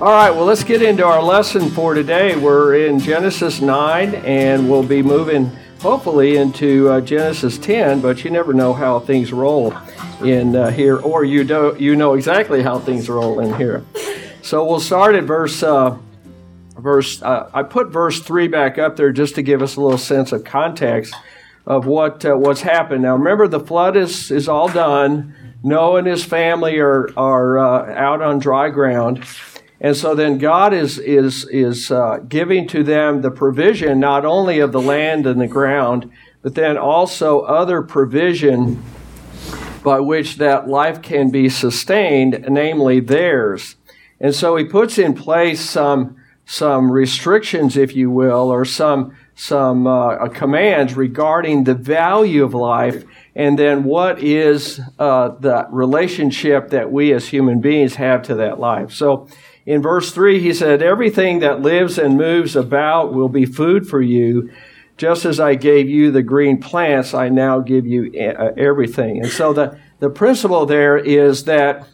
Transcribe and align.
All 0.00 0.12
right, 0.12 0.30
well, 0.30 0.44
let's 0.44 0.62
get 0.62 0.80
into 0.80 1.04
our 1.04 1.20
lesson 1.20 1.70
for 1.70 1.92
today. 1.92 2.36
We're 2.36 2.86
in 2.86 3.00
Genesis 3.00 3.60
9, 3.60 4.14
and 4.14 4.70
we'll 4.70 4.84
be 4.84 5.02
moving 5.02 5.50
hopefully 5.80 6.36
into 6.36 6.88
uh, 6.88 7.00
Genesis 7.00 7.58
10, 7.58 8.00
but 8.00 8.22
you 8.22 8.30
never 8.30 8.54
know 8.54 8.72
how 8.72 9.00
things 9.00 9.32
roll 9.32 9.74
in 10.22 10.54
uh, 10.54 10.70
here, 10.70 10.98
or 10.98 11.24
you, 11.24 11.42
do, 11.42 11.74
you 11.80 11.96
know 11.96 12.14
exactly 12.14 12.62
how 12.62 12.78
things 12.78 13.08
roll 13.08 13.40
in 13.40 13.52
here. 13.56 13.84
So 14.40 14.64
we'll 14.64 14.78
start 14.78 15.16
at 15.16 15.24
verse. 15.24 15.64
Uh, 15.64 15.98
verse 16.76 17.20
uh, 17.20 17.50
I 17.52 17.64
put 17.64 17.88
verse 17.88 18.20
3 18.20 18.46
back 18.46 18.78
up 18.78 18.94
there 18.94 19.10
just 19.10 19.34
to 19.34 19.42
give 19.42 19.62
us 19.62 19.74
a 19.74 19.80
little 19.80 19.98
sense 19.98 20.30
of 20.30 20.44
context 20.44 21.12
of 21.66 21.86
what 21.86 22.24
uh, 22.24 22.34
what's 22.36 22.60
happened. 22.60 23.02
Now 23.02 23.16
remember 23.16 23.48
the 23.48 23.58
flood 23.58 23.96
is 23.96 24.30
is 24.30 24.48
all 24.48 24.68
done. 24.68 25.34
Noah 25.64 25.96
and 25.96 26.06
his 26.06 26.24
family 26.24 26.78
are 26.78 27.10
are 27.16 27.58
uh, 27.58 27.92
out 27.94 28.22
on 28.22 28.38
dry 28.38 28.70
ground. 28.70 29.24
And 29.80 29.96
so 29.96 30.14
then 30.14 30.38
God 30.38 30.74
is, 30.74 30.98
is, 30.98 31.46
is 31.50 31.90
uh, 31.90 32.18
giving 32.28 32.66
to 32.68 32.82
them 32.82 33.22
the 33.22 33.30
provision 33.30 34.00
not 34.00 34.24
only 34.24 34.58
of 34.58 34.72
the 34.72 34.80
land 34.80 35.26
and 35.26 35.40
the 35.40 35.46
ground, 35.46 36.10
but 36.42 36.54
then 36.54 36.76
also 36.76 37.40
other 37.40 37.82
provision 37.82 38.82
by 39.84 40.00
which 40.00 40.36
that 40.36 40.68
life 40.68 41.00
can 41.00 41.30
be 41.30 41.48
sustained, 41.48 42.44
namely 42.48 43.00
theirs. 43.00 43.76
And 44.20 44.34
so 44.34 44.56
he 44.56 44.64
puts 44.64 44.98
in 44.98 45.14
place 45.14 45.60
some, 45.60 46.16
some 46.44 46.90
restrictions, 46.90 47.76
if 47.76 47.94
you 47.94 48.10
will, 48.10 48.50
or 48.50 48.64
some, 48.64 49.16
some 49.36 49.86
uh, 49.86 50.28
commands 50.28 50.94
regarding 50.94 51.64
the 51.64 51.74
value 51.74 52.42
of 52.42 52.52
life 52.52 53.04
and 53.38 53.56
then 53.56 53.84
what 53.84 54.20
is 54.20 54.80
uh, 54.98 55.28
the 55.38 55.64
relationship 55.70 56.70
that 56.70 56.90
we 56.90 57.12
as 57.12 57.28
human 57.28 57.60
beings 57.60 57.94
have 57.94 58.22
to 58.22 58.34
that 58.34 58.58
life. 58.58 58.90
So 58.90 59.28
in 59.68 59.82
verse 59.82 60.12
3, 60.12 60.40
he 60.40 60.54
said, 60.54 60.80
Everything 60.80 61.40
that 61.40 61.60
lives 61.60 61.98
and 61.98 62.16
moves 62.16 62.56
about 62.56 63.12
will 63.12 63.28
be 63.28 63.44
food 63.44 63.86
for 63.86 64.00
you. 64.00 64.50
Just 64.96 65.26
as 65.26 65.38
I 65.38 65.56
gave 65.56 65.90
you 65.90 66.10
the 66.10 66.22
green 66.22 66.58
plants, 66.58 67.12
I 67.12 67.28
now 67.28 67.60
give 67.60 67.86
you 67.86 68.10
uh, 68.18 68.52
everything. 68.56 69.20
And 69.20 69.30
so 69.30 69.52
the, 69.52 69.78
the 69.98 70.08
principle 70.08 70.64
there 70.64 70.96
is 70.96 71.44
that 71.44 71.86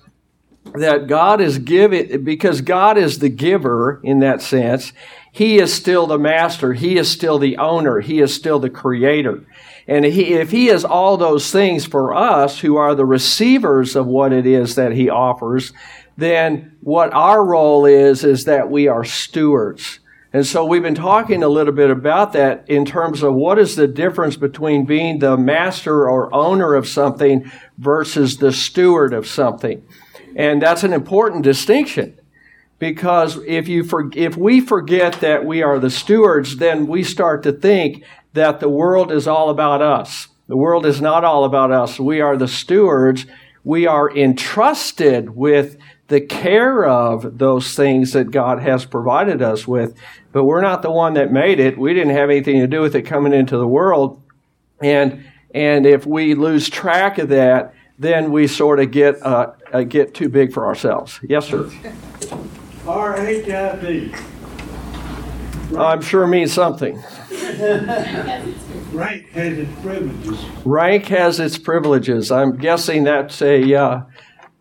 that 0.77 1.09
God 1.09 1.41
is 1.41 1.59
giving, 1.59 2.23
because 2.23 2.61
God 2.61 2.97
is 2.97 3.19
the 3.19 3.29
giver 3.29 4.01
in 4.05 4.21
that 4.21 4.41
sense, 4.41 4.93
He 5.33 5.59
is 5.59 5.75
still 5.75 6.07
the 6.07 6.17
master. 6.17 6.75
He 6.75 6.97
is 6.97 7.11
still 7.11 7.41
the 7.41 7.57
owner. 7.57 7.99
He 7.99 8.21
is 8.21 8.33
still 8.33 8.61
the 8.61 8.71
creator. 8.71 9.45
And 9.87 10.05
if 10.05 10.51
He 10.51 10.69
is 10.69 10.85
all 10.85 11.17
those 11.17 11.51
things 11.51 11.85
for 11.85 12.15
us 12.15 12.61
who 12.61 12.77
are 12.77 12.95
the 12.95 13.05
receivers 13.05 13.97
of 13.97 14.07
what 14.07 14.33
it 14.33 14.47
is 14.47 14.75
that 14.75 14.93
He 14.93 15.11
offers, 15.11 15.73
then 16.17 16.77
what 16.81 17.13
our 17.13 17.45
role 17.45 17.85
is, 17.87 18.25
is 18.25 18.45
that 18.45 18.71
we 18.71 18.89
are 18.89 19.05
stewards. 19.05 20.01
And 20.33 20.45
so 20.45 20.65
we've 20.65 20.83
been 20.83 20.97
talking 20.97 21.45
a 21.45 21.49
little 21.49 21.73
bit 21.73 21.91
about 21.91 22.33
that 22.33 22.69
in 22.69 22.85
terms 22.85 23.23
of 23.23 23.35
what 23.35 23.57
is 23.59 23.77
the 23.77 23.87
difference 23.87 24.37
between 24.37 24.85
being 24.85 25.21
the 25.21 25.37
master 25.37 26.09
or 26.09 26.35
owner 26.35 26.75
of 26.75 26.89
something 26.89 27.51
versus 27.79 28.39
the 28.39 28.53
steward 28.53 29.13
of 29.13 29.29
something. 29.29 29.87
And 30.35 30.61
that's 30.61 30.83
an 30.83 30.93
important 30.93 31.45
distinction 31.45 32.19
because 32.81 33.39
if 33.47 33.69
you 33.69 33.85
for, 33.85 34.11
if 34.15 34.37
we 34.37 34.61
forget 34.61 35.21
that 35.21 35.45
we 35.45 35.63
are 35.63 35.79
the 35.79 35.91
stewards, 35.91 36.57
then 36.57 36.89
we 36.89 37.05
start 37.05 37.45
to 37.45 37.53
think 37.53 38.03
that 38.35 38.61
the 38.61 38.69
world 38.69 39.11
is 39.11 39.27
all 39.27 39.49
about 39.49 39.81
us. 39.81 40.29
The 40.47 40.57
world 40.57 40.85
is 40.85 41.01
not 41.01 41.25
all 41.25 41.45
about 41.45 41.73
us. 41.73 41.99
We 41.99 42.21
are 42.21 42.37
the 42.37 42.49
stewards. 42.49 43.27
We 43.63 43.87
are 43.87 44.15
entrusted 44.15 45.31
with 45.31 45.79
the 46.09 46.21
care 46.21 46.85
of 46.85 47.39
those 47.39 47.75
things 47.75 48.13
that 48.13 48.31
God 48.31 48.61
has 48.61 48.85
provided 48.85 49.41
us 49.41 49.67
with. 49.67 49.95
But 50.33 50.45
we're 50.45 50.61
not 50.61 50.83
the 50.83 50.91
one 50.91 51.15
that 51.15 51.33
made 51.33 51.61
it. 51.61 51.79
We 51.79 51.95
didn't 51.95 52.15
have 52.15 52.29
anything 52.29 52.61
to 52.61 52.67
do 52.67 52.83
with 52.83 52.95
it 52.95 53.03
coming 53.03 53.33
into 53.33 53.57
the 53.57 53.67
world. 53.67 54.21
And, 54.83 55.25
and 55.55 55.87
if 55.87 56.05
we 56.05 56.35
lose 56.35 56.69
track 56.69 57.19
of 57.19 57.31
that, 57.31 57.73
then 57.99 58.33
we 58.33 58.49
sort 58.49 58.81
of 58.81 58.91
get, 58.91 59.23
uh, 59.23 59.53
uh, 59.73 59.83
get 59.85 60.13
too 60.13 60.29
big 60.29 60.53
for 60.53 60.67
ourselves. 60.67 61.21
Yes, 61.23 61.49
sir. 61.49 61.71
R-H-I-P. 62.87 64.15
I'm 65.79 66.03
sure 66.03 66.27
means 66.27 66.53
something. 66.53 67.03
Rank 68.93 69.31
has 69.31 69.59
its 69.59 69.81
privileges. 69.81 70.45
Rank 70.65 71.07
has 71.07 71.41
its 71.41 71.59
privileges. 71.59 72.31
I'm 72.31 72.57
guessing 72.57 73.05
that's 73.05 73.43
a, 73.43 73.75
uh, 73.75 74.03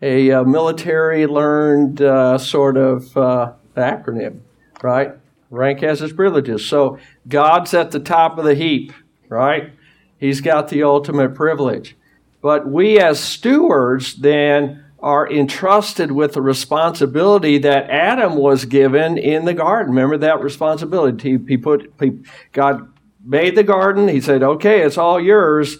a 0.02 0.30
uh, 0.32 0.44
military 0.44 1.26
learned 1.26 2.02
uh, 2.02 2.38
sort 2.38 2.76
of 2.76 3.16
uh, 3.16 3.52
acronym, 3.76 4.40
right? 4.82 5.12
Rank 5.50 5.80
has 5.80 6.02
its 6.02 6.12
privileges. 6.12 6.66
So 6.66 6.98
God's 7.28 7.74
at 7.74 7.92
the 7.92 8.00
top 8.00 8.38
of 8.38 8.44
the 8.44 8.54
heap, 8.54 8.92
right? 9.28 9.72
He's 10.18 10.40
got 10.40 10.68
the 10.68 10.82
ultimate 10.82 11.34
privilege. 11.34 11.96
But 12.40 12.68
we 12.68 12.98
as 12.98 13.20
stewards 13.20 14.16
then 14.16 14.83
are 15.04 15.30
entrusted 15.30 16.10
with 16.10 16.32
the 16.32 16.40
responsibility 16.40 17.58
that 17.58 17.90
Adam 17.90 18.36
was 18.36 18.64
given 18.64 19.18
in 19.18 19.44
the 19.44 19.52
garden. 19.52 19.94
Remember 19.94 20.16
that 20.16 20.42
responsibility? 20.42 21.38
He, 21.46 21.58
put, 21.58 21.92
he, 22.00 22.20
God 22.52 22.90
made 23.22 23.54
the 23.54 23.62
garden. 23.62 24.08
He 24.08 24.22
said, 24.22 24.42
okay, 24.42 24.80
it's 24.80 24.96
all 24.96 25.20
yours. 25.20 25.76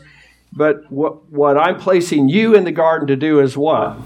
But 0.52 0.92
what, 0.92 1.32
what 1.32 1.56
I'm 1.56 1.80
placing 1.80 2.28
you 2.28 2.54
in 2.54 2.64
the 2.64 2.70
garden 2.70 3.08
to 3.08 3.16
do 3.16 3.40
is 3.40 3.56
what? 3.56 3.96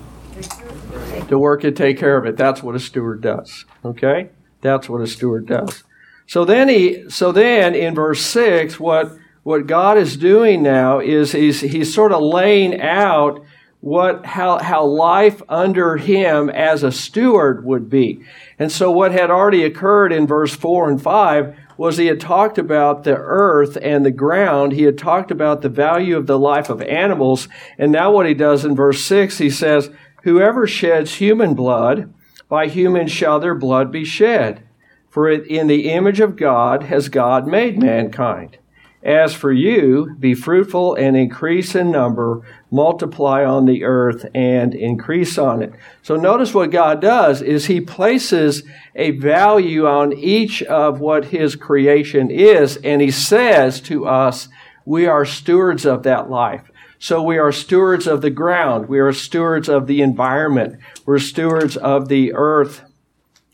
to 1.26 1.36
work 1.36 1.64
and 1.64 1.76
take 1.76 1.98
care 1.98 2.16
of 2.16 2.24
it. 2.24 2.36
That's 2.36 2.62
what 2.62 2.76
a 2.76 2.80
steward 2.80 3.20
does. 3.20 3.64
Okay? 3.84 4.30
That's 4.60 4.88
what 4.88 5.00
a 5.00 5.06
steward 5.08 5.46
does. 5.46 5.82
So 6.28 6.44
then 6.44 6.68
he 6.68 7.08
so 7.10 7.32
then 7.32 7.74
in 7.74 7.94
verse 7.94 8.20
6 8.20 8.78
what 8.78 9.16
what 9.42 9.66
God 9.66 9.96
is 9.98 10.16
doing 10.16 10.62
now 10.62 11.00
is 11.00 11.32
he's 11.32 11.60
he's 11.60 11.92
sort 11.92 12.12
of 12.12 12.22
laying 12.22 12.80
out 12.80 13.42
what 13.80 14.26
how 14.26 14.58
how 14.58 14.84
life 14.84 15.40
under 15.48 15.96
him 15.96 16.50
as 16.50 16.82
a 16.82 16.90
steward 16.90 17.64
would 17.64 17.88
be. 17.88 18.20
And 18.58 18.72
so 18.72 18.90
what 18.90 19.12
had 19.12 19.30
already 19.30 19.62
occurred 19.64 20.12
in 20.12 20.26
verse 20.26 20.54
4 20.54 20.90
and 20.90 21.00
5 21.00 21.56
was 21.76 21.96
he 21.96 22.06
had 22.06 22.20
talked 22.20 22.58
about 22.58 23.04
the 23.04 23.16
earth 23.16 23.78
and 23.80 24.04
the 24.04 24.10
ground. 24.10 24.72
He 24.72 24.82
had 24.82 24.98
talked 24.98 25.30
about 25.30 25.62
the 25.62 25.68
value 25.68 26.16
of 26.16 26.26
the 26.26 26.38
life 26.38 26.68
of 26.68 26.82
animals. 26.82 27.48
And 27.78 27.92
now 27.92 28.10
what 28.10 28.26
he 28.26 28.34
does 28.34 28.64
in 28.64 28.74
verse 28.74 29.04
6, 29.04 29.38
he 29.38 29.48
says, 29.48 29.90
Whoever 30.24 30.66
sheds 30.66 31.14
human 31.14 31.54
blood, 31.54 32.12
by 32.48 32.66
humans 32.66 33.12
shall 33.12 33.38
their 33.38 33.54
blood 33.54 33.92
be 33.92 34.04
shed. 34.04 34.64
For 35.08 35.30
in 35.30 35.68
the 35.68 35.90
image 35.90 36.18
of 36.18 36.36
God 36.36 36.84
has 36.84 37.08
God 37.08 37.46
made 37.46 37.80
mankind. 37.80 38.57
As 39.02 39.32
for 39.32 39.52
you, 39.52 40.16
be 40.18 40.34
fruitful 40.34 40.96
and 40.96 41.16
increase 41.16 41.74
in 41.76 41.92
number, 41.92 42.42
multiply 42.70 43.44
on 43.44 43.64
the 43.64 43.84
earth 43.84 44.26
and 44.34 44.74
increase 44.74 45.38
on 45.38 45.62
it. 45.62 45.72
So 46.02 46.16
notice 46.16 46.52
what 46.52 46.72
God 46.72 47.00
does 47.00 47.40
is 47.40 47.66
he 47.66 47.80
places 47.80 48.64
a 48.96 49.12
value 49.12 49.86
on 49.86 50.12
each 50.12 50.62
of 50.64 50.98
what 50.98 51.26
his 51.26 51.54
creation 51.54 52.30
is, 52.30 52.76
and 52.78 53.00
he 53.00 53.12
says 53.12 53.80
to 53.82 54.06
us, 54.06 54.48
we 54.84 55.06
are 55.06 55.24
stewards 55.24 55.84
of 55.84 56.02
that 56.02 56.28
life. 56.28 56.70
So 56.98 57.22
we 57.22 57.38
are 57.38 57.52
stewards 57.52 58.08
of 58.08 58.22
the 58.22 58.30
ground. 58.30 58.88
We 58.88 58.98
are 58.98 59.12
stewards 59.12 59.68
of 59.68 59.86
the 59.86 60.02
environment. 60.02 60.80
We're 61.06 61.20
stewards 61.20 61.76
of 61.76 62.08
the 62.08 62.32
earth 62.34 62.82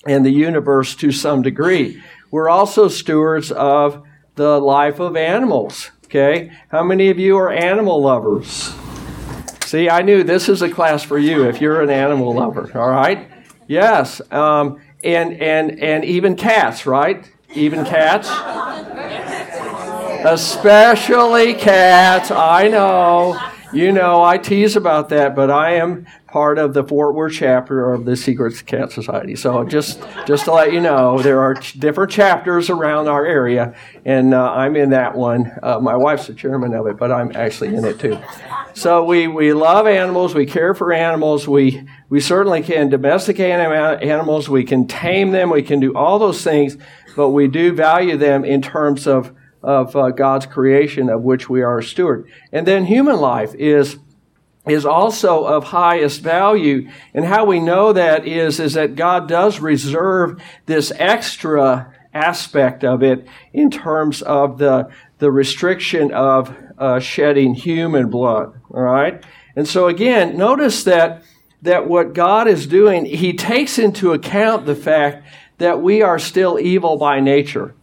and 0.07 0.25
the 0.25 0.31
universe 0.31 0.95
to 0.97 1.13
some 1.13 1.43
degree. 1.43 2.03
We're 2.31 2.49
also 2.49 2.89
stewards 2.89 3.53
of 3.53 4.04
the 4.35 4.61
life 4.61 5.01
of 5.01 5.17
animals. 5.17 5.91
Okay? 6.05 6.53
How 6.69 6.83
many 6.83 7.11
of 7.11 7.19
you 7.19 7.37
are 7.37 7.51
animal 7.51 8.01
lovers? 8.01 8.75
See, 9.65 9.89
I 9.91 10.03
knew 10.03 10.23
this 10.23 10.49
is 10.49 10.63
a 10.63 10.69
class 10.69 11.03
for 11.03 11.19
you 11.19 11.49
if 11.49 11.61
you're 11.61 11.83
an 11.83 11.91
animal 11.91 12.35
lover. 12.35 12.71
All 12.79 12.91
right? 12.91 13.29
Yes. 13.67 14.21
Um, 14.31 14.81
and, 15.03 15.35
and, 15.41 15.83
and 15.83 16.05
even 16.05 16.37
cats, 16.37 16.87
right? 16.87 17.31
Even 17.55 17.85
cats? 17.85 18.29
Especially 20.25 21.55
cats. 21.55 22.31
I 22.31 22.69
know. 22.69 23.41
You 23.73 23.91
know, 23.91 24.23
I 24.23 24.39
tease 24.39 24.77
about 24.77 25.09
that, 25.09 25.35
but 25.35 25.51
I 25.51 25.73
am 25.73 26.07
part 26.35 26.59
of 26.59 26.75
the 26.75 26.83
Fort 26.83 27.15
Worth 27.15 27.35
chapter 27.35 27.93
of 27.93 28.07
the 28.07 28.17
Secret 28.17 28.67
Cat 28.67 28.91
Society. 28.91 29.37
So 29.37 29.63
just 29.63 30.03
just 30.27 30.47
to 30.47 30.53
let 30.53 30.73
you 30.73 30.81
know, 30.81 31.23
there 31.23 31.39
are 31.41 31.55
ch- 31.55 31.75
different 31.75 32.11
chapters 32.11 32.69
around 32.71 33.07
our 33.07 33.25
area, 33.25 33.77
and 34.05 34.35
uh, 34.35 34.53
I'm 34.53 34.75
in 34.75 34.91
that 34.91 35.15
one. 35.15 35.53
Uh, 35.63 35.79
my 35.79 35.95
wife's 35.95 36.27
the 36.27 36.35
chairman 36.35 36.75
of 36.75 36.89
it, 36.89 36.97
but 36.99 37.13
I'm 37.13 37.31
actually 37.37 37.77
in 37.77 37.85
it 37.85 38.01
too. 38.01 38.19
So 38.75 39.05
we, 39.05 39.29
we 39.29 39.53
love 39.53 39.87
animals, 39.87 40.35
we 40.35 40.45
care 40.45 40.75
for 40.75 40.93
animals, 40.93 41.47
we 41.47 41.87
we 42.09 42.19
certainly 42.19 42.65
can 42.65 42.89
domesticate 42.89 43.53
animals, 43.53 44.49
we 44.49 44.65
can 44.65 44.89
tame 44.89 45.31
them, 45.31 45.51
we 45.51 45.63
can 45.63 45.79
do 45.79 45.95
all 45.95 46.19
those 46.19 46.43
things, 46.43 46.77
but 47.15 47.31
we 47.31 47.47
do 47.47 47.73
value 47.73 48.17
them 48.17 48.45
in 48.45 48.61
terms 48.61 49.07
of 49.07 49.33
of 49.63 49.95
uh, 49.95 50.11
God's 50.11 50.47
creation 50.47 51.09
of 51.09 51.23
which 51.23 51.49
we 51.49 51.63
are 51.63 51.79
a 51.79 51.83
steward. 51.85 52.29
And 52.53 52.67
then 52.67 52.87
human 52.87 53.21
life 53.21 53.55
is 53.55 53.99
is 54.67 54.87
also 54.87 55.45
of 55.45 55.65
highest 55.65 56.23
value. 56.23 56.89
And 57.13 57.25
how 57.25 57.45
we 57.45 57.61
know 57.61 57.93
that 57.93 58.27
is, 58.27 58.61
is 58.61 58.75
that 58.75 58.97
God 58.97 59.29
does 59.29 59.61
reserve 59.61 60.41
this 60.67 60.93
extra 60.97 61.93
aspect 62.15 62.85
of 62.85 63.03
it 63.03 63.27
in 63.53 63.71
terms 63.71 64.23
of 64.23 64.59
the, 64.59 64.89
the 65.19 65.31
restriction 65.31 66.13
of 66.13 66.57
uh, 66.79 66.99
shedding 67.01 67.55
human 67.55 68.09
blood. 68.09 68.61
All 68.71 68.83
right? 68.83 69.23
And 69.57 69.69
so 69.69 69.89
again, 69.89 70.37
notice 70.37 70.85
that, 70.85 71.23
that 71.63 71.89
what 71.89 72.15
God 72.15 72.49
is 72.49 72.67
doing, 72.67 73.05
He 73.05 73.33
takes 73.35 73.79
into 73.79 74.13
account 74.13 74.67
the 74.67 74.75
fact 74.75 75.27
that 75.59 75.83
we 75.83 76.03
are 76.03 76.19
still 76.19 76.59
evil 76.59 76.97
by 76.97 77.21
nature. 77.21 77.75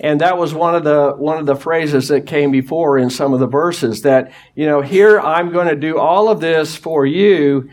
And 0.00 0.20
that 0.20 0.38
was 0.38 0.52
one 0.52 0.74
of 0.74 0.82
the 0.82 1.12
one 1.16 1.38
of 1.38 1.46
the 1.46 1.54
phrases 1.54 2.08
that 2.08 2.26
came 2.26 2.50
before 2.50 2.98
in 2.98 3.10
some 3.10 3.32
of 3.32 3.40
the 3.40 3.46
verses 3.46 4.02
that, 4.02 4.32
you 4.54 4.66
know, 4.66 4.80
here 4.80 5.20
I'm 5.20 5.52
going 5.52 5.68
to 5.68 5.76
do 5.76 5.98
all 5.98 6.28
of 6.28 6.40
this 6.40 6.74
for 6.74 7.06
you, 7.06 7.70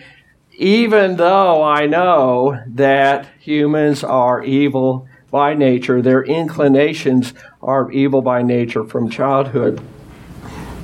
even 0.57 1.17
though 1.17 1.63
I 1.63 1.87
know 1.87 2.61
that 2.67 3.27
humans 3.39 4.03
are 4.03 4.43
evil 4.43 5.07
by 5.31 5.55
nature. 5.55 6.01
Their 6.01 6.23
inclinations 6.23 7.33
are 7.61 7.91
evil 7.91 8.21
by 8.21 8.43
nature 8.43 8.83
from 8.83 9.09
childhood. 9.09 9.81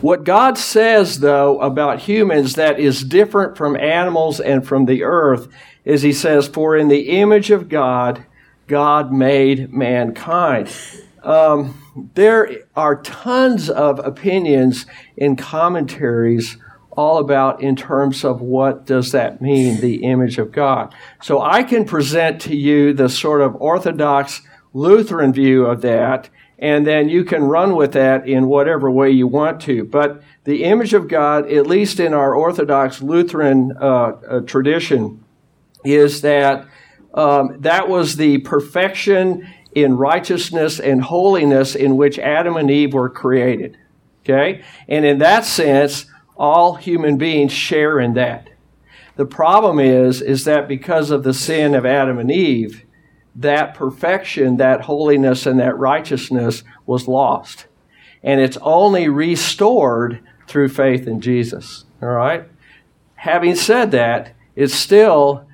What 0.01 0.23
God 0.23 0.57
says, 0.57 1.19
though, 1.19 1.59
about 1.59 1.99
humans 1.99 2.53
that 2.53 2.79
is 2.79 3.03
different 3.03 3.57
from 3.57 3.75
animals 3.75 4.39
and 4.39 4.65
from 4.65 4.85
the 4.85 5.03
earth 5.03 5.47
is 5.85 6.01
He 6.01 6.13
says, 6.13 6.47
For 6.47 6.77
in 6.77 6.87
the 6.87 7.19
image 7.19 7.49
of 7.49 7.67
God, 7.67 8.25
God 8.67 9.11
made 9.11 9.73
mankind. 9.73 10.71
Um, 11.23 12.11
there 12.15 12.63
are 12.75 13.01
tons 13.01 13.69
of 13.69 13.99
opinions 13.99 14.85
in 15.15 15.35
commentaries 15.35 16.57
all 16.91 17.19
about 17.19 17.61
in 17.61 17.75
terms 17.75 18.25
of 18.25 18.41
what 18.41 18.85
does 18.85 19.11
that 19.11 19.39
mean, 19.39 19.79
the 19.79 20.03
image 20.03 20.39
of 20.39 20.51
God. 20.51 20.93
So 21.21 21.41
I 21.41 21.61
can 21.63 21.85
present 21.85 22.41
to 22.41 22.55
you 22.55 22.91
the 22.91 23.07
sort 23.07 23.41
of 23.41 23.55
orthodox 23.55 24.41
Lutheran 24.73 25.31
view 25.31 25.65
of 25.65 25.81
that, 25.81 26.29
and 26.57 26.87
then 26.87 27.07
you 27.07 27.23
can 27.23 27.43
run 27.43 27.75
with 27.75 27.93
that 27.93 28.27
in 28.27 28.47
whatever 28.47 28.89
way 28.89 29.11
you 29.11 29.27
want 29.27 29.61
to. 29.61 29.83
But 29.83 30.23
the 30.43 30.63
image 30.63 30.93
of 30.93 31.07
God, 31.07 31.51
at 31.51 31.67
least 31.67 31.99
in 31.99 32.13
our 32.15 32.33
Orthodox 32.33 33.01
Lutheran 33.01 33.77
uh, 33.79 33.85
uh, 33.85 34.39
tradition, 34.41 35.23
is 35.85 36.21
that 36.21 36.67
um, 37.13 37.57
that 37.61 37.87
was 37.87 38.15
the 38.15 38.39
perfection 38.39 39.47
in 39.83 39.97
righteousness 39.97 40.79
and 40.79 41.03
holiness 41.03 41.75
in 41.75 41.97
which 41.97 42.17
Adam 42.17 42.57
and 42.57 42.71
Eve 42.71 42.93
were 42.93 43.09
created. 43.09 43.77
Okay? 44.23 44.63
And 44.87 45.05
in 45.05 45.19
that 45.19 45.45
sense, 45.45 46.07
all 46.35 46.75
human 46.75 47.17
beings 47.17 47.51
share 47.51 47.99
in 47.99 48.13
that. 48.15 48.49
The 49.15 49.25
problem 49.25 49.79
is, 49.79 50.21
is 50.21 50.45
that 50.45 50.67
because 50.67 51.11
of 51.11 51.23
the 51.23 51.33
sin 51.33 51.75
of 51.75 51.85
Adam 51.85 52.19
and 52.19 52.31
Eve, 52.31 52.85
that 53.35 53.75
perfection, 53.75 54.57
that 54.57 54.81
holiness, 54.81 55.45
and 55.45 55.59
that 55.59 55.77
righteousness 55.77 56.63
was 56.85 57.07
lost. 57.07 57.67
And 58.23 58.41
it's 58.41 58.57
only 58.61 59.07
restored 59.09 60.21
through 60.47 60.69
faith 60.69 61.07
in 61.07 61.21
Jesus. 61.21 61.85
All 62.01 62.09
right? 62.09 62.47
Having 63.15 63.55
said 63.55 63.91
that, 63.91 64.33
it's 64.55 64.73
still 64.73 65.46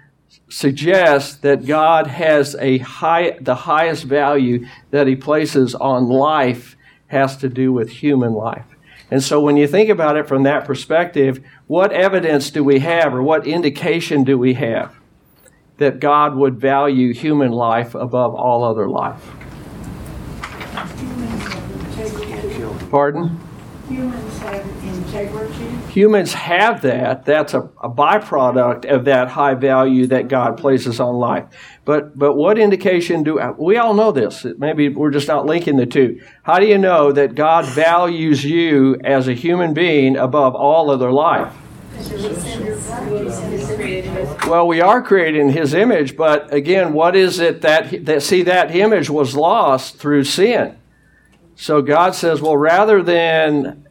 suggests 0.54 1.36
that 1.38 1.66
God 1.66 2.08
has 2.08 2.56
a 2.60 2.78
high, 2.80 3.38
the 3.42 3.56
highest 3.56 4.04
value 4.04 4.66
that 4.92 5.08
he 5.08 5.16
places 5.16 5.76
on 5.76 6.08
life 6.08 6.76
has 7.08 7.38
to 7.38 7.50
do 7.50 7.72
with 7.72 7.90
human 7.90 8.34
life. 8.34 8.66
And 9.12 9.24
so 9.24 9.40
when 9.40 9.58
you 9.58 9.68
think 9.68 9.90
about 9.90 10.18
it 10.18 10.28
from 10.28 10.44
that 10.44 10.66
perspective, 10.66 11.44
what 11.68 11.92
evidence 11.92 12.50
do 12.52 12.64
we 12.64 12.80
have 12.80 13.14
or 13.14 13.22
what 13.22 13.46
indication 13.46 14.24
do 14.24 14.38
we 14.38 14.54
have? 14.56 14.96
that 15.78 16.00
God 16.00 16.36
would 16.36 16.60
value 16.60 17.14
human 17.14 17.52
life 17.52 17.96
above 17.96 18.36
all 18.36 18.64
other 18.64 18.88
life. 18.90 19.22
Pardon? 22.90 23.40
Humans. 23.90 24.43
Humans 25.92 26.34
have 26.34 26.82
that. 26.82 27.26
That's 27.26 27.54
a, 27.54 27.70
a 27.82 27.90
byproduct 27.90 28.86
of 28.86 29.06
that 29.06 29.30
high 29.30 29.54
value 29.54 30.08
that 30.08 30.28
God 30.28 30.58
places 30.58 31.00
on 31.00 31.16
life. 31.16 31.46
But 31.86 32.18
but 32.18 32.36
what 32.36 32.58
indication 32.58 33.24
do 33.24 33.40
we 33.58 33.78
all 33.78 33.94
know 33.94 34.12
this? 34.12 34.46
Maybe 34.58 34.90
we're 34.90 35.12
just 35.12 35.28
not 35.28 35.46
linking 35.46 35.78
the 35.78 35.86
two. 35.86 36.22
How 36.44 36.60
do 36.60 36.66
you 36.66 36.78
know 36.78 37.12
that 37.12 37.36
God 37.36 37.66
values 37.66 38.44
you 38.44 38.98
as 39.04 39.28
a 39.28 39.34
human 39.34 39.74
being 39.74 40.18
above 40.18 40.56
all 40.56 40.90
other 40.90 41.12
life? 41.12 41.54
Well, 44.48 44.68
we 44.68 44.82
are 44.82 45.02
created 45.02 45.42
in 45.42 45.50
His 45.50 45.74
image, 45.74 46.18
but 46.18 46.54
again, 46.54 46.94
what 46.94 47.16
is 47.16 47.40
it 47.40 47.62
that, 47.62 48.06
that 48.06 48.24
see 48.24 48.44
that 48.44 48.76
image 48.76 49.10
was 49.10 49.36
lost 49.36 49.98
through 49.98 50.24
sin? 50.24 50.78
So 51.56 51.82
God 51.82 52.16
says, 52.16 52.42
well, 52.42 52.58
rather 52.58 53.04
than 53.04 53.83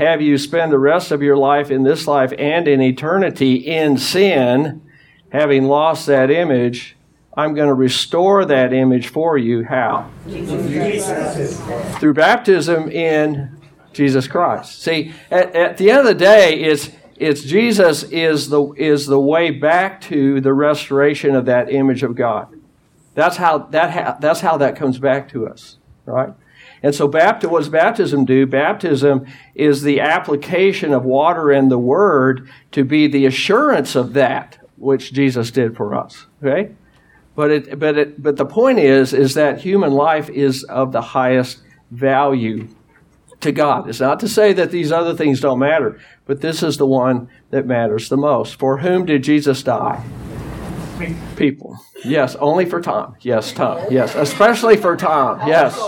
have 0.00 0.22
you 0.22 0.38
spend 0.38 0.72
the 0.72 0.78
rest 0.78 1.10
of 1.10 1.20
your 1.20 1.36
life 1.36 1.70
in 1.70 1.82
this 1.82 2.06
life 2.06 2.32
and 2.38 2.66
in 2.66 2.80
eternity 2.80 3.56
in 3.56 3.98
sin, 3.98 4.80
having 5.30 5.64
lost 5.64 6.06
that 6.06 6.30
image, 6.30 6.96
I'm 7.36 7.52
going 7.52 7.68
to 7.68 7.74
restore 7.74 8.46
that 8.46 8.72
image 8.72 9.08
for 9.08 9.36
you. 9.36 9.62
How? 9.62 10.10
Through 11.98 12.14
baptism 12.14 12.90
in 12.90 13.60
Jesus 13.92 14.26
Christ. 14.26 14.82
See, 14.82 15.12
at, 15.30 15.54
at 15.54 15.76
the 15.76 15.90
end 15.90 16.00
of 16.00 16.06
the 16.06 16.14
day, 16.14 16.60
it's 16.60 16.90
it's 17.16 17.42
Jesus 17.42 18.02
is 18.04 18.48
the 18.48 18.72
is 18.78 19.06
the 19.06 19.20
way 19.20 19.50
back 19.50 20.00
to 20.02 20.40
the 20.40 20.54
restoration 20.54 21.34
of 21.34 21.44
that 21.44 21.70
image 21.70 22.02
of 22.02 22.14
God. 22.14 22.48
That's 23.14 23.36
how 23.36 23.58
that 23.58 23.90
ha, 23.90 24.16
that's 24.18 24.40
how 24.40 24.56
that 24.56 24.76
comes 24.76 24.98
back 24.98 25.28
to 25.30 25.46
us, 25.46 25.76
right? 26.06 26.32
And 26.82 26.94
so, 26.94 27.06
what 27.06 27.40
does 27.40 27.68
baptism 27.68 28.24
do? 28.24 28.46
Baptism 28.46 29.26
is 29.54 29.82
the 29.82 30.00
application 30.00 30.92
of 30.92 31.04
water 31.04 31.50
and 31.50 31.70
the 31.70 31.78
Word 31.78 32.48
to 32.72 32.84
be 32.84 33.06
the 33.06 33.26
assurance 33.26 33.94
of 33.94 34.14
that 34.14 34.58
which 34.76 35.12
Jesus 35.12 35.50
did 35.50 35.76
for 35.76 35.94
us. 35.94 36.26
Okay, 36.42 36.72
but 37.34 37.50
it, 37.50 37.78
but 37.78 37.98
it, 37.98 38.22
but 38.22 38.36
the 38.36 38.46
point 38.46 38.78
is, 38.78 39.12
is 39.12 39.34
that 39.34 39.60
human 39.60 39.92
life 39.92 40.30
is 40.30 40.64
of 40.64 40.92
the 40.92 41.02
highest 41.02 41.62
value 41.90 42.68
to 43.40 43.52
God. 43.52 43.88
It's 43.88 44.00
not 44.00 44.20
to 44.20 44.28
say 44.28 44.52
that 44.54 44.70
these 44.70 44.92
other 44.92 45.14
things 45.14 45.40
don't 45.40 45.58
matter, 45.58 46.00
but 46.26 46.40
this 46.40 46.62
is 46.62 46.76
the 46.76 46.86
one 46.86 47.28
that 47.50 47.66
matters 47.66 48.08
the 48.08 48.16
most. 48.16 48.58
For 48.58 48.78
whom 48.78 49.06
did 49.06 49.22
Jesus 49.22 49.62
die? 49.62 50.02
People. 51.36 51.78
Yes, 52.04 52.36
only 52.36 52.64
for 52.66 52.80
Tom. 52.80 53.16
Yes, 53.20 53.52
Tom. 53.52 53.86
Yes, 53.90 54.14
especially 54.14 54.76
for 54.76 54.96
Tom. 54.96 55.46
Yes, 55.46 55.78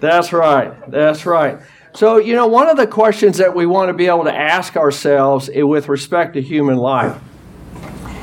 that's 0.00 0.32
right. 0.32 0.90
That's 0.90 1.26
right. 1.26 1.58
So, 1.94 2.16
you 2.16 2.34
know, 2.34 2.48
one 2.48 2.68
of 2.68 2.76
the 2.76 2.86
questions 2.86 3.38
that 3.38 3.54
we 3.54 3.66
want 3.66 3.88
to 3.88 3.94
be 3.94 4.06
able 4.06 4.24
to 4.24 4.34
ask 4.34 4.76
ourselves 4.76 5.48
with 5.54 5.88
respect 5.88 6.34
to 6.34 6.42
human 6.42 6.76
life, 6.76 7.16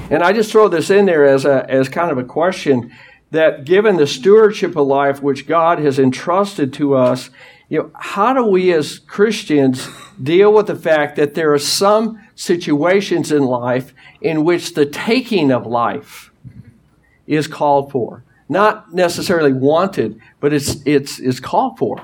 and 0.10 0.22
I 0.22 0.34
just 0.34 0.52
throw 0.52 0.68
this 0.68 0.90
in 0.90 1.06
there 1.06 1.26
as, 1.26 1.46
a, 1.46 1.66
as 1.70 1.88
kind 1.88 2.12
of 2.12 2.18
a 2.18 2.24
question 2.24 2.92
that 3.32 3.64
given 3.64 3.96
the 3.96 4.06
stewardship 4.06 4.76
of 4.76 4.86
life 4.88 5.22
which 5.22 5.48
God 5.48 5.80
has 5.80 6.00
entrusted 6.00 6.74
to 6.74 6.96
us, 6.96 7.30
you 7.70 7.80
know, 7.80 7.92
how 7.96 8.34
do 8.34 8.46
we 8.46 8.74
as 8.74 9.00
Christians 9.00 9.88
deal 10.22 10.52
with 10.52 10.68
the 10.68 10.76
fact 10.76 11.16
that 11.16 11.34
there 11.34 11.54
are 11.54 11.60
some 11.60 12.22
situations 12.42 13.32
in 13.32 13.44
life 13.44 13.94
in 14.20 14.44
which 14.44 14.74
the 14.74 14.86
taking 14.86 15.52
of 15.52 15.68
life 15.68 16.32
is 17.28 17.48
called 17.48 17.92
for? 17.92 18.24
Not 18.50 18.94
necessarily 18.94 19.54
wanted, 19.54 20.20
but 20.40 20.52
it's, 20.52 20.82
it's, 20.86 21.20
it's 21.20 21.40
called 21.40 21.78
for. 21.78 22.04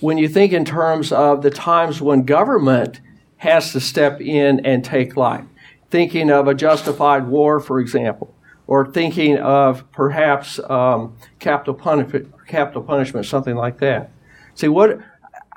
When 0.00 0.18
you 0.18 0.28
think 0.28 0.52
in 0.52 0.64
terms 0.64 1.10
of 1.10 1.42
the 1.42 1.50
times 1.50 2.00
when 2.00 2.22
government 2.22 3.00
has 3.38 3.72
to 3.72 3.80
step 3.80 4.20
in 4.20 4.64
and 4.64 4.84
take 4.84 5.16
life, 5.16 5.44
thinking 5.90 6.30
of 6.30 6.46
a 6.46 6.54
justified 6.54 7.26
war, 7.26 7.58
for 7.58 7.80
example, 7.80 8.32
or 8.68 8.86
thinking 8.86 9.36
of 9.38 9.90
perhaps 9.90 10.60
um, 10.70 11.16
capital, 11.40 11.74
punishment, 11.74 12.32
capital 12.46 12.82
punishment, 12.82 13.26
something 13.26 13.56
like 13.56 13.78
that. 13.78 14.10
See, 14.54 14.68
what 14.68 15.00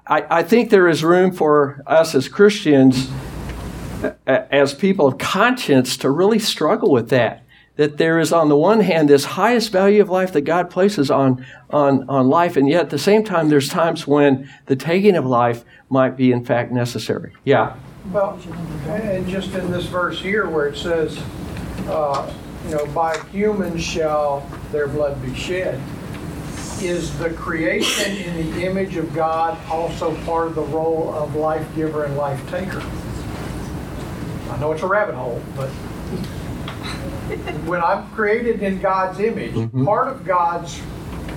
I, 0.07 0.39
I 0.39 0.43
think 0.43 0.71
there 0.71 0.87
is 0.87 1.03
room 1.03 1.31
for 1.31 1.83
us 1.85 2.15
as 2.15 2.27
Christians, 2.27 3.09
as 4.25 4.73
people 4.73 5.07
of 5.07 5.17
conscience, 5.17 5.97
to 5.97 6.09
really 6.09 6.39
struggle 6.39 6.91
with 6.91 7.09
that. 7.09 7.43
That 7.75 7.97
there 7.97 8.19
is, 8.19 8.33
on 8.33 8.49
the 8.49 8.57
one 8.57 8.81
hand, 8.81 9.09
this 9.09 9.23
highest 9.23 9.71
value 9.71 10.01
of 10.01 10.09
life 10.09 10.33
that 10.33 10.41
God 10.41 10.69
places 10.69 11.09
on, 11.09 11.45
on, 11.69 12.09
on 12.09 12.27
life, 12.27 12.57
and 12.57 12.67
yet 12.67 12.81
at 12.81 12.89
the 12.89 12.99
same 12.99 13.23
time, 13.23 13.47
there's 13.47 13.69
times 13.69 14.05
when 14.05 14.49
the 14.65 14.75
taking 14.75 15.15
of 15.15 15.25
life 15.25 15.63
might 15.89 16.17
be, 16.17 16.31
in 16.33 16.43
fact, 16.43 16.73
necessary. 16.73 17.33
Yeah. 17.45 17.77
Well, 18.11 18.39
and 18.87 19.27
just 19.27 19.53
in 19.53 19.71
this 19.71 19.85
verse 19.85 20.19
here 20.19 20.49
where 20.49 20.67
it 20.67 20.77
says, 20.77 21.17
uh, 21.87 22.33
you 22.65 22.75
know, 22.75 22.85
by 22.87 23.17
humans 23.31 23.81
shall 23.81 24.45
their 24.71 24.87
blood 24.87 25.21
be 25.21 25.33
shed 25.33 25.81
is 26.81 27.17
the 27.19 27.29
creation 27.31 28.15
in 28.15 28.51
the 28.51 28.65
image 28.65 28.95
of 28.95 29.13
God 29.13 29.57
also 29.69 30.15
part 30.23 30.47
of 30.47 30.55
the 30.55 30.63
role 30.63 31.13
of 31.13 31.35
life 31.35 31.67
giver 31.75 32.05
and 32.05 32.15
life 32.15 32.39
taker? 32.49 32.81
I 34.49 34.57
know 34.59 34.71
it's 34.71 34.81
a 34.83 34.87
rabbit 34.87 35.15
hole, 35.15 35.41
but 35.55 35.69
when 37.67 37.81
I'm 37.81 38.09
created 38.11 38.61
in 38.61 38.79
God's 38.81 39.19
image, 39.19 39.53
Mhm. 39.53 39.85
part 39.85 40.07
of 40.07 40.25
God's 40.25 40.81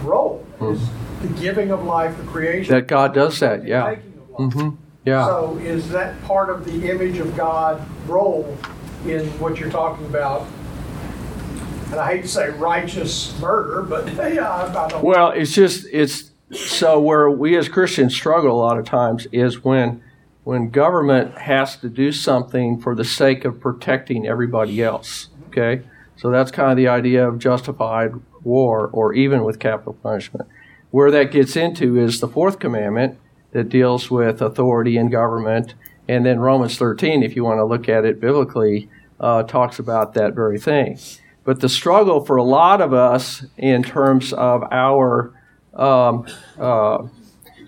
role 0.04 0.44
is 0.60 0.80
the 1.20 1.28
giving 1.40 1.70
of 1.70 1.84
life, 1.84 2.16
the 2.16 2.24
creation. 2.24 2.74
That 2.74 2.88
God 2.88 3.14
does 3.14 3.38
that, 3.40 3.64
yeah. 3.66 3.90
taking 3.94 4.12
of 4.34 4.40
life. 4.40 4.52
hmm 4.54 4.68
Yeah. 5.04 5.26
So 5.26 5.58
is 5.62 5.90
that 5.90 6.22
part 6.24 6.48
of 6.48 6.64
the 6.64 6.88
image 6.90 7.18
of 7.18 7.36
God 7.36 7.80
role 8.08 8.56
in 9.06 9.26
what 9.40 9.58
you're 9.58 9.70
talking 9.70 10.06
about? 10.06 10.46
And 11.90 12.00
I 12.00 12.14
hate 12.14 12.22
to 12.22 12.28
say 12.28 12.50
righteous 12.50 13.38
murder, 13.40 13.82
but 13.82 14.06
yeah, 14.32 14.48
I 14.48 14.84
I 14.84 14.88
don't. 14.88 15.04
Well, 15.04 15.30
it's 15.30 15.52
just 15.52 15.86
it's 15.92 16.30
so 16.52 16.98
where 17.00 17.28
we 17.30 17.56
as 17.56 17.68
Christians 17.68 18.14
struggle 18.14 18.52
a 18.52 18.60
lot 18.60 18.78
of 18.78 18.84
times 18.84 19.26
is 19.32 19.64
when 19.64 20.02
when 20.44 20.70
government 20.70 21.38
has 21.38 21.76
to 21.76 21.88
do 21.88 22.12
something 22.12 22.80
for 22.80 22.94
the 22.94 23.04
sake 23.04 23.44
of 23.44 23.60
protecting 23.60 24.26
everybody 24.26 24.82
else. 24.82 25.28
Okay, 25.48 25.82
so 26.16 26.30
that's 26.30 26.50
kind 26.50 26.70
of 26.70 26.76
the 26.76 26.88
idea 26.88 27.26
of 27.26 27.38
justified 27.38 28.12
war, 28.42 28.88
or 28.92 29.12
even 29.12 29.44
with 29.44 29.58
capital 29.58 29.94
punishment. 29.94 30.48
Where 30.90 31.10
that 31.10 31.30
gets 31.30 31.56
into 31.56 31.98
is 31.98 32.20
the 32.20 32.28
fourth 32.28 32.58
commandment 32.58 33.18
that 33.52 33.68
deals 33.68 34.10
with 34.10 34.42
authority 34.42 34.96
in 34.96 35.10
government, 35.10 35.74
and 36.08 36.26
then 36.26 36.40
Romans 36.40 36.76
13, 36.76 37.22
if 37.22 37.36
you 37.36 37.44
want 37.44 37.58
to 37.58 37.64
look 37.64 37.88
at 37.88 38.04
it 38.04 38.20
biblically, 38.20 38.88
uh, 39.20 39.42
talks 39.44 39.78
about 39.78 40.14
that 40.14 40.34
very 40.34 40.58
thing. 40.58 40.98
But 41.44 41.60
the 41.60 41.68
struggle 41.68 42.24
for 42.24 42.36
a 42.36 42.42
lot 42.42 42.80
of 42.80 42.92
us 42.92 43.44
in 43.56 43.82
terms 43.82 44.32
of 44.32 44.64
our 44.70 45.32
um, 45.74 46.26
uh, 46.58 47.06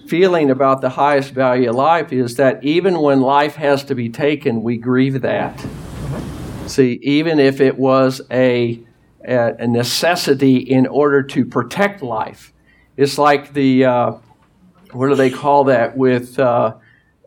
feeling 0.06 0.50
about 0.50 0.80
the 0.80 0.90
highest 0.90 1.32
value 1.32 1.70
of 1.70 1.76
life 1.76 2.12
is 2.12 2.37
that 2.37 2.62
even 2.62 3.00
when 3.00 3.20
life 3.20 3.56
has 3.56 3.84
to 3.84 3.94
be 3.94 4.08
taken, 4.08 4.62
we 4.62 4.76
grieve 4.76 5.23
that. 5.23 5.64
See, 6.66 6.99
even 7.02 7.38
if 7.38 7.61
it 7.61 7.78
was 7.78 8.20
a, 8.30 8.80
a 9.23 9.66
necessity 9.66 10.56
in 10.56 10.87
order 10.87 11.23
to 11.23 11.44
protect 11.44 12.02
life, 12.02 12.52
it's 12.96 13.18
like 13.18 13.52
the 13.52 13.84
uh, 13.84 14.12
what 14.92 15.08
do 15.08 15.14
they 15.14 15.30
call 15.30 15.64
that 15.64 15.96
with 15.96 16.38
uh, 16.38 16.75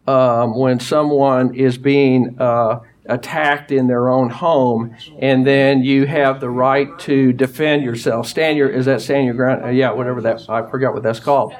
um, 0.07 0.57
when 0.57 0.79
someone 0.79 1.53
is 1.53 1.77
being 1.77 2.39
uh, 2.39 2.79
attacked 3.05 3.71
in 3.71 3.87
their 3.87 4.09
own 4.09 4.29
home, 4.29 4.95
and 5.19 5.45
then 5.45 5.83
you 5.83 6.05
have 6.05 6.39
the 6.39 6.49
right 6.49 6.97
to 6.99 7.33
defend 7.33 7.83
yourself. 7.83 8.27
Stand 8.27 8.57
your 8.57 8.69
is 8.69 8.85
that 8.85 9.01
stand 9.01 9.25
your 9.25 9.35
ground? 9.35 9.65
Uh, 9.65 9.69
yeah, 9.69 9.91
whatever 9.91 10.21
that 10.21 10.49
I 10.49 10.67
forgot 10.69 10.93
what 10.93 11.03
that's 11.03 11.19
called. 11.19 11.53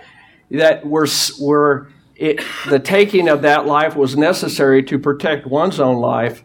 That 0.50 0.86
we're 0.86 1.08
we're 1.40 1.88
it, 2.16 2.42
the 2.68 2.80
taking 2.80 3.28
of 3.30 3.44
that 3.44 3.66
life 3.66 3.96
was 3.96 4.18
necessary 4.18 4.82
to 4.84 4.98
protect 4.98 5.46
one's 5.46 5.80
own 5.80 5.98
life. 5.98 6.44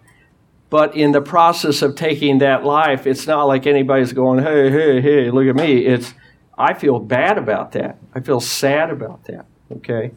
But 0.68 0.96
in 0.96 1.12
the 1.12 1.20
process 1.20 1.82
of 1.82 1.96
taking 1.96 2.38
that 2.38 2.64
life, 2.64 3.06
it's 3.06 3.26
not 3.26 3.44
like 3.44 3.66
anybody's 3.66 4.12
going, 4.12 4.42
hey, 4.42 4.70
hey, 4.70 5.00
hey, 5.00 5.30
look 5.30 5.46
at 5.46 5.54
me. 5.54 5.84
It's, 5.84 6.14
I 6.56 6.74
feel 6.74 6.98
bad 6.98 7.36
about 7.36 7.72
that. 7.72 7.98
I 8.14 8.20
feel 8.20 8.40
sad 8.40 8.90
about 8.90 9.24
that. 9.24 9.44
Okay? 9.70 10.12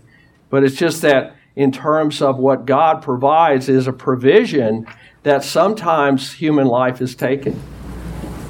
But 0.50 0.64
it's 0.64 0.76
just 0.76 1.02
that 1.02 1.36
in 1.56 1.72
terms 1.72 2.22
of 2.22 2.38
what 2.38 2.66
God 2.66 3.02
provides 3.02 3.68
is 3.68 3.88
a 3.88 3.94
provision 3.94 4.88
that 5.24 5.44
sometimes 5.44 6.34
human 6.34 6.68
life 6.68 7.02
is 7.02 7.16
taken. 7.16 7.62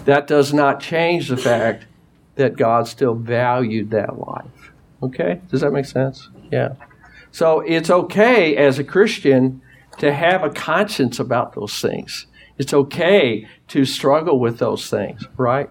That 0.06 0.28
does 0.28 0.54
not 0.54 0.80
change 0.80 1.30
the 1.30 1.38
fact 1.38 1.86
that 2.36 2.58
God 2.58 2.88
still 2.88 3.16
valued 3.16 3.92
that 3.92 4.20
life. 4.20 4.55
Okay? 5.04 5.42
Does 5.50 5.62
that 5.62 5.72
make 5.72 5.86
sense? 5.86 6.30
Yeah. 6.52 6.74
So 7.32 7.62
it's 7.62 7.90
okay 7.90 8.56
as 8.56 8.80
a 8.80 8.84
Christian 8.84 9.62
to 9.98 10.14
have 10.14 10.44
a 10.44 10.50
conscience 10.50 11.20
about 11.20 11.54
those 11.54 11.80
things. 11.82 12.28
It's 12.58 12.74
okay 12.74 13.48
to 13.70 13.86
struggle 13.86 14.40
with 14.40 14.60
those 14.60 14.90
things, 14.90 15.26
right? 15.38 15.70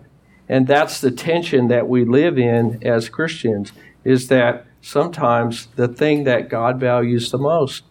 And 0.49 0.67
that's 0.67 1.01
the 1.01 1.11
tension 1.11 1.69
that 1.69 1.89
we 1.89 2.05
live 2.05 2.39
in 2.39 2.87
as 2.87 3.09
Christians 3.09 3.73
is 4.05 4.29
that 4.29 4.67
sometimes 4.83 5.69
the 5.77 5.89
thing 5.89 6.25
that 6.25 6.51
God 6.51 6.79
values 6.79 7.31
the 7.31 7.39
most 7.39 7.85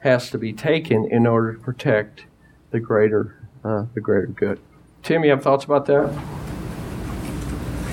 has 0.00 0.30
to 0.30 0.38
be 0.38 0.52
taken 0.52 1.08
in 1.08 1.26
order 1.26 1.54
to 1.54 1.60
protect 1.60 2.24
the 2.72 2.80
greater 2.80 3.36
uh, 3.64 3.84
the 3.94 4.00
greater 4.00 4.26
good. 4.26 4.58
Tim, 5.04 5.22
you 5.22 5.30
have 5.30 5.42
thoughts 5.42 5.64
about 5.64 5.86
that? 5.86 6.12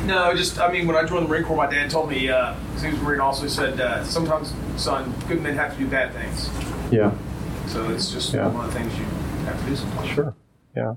No, 0.05 0.33
just 0.35 0.59
I 0.59 0.71
mean, 0.71 0.87
when 0.87 0.95
I 0.95 1.03
joined 1.03 1.25
the 1.25 1.29
Marine 1.29 1.43
Corps, 1.43 1.57
my 1.57 1.67
dad 1.69 1.89
told 1.89 2.09
me, 2.09 2.29
uh, 2.29 2.53
'cause 2.73 2.81
he 2.83 2.89
was 2.91 2.99
a 2.99 3.03
Marine, 3.03 3.19
also 3.19 3.43
he 3.43 3.49
said, 3.49 3.79
uh, 3.79 4.03
sometimes, 4.03 4.53
son, 4.77 5.13
good 5.27 5.41
men 5.41 5.55
have 5.55 5.73
to 5.73 5.79
do 5.79 5.87
bad 5.87 6.13
things. 6.13 6.49
Yeah. 6.91 7.11
So 7.67 7.87
it's 7.89 8.11
just 8.11 8.33
Yeah. 8.33 8.47
one 8.47 8.65
of 8.65 8.73
the 8.73 8.79
things 8.79 8.91
you 8.97 9.05
have 9.45 9.61
to 9.63 9.69
do 9.69 9.75
sometimes. 9.75 10.07
Sure. 10.09 10.33
Yeah. 10.75 10.93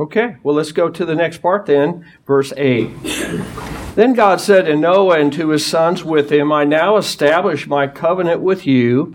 Okay, 0.00 0.36
well, 0.42 0.54
let's 0.54 0.72
go 0.72 0.88
to 0.88 1.04
the 1.04 1.14
next 1.14 1.38
part 1.38 1.66
then, 1.66 2.04
verse 2.26 2.52
8. 2.56 2.90
Then 3.94 4.14
God 4.14 4.40
said 4.40 4.64
to 4.66 4.76
Noah 4.76 5.18
and 5.20 5.32
to 5.34 5.50
his 5.50 5.64
sons 5.64 6.04
with 6.04 6.30
him, 6.32 6.50
I 6.50 6.64
now 6.64 6.96
establish 6.96 7.66
my 7.68 7.86
covenant 7.86 8.40
with 8.40 8.66
you 8.66 9.14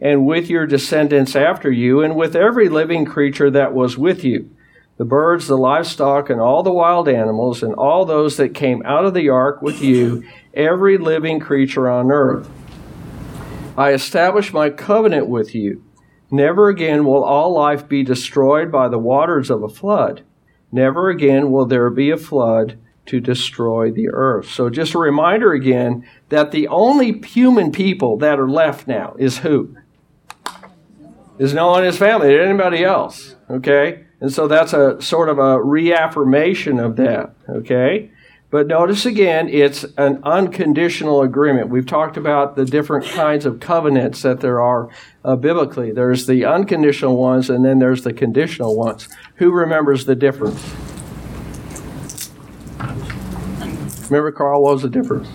and 0.00 0.26
with 0.26 0.48
your 0.48 0.66
descendants 0.66 1.34
after 1.34 1.72
you, 1.72 2.00
and 2.02 2.14
with 2.14 2.36
every 2.36 2.68
living 2.68 3.04
creature 3.04 3.50
that 3.50 3.72
was 3.74 3.98
with 3.98 4.22
you 4.22 4.48
the 4.98 5.04
birds, 5.04 5.46
the 5.46 5.56
livestock, 5.56 6.28
and 6.28 6.40
all 6.40 6.62
the 6.62 6.72
wild 6.72 7.08
animals, 7.08 7.62
and 7.62 7.72
all 7.74 8.04
those 8.04 8.36
that 8.36 8.52
came 8.52 8.82
out 8.84 9.04
of 9.04 9.14
the 9.14 9.28
ark 9.28 9.62
with 9.62 9.80
you, 9.80 10.24
every 10.52 10.98
living 10.98 11.38
creature 11.38 11.88
on 11.88 12.10
earth. 12.10 12.50
I 13.76 13.92
establish 13.92 14.52
my 14.52 14.70
covenant 14.70 15.28
with 15.28 15.54
you. 15.54 15.84
Never 16.32 16.68
again 16.68 17.04
will 17.04 17.22
all 17.22 17.54
life 17.54 17.88
be 17.88 18.02
destroyed 18.02 18.72
by 18.72 18.88
the 18.88 18.98
waters 18.98 19.50
of 19.50 19.62
a 19.62 19.68
flood. 19.68 20.24
Never 20.72 21.08
again 21.08 21.52
will 21.52 21.64
there 21.64 21.88
be 21.90 22.10
a 22.10 22.16
flood 22.16 22.76
to 23.06 23.20
destroy 23.20 23.92
the 23.92 24.08
earth. 24.10 24.50
So, 24.50 24.68
just 24.68 24.94
a 24.94 24.98
reminder 24.98 25.52
again 25.52 26.06
that 26.28 26.50
the 26.50 26.66
only 26.68 27.20
human 27.20 27.70
people 27.70 28.18
that 28.18 28.38
are 28.38 28.50
left 28.50 28.88
now 28.88 29.14
is 29.16 29.38
who? 29.38 29.76
Is 31.38 31.54
Noah 31.54 31.78
and 31.78 31.86
his 31.86 31.96
family, 31.96 32.38
anybody 32.38 32.82
else. 32.82 33.36
Okay? 33.48 34.07
And 34.20 34.32
so 34.32 34.48
that's 34.48 34.72
a 34.72 35.00
sort 35.00 35.28
of 35.28 35.38
a 35.38 35.62
reaffirmation 35.62 36.80
of 36.80 36.96
that. 36.96 37.34
Okay? 37.48 38.10
But 38.50 38.66
notice 38.66 39.04
again, 39.04 39.48
it's 39.50 39.84
an 39.98 40.20
unconditional 40.22 41.20
agreement. 41.20 41.68
We've 41.68 41.86
talked 41.86 42.16
about 42.16 42.56
the 42.56 42.64
different 42.64 43.04
kinds 43.04 43.44
of 43.44 43.60
covenants 43.60 44.22
that 44.22 44.40
there 44.40 44.60
are 44.62 44.88
uh, 45.22 45.36
biblically. 45.36 45.92
There's 45.92 46.26
the 46.26 46.46
unconditional 46.46 47.18
ones, 47.18 47.50
and 47.50 47.62
then 47.62 47.78
there's 47.78 48.04
the 48.04 48.12
conditional 48.14 48.74
ones. 48.74 49.06
Who 49.34 49.50
remembers 49.50 50.06
the 50.06 50.14
difference? 50.14 50.62
Remember, 54.08 54.32
Carl, 54.32 54.62
what 54.62 54.72
was 54.72 54.82
the 54.82 54.88
difference? 54.88 55.28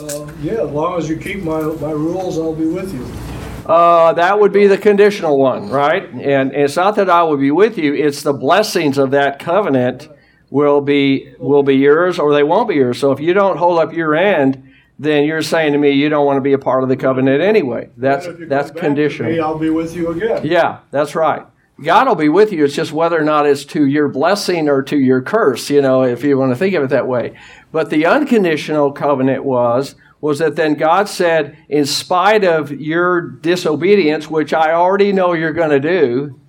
Uh, 0.00 0.32
yeah, 0.42 0.64
as 0.64 0.70
long 0.70 0.98
as 0.98 1.08
you 1.08 1.16
keep 1.16 1.44
my, 1.44 1.62
my 1.62 1.92
rules, 1.92 2.38
I'll 2.38 2.56
be 2.56 2.66
with 2.66 2.92
you. 2.92 3.37
Uh, 3.68 4.14
that 4.14 4.40
would 4.40 4.52
be 4.52 4.66
the 4.66 4.78
conditional 4.78 5.38
one, 5.38 5.68
right? 5.68 6.08
And 6.10 6.52
it's 6.54 6.76
not 6.76 6.96
that 6.96 7.10
I 7.10 7.22
will 7.22 7.36
be 7.36 7.50
with 7.50 7.76
you; 7.76 7.94
it's 7.94 8.22
the 8.22 8.32
blessings 8.32 8.96
of 8.96 9.10
that 9.10 9.38
covenant 9.38 10.08
will 10.50 10.80
be 10.80 11.34
will 11.38 11.62
be 11.62 11.76
yours, 11.76 12.18
or 12.18 12.32
they 12.32 12.42
won't 12.42 12.68
be 12.68 12.76
yours. 12.76 12.98
So 12.98 13.12
if 13.12 13.20
you 13.20 13.34
don't 13.34 13.58
hold 13.58 13.78
up 13.78 13.92
your 13.92 14.14
end, 14.14 14.72
then 14.98 15.24
you're 15.24 15.42
saying 15.42 15.72
to 15.72 15.78
me 15.78 15.90
you 15.92 16.08
don't 16.08 16.26
want 16.26 16.38
to 16.38 16.40
be 16.40 16.54
a 16.54 16.58
part 16.58 16.82
of 16.82 16.88
the 16.88 16.96
covenant 16.96 17.42
anyway. 17.42 17.90
That's 17.96 18.26
that's 18.26 18.38
come 18.38 18.48
back 18.48 18.66
to 18.66 18.80
conditional. 18.80 19.32
me, 19.32 19.40
I'll 19.40 19.58
be 19.58 19.70
with 19.70 19.94
you 19.94 20.10
again. 20.10 20.46
Yeah, 20.46 20.80
that's 20.90 21.14
right. 21.14 21.46
God 21.80 22.08
will 22.08 22.16
be 22.16 22.28
with 22.28 22.52
you. 22.52 22.64
It's 22.64 22.74
just 22.74 22.90
whether 22.90 23.16
or 23.20 23.24
not 23.24 23.46
it's 23.46 23.64
to 23.66 23.86
your 23.86 24.08
blessing 24.08 24.68
or 24.68 24.82
to 24.82 24.98
your 24.98 25.22
curse, 25.22 25.70
you 25.70 25.80
know, 25.80 26.02
if 26.02 26.24
you 26.24 26.36
want 26.36 26.50
to 26.50 26.56
think 26.56 26.74
of 26.74 26.82
it 26.82 26.90
that 26.90 27.06
way. 27.06 27.38
But 27.70 27.90
the 27.90 28.06
unconditional 28.06 28.90
covenant 28.90 29.44
was 29.44 29.94
was 30.20 30.40
that 30.40 30.56
then 30.56 30.74
God 30.74 31.08
said, 31.08 31.56
in 31.68 31.86
spite 31.86 32.44
of 32.44 32.72
your 32.72 33.20
disobedience, 33.20 34.28
which 34.28 34.52
I 34.52 34.72
already 34.72 35.12
know 35.12 35.32
you're 35.32 35.52
going 35.52 35.70
to 35.70 35.80
do, 35.80 36.40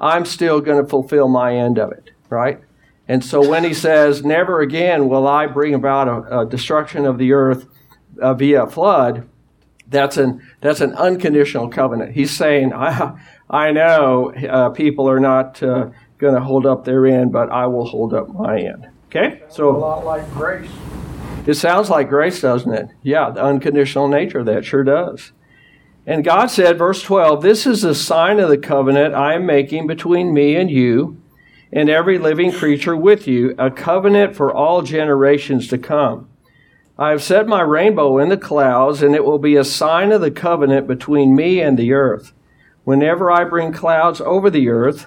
I'm 0.00 0.24
still 0.24 0.60
going 0.60 0.82
to 0.82 0.88
fulfill 0.88 1.28
my 1.28 1.54
end 1.56 1.78
of 1.78 1.92
it, 1.92 2.10
right? 2.28 2.60
And 3.08 3.24
so 3.24 3.46
when 3.46 3.64
he 3.64 3.74
says, 3.74 4.24
never 4.24 4.60
again 4.60 5.08
will 5.08 5.26
I 5.26 5.46
bring 5.46 5.74
about 5.74 6.08
a, 6.08 6.40
a 6.40 6.46
destruction 6.46 7.04
of 7.04 7.18
the 7.18 7.32
earth 7.32 7.66
uh, 8.20 8.34
via 8.34 8.66
flood, 8.66 9.28
that's 9.88 10.16
an 10.16 10.42
that's 10.62 10.80
an 10.80 10.94
unconditional 10.94 11.68
covenant. 11.68 12.12
He's 12.12 12.34
saying, 12.34 12.72
I 12.74 13.18
I 13.50 13.72
know 13.72 14.32
uh, 14.32 14.70
people 14.70 15.08
are 15.08 15.20
not 15.20 15.62
uh, 15.62 15.90
going 16.18 16.34
to 16.34 16.40
hold 16.40 16.64
up 16.64 16.84
their 16.84 17.06
end, 17.06 17.32
but 17.32 17.50
I 17.50 17.66
will 17.66 17.84
hold 17.84 18.14
up 18.14 18.28
my 18.30 18.58
end. 18.58 18.88
Okay, 19.06 19.42
So, 19.50 19.68
a 19.68 19.76
lot 19.76 20.06
like 20.06 20.30
grace. 20.32 20.70
It 21.46 21.54
sounds 21.54 21.90
like 21.90 22.08
grace, 22.08 22.40
doesn't 22.40 22.72
it? 22.72 22.88
Yeah, 23.02 23.30
the 23.30 23.42
unconditional 23.42 24.08
nature 24.08 24.40
of 24.40 24.46
that 24.46 24.64
sure 24.64 24.84
does. 24.84 25.32
And 26.06 26.24
God 26.24 26.46
said, 26.46 26.78
verse 26.78 27.02
12, 27.02 27.42
This 27.42 27.66
is 27.66 27.82
the 27.82 27.94
sign 27.94 28.40
of 28.40 28.48
the 28.48 28.58
covenant 28.58 29.14
I 29.14 29.34
am 29.34 29.46
making 29.46 29.86
between 29.86 30.34
me 30.34 30.56
and 30.56 30.70
you 30.70 31.20
and 31.72 31.88
every 31.88 32.18
living 32.18 32.52
creature 32.52 32.96
with 32.96 33.26
you, 33.26 33.54
a 33.58 33.70
covenant 33.70 34.36
for 34.36 34.52
all 34.52 34.82
generations 34.82 35.68
to 35.68 35.78
come. 35.78 36.28
I 36.98 37.10
have 37.10 37.22
set 37.22 37.46
my 37.46 37.62
rainbow 37.62 38.18
in 38.18 38.28
the 38.28 38.36
clouds, 38.36 39.02
and 39.02 39.14
it 39.14 39.24
will 39.24 39.38
be 39.38 39.56
a 39.56 39.64
sign 39.64 40.12
of 40.12 40.20
the 40.20 40.30
covenant 40.30 40.86
between 40.86 41.34
me 41.34 41.60
and 41.60 41.78
the 41.78 41.92
earth. 41.92 42.32
Whenever 42.84 43.30
I 43.30 43.44
bring 43.44 43.72
clouds 43.72 44.20
over 44.20 44.50
the 44.50 44.68
earth, 44.68 45.06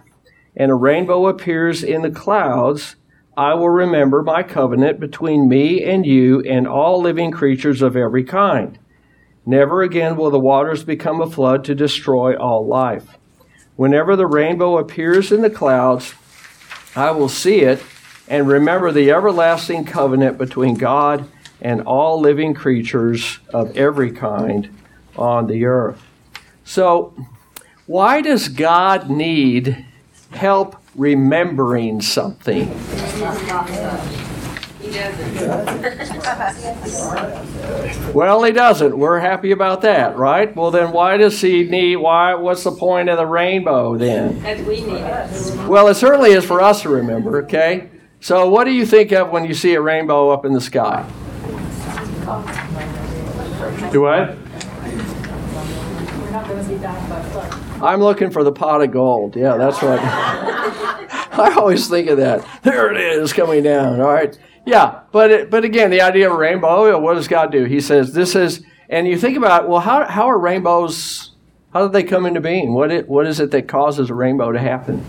and 0.57 0.71
a 0.71 0.75
rainbow 0.75 1.27
appears 1.27 1.83
in 1.83 2.01
the 2.01 2.09
clouds, 2.09 2.95
I 3.37 3.53
will 3.53 3.69
remember 3.69 4.23
my 4.23 4.43
covenant 4.43 4.99
between 4.99 5.49
me 5.49 5.83
and 5.83 6.05
you 6.05 6.41
and 6.41 6.67
all 6.67 7.01
living 7.01 7.31
creatures 7.31 7.81
of 7.81 7.97
every 7.97 8.23
kind. 8.23 8.79
Never 9.45 9.81
again 9.83 10.15
will 10.15 10.31
the 10.31 10.39
waters 10.39 10.83
become 10.83 11.21
a 11.21 11.29
flood 11.29 11.63
to 11.65 11.75
destroy 11.75 12.35
all 12.35 12.65
life. 12.65 13.17
Whenever 13.75 14.15
the 14.15 14.25
rainbow 14.25 14.77
appears 14.77 15.31
in 15.31 15.41
the 15.41 15.49
clouds, 15.49 16.13
I 16.95 17.11
will 17.11 17.29
see 17.29 17.59
it 17.59 17.83
and 18.27 18.47
remember 18.47 18.91
the 18.91 19.11
everlasting 19.11 19.83
covenant 19.85 20.37
between 20.37 20.75
God 20.75 21.29
and 21.61 21.81
all 21.81 22.19
living 22.19 22.53
creatures 22.53 23.39
of 23.53 23.75
every 23.77 24.11
kind 24.11 24.69
on 25.17 25.47
the 25.47 25.65
earth. 25.65 26.01
So, 26.63 27.13
why 27.85 28.21
does 28.21 28.47
God 28.47 29.09
need 29.09 29.85
help 30.31 30.77
remembering 30.95 32.01
something? 32.01 32.69
Well, 38.13 38.43
he 38.43 38.51
doesn't. 38.51 38.97
We're 38.97 39.19
happy 39.19 39.51
about 39.51 39.81
that, 39.81 40.17
right? 40.17 40.55
Well, 40.55 40.71
then 40.71 40.91
why 40.91 41.17
does 41.17 41.41
he 41.41 41.63
need 41.63 41.97
why 41.97 42.35
what's 42.35 42.63
the 42.63 42.71
point 42.71 43.09
of 43.09 43.17
the 43.17 43.25
rainbow 43.25 43.97
then? 43.97 44.41
We 44.65 44.81
need 44.81 44.93
it. 44.93 45.67
Well, 45.67 45.87
it 45.87 45.95
certainly 45.95 46.31
is 46.31 46.45
for 46.45 46.61
us 46.61 46.81
to 46.83 46.89
remember, 46.89 47.43
okay? 47.43 47.89
So, 48.21 48.49
what 48.49 48.63
do 48.63 48.71
you 48.71 48.85
think 48.85 49.11
of 49.11 49.29
when 49.29 49.45
you 49.45 49.53
see 49.53 49.73
a 49.73 49.81
rainbow 49.81 50.29
up 50.29 50.45
in 50.45 50.53
the 50.53 50.61
sky? 50.61 51.05
Do 53.91 54.01
what? 54.01 54.37
I'm 57.81 58.01
looking 58.01 58.31
for 58.31 58.43
the 58.43 58.51
pot 58.51 58.81
of 58.81 58.91
gold. 58.91 59.35
Yeah, 59.35 59.57
that's 59.57 59.81
what. 59.81 59.99
I 61.39 61.53
always 61.55 61.87
think 61.89 62.09
of 62.09 62.17
that. 62.17 62.47
There 62.63 62.93
it 62.93 62.97
is 62.97 63.33
coming 63.33 63.63
down. 63.63 63.99
All 63.99 64.13
right. 64.13 64.37
Yeah, 64.65 65.01
but 65.11 65.31
it, 65.31 65.51
but 65.51 65.63
again, 65.63 65.91
the 65.91 66.01
idea 66.01 66.31
of 66.31 66.37
rainbow. 66.37 66.97
What 66.99 67.15
does 67.15 67.27
God 67.27 67.51
do? 67.51 67.65
He 67.65 67.81
says 67.81 68.13
this 68.13 68.35
is, 68.35 68.63
and 68.89 69.07
you 69.07 69.17
think 69.17 69.37
about 69.37 69.67
well, 69.67 69.81
how 69.81 70.05
how 70.05 70.29
are 70.29 70.39
rainbows? 70.39 71.31
How 71.73 71.83
did 71.83 71.93
they 71.93 72.03
come 72.03 72.25
into 72.25 72.41
being? 72.41 72.73
What 72.73 72.91
it 72.91 73.07
what 73.07 73.27
is 73.27 73.39
it 73.39 73.51
that 73.51 73.67
causes 73.67 74.09
a 74.09 74.13
rainbow 74.13 74.51
to 74.51 74.59
happen? 74.59 75.03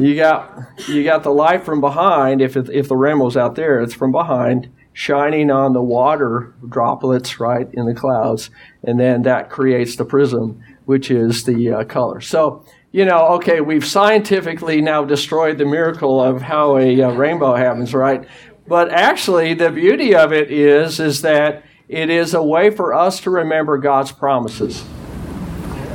You 0.00 0.16
got 0.16 0.68
you 0.86 1.02
got 1.02 1.22
the 1.22 1.32
light 1.32 1.64
from 1.64 1.80
behind. 1.80 2.40
If 2.42 2.56
it, 2.56 2.68
if 2.70 2.88
the 2.88 2.96
rainbow's 2.96 3.36
out 3.36 3.54
there, 3.54 3.80
it's 3.80 3.94
from 3.94 4.12
behind, 4.12 4.70
shining 4.92 5.50
on 5.50 5.72
the 5.72 5.82
water 5.82 6.54
droplets 6.68 7.40
right 7.40 7.68
in 7.72 7.86
the 7.86 7.94
clouds, 7.94 8.50
and 8.82 9.00
then 9.00 9.22
that 9.22 9.50
creates 9.50 9.96
the 9.96 10.04
prism, 10.04 10.62
which 10.84 11.10
is 11.10 11.44
the 11.44 11.72
uh, 11.72 11.84
color. 11.84 12.20
So 12.20 12.64
you 12.94 13.04
know, 13.04 13.26
okay, 13.26 13.60
we've 13.60 13.84
scientifically 13.84 14.80
now 14.80 15.04
destroyed 15.04 15.58
the 15.58 15.64
miracle 15.64 16.22
of 16.22 16.40
how 16.40 16.78
a 16.78 17.02
uh, 17.02 17.10
rainbow 17.10 17.56
happens, 17.56 17.92
right? 17.92 18.24
But 18.68 18.92
actually, 18.92 19.52
the 19.54 19.72
beauty 19.72 20.14
of 20.14 20.32
it 20.32 20.52
is, 20.52 21.00
is 21.00 21.22
that 21.22 21.64
it 21.88 22.08
is 22.08 22.34
a 22.34 22.42
way 22.42 22.70
for 22.70 22.94
us 22.94 23.18
to 23.22 23.30
remember 23.30 23.78
God's 23.78 24.12
promises. 24.12 24.84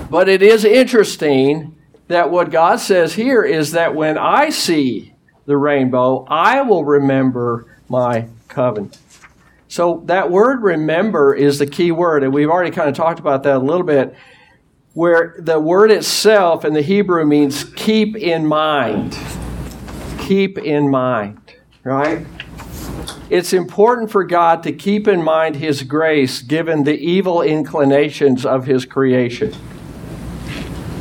But 0.10 0.28
it 0.28 0.42
is 0.42 0.66
interesting 0.66 1.74
that 2.10 2.32
what 2.32 2.52
God 2.52 2.82
says 2.82 3.14
here 3.14 3.44
is 3.44 3.72
that 3.72 3.96
when 3.96 4.18
I 4.18 4.50
see 4.50 5.14
the 5.46 5.56
rainbow, 5.56 6.26
I 6.28 6.64
will 6.64 6.84
remember 6.84 7.78
my 7.88 8.28
covenant. 8.50 8.98
So 9.70 10.04
that 10.08 10.30
word 10.30 10.64
remember 10.64 11.34
is 11.34 11.60
the 11.60 11.68
key 11.68 11.94
word, 11.94 12.24
and 12.26 12.34
we've 12.34 12.50
already 12.50 12.72
kind 12.72 12.90
of 12.90 12.96
talked 12.96 13.22
about 13.22 13.44
that 13.44 13.56
a 13.56 13.60
little 13.60 13.86
bit 13.86 14.14
where 15.00 15.34
the 15.40 15.58
word 15.58 15.92
itself 15.92 16.66
in 16.66 16.74
the 16.74 16.82
Hebrew 16.82 17.26
means 17.26 17.64
keep 17.64 18.18
in 18.18 18.46
mind. 18.46 19.18
Keep 20.20 20.58
in 20.58 20.90
mind, 20.90 21.40
right? 21.86 22.28
It's 23.30 23.54
important 23.54 24.12
for 24.12 24.26
God 24.26 24.62
to 24.64 24.74
keep 24.74 25.08
in 25.08 25.24
mind 25.24 25.56
His 25.56 25.84
grace 25.84 26.42
given 26.42 26.84
the 26.84 26.98
evil 27.00 27.42
inclinations 27.42 28.46
of 28.46 28.66
His 28.66 28.84
creation. 28.84 29.54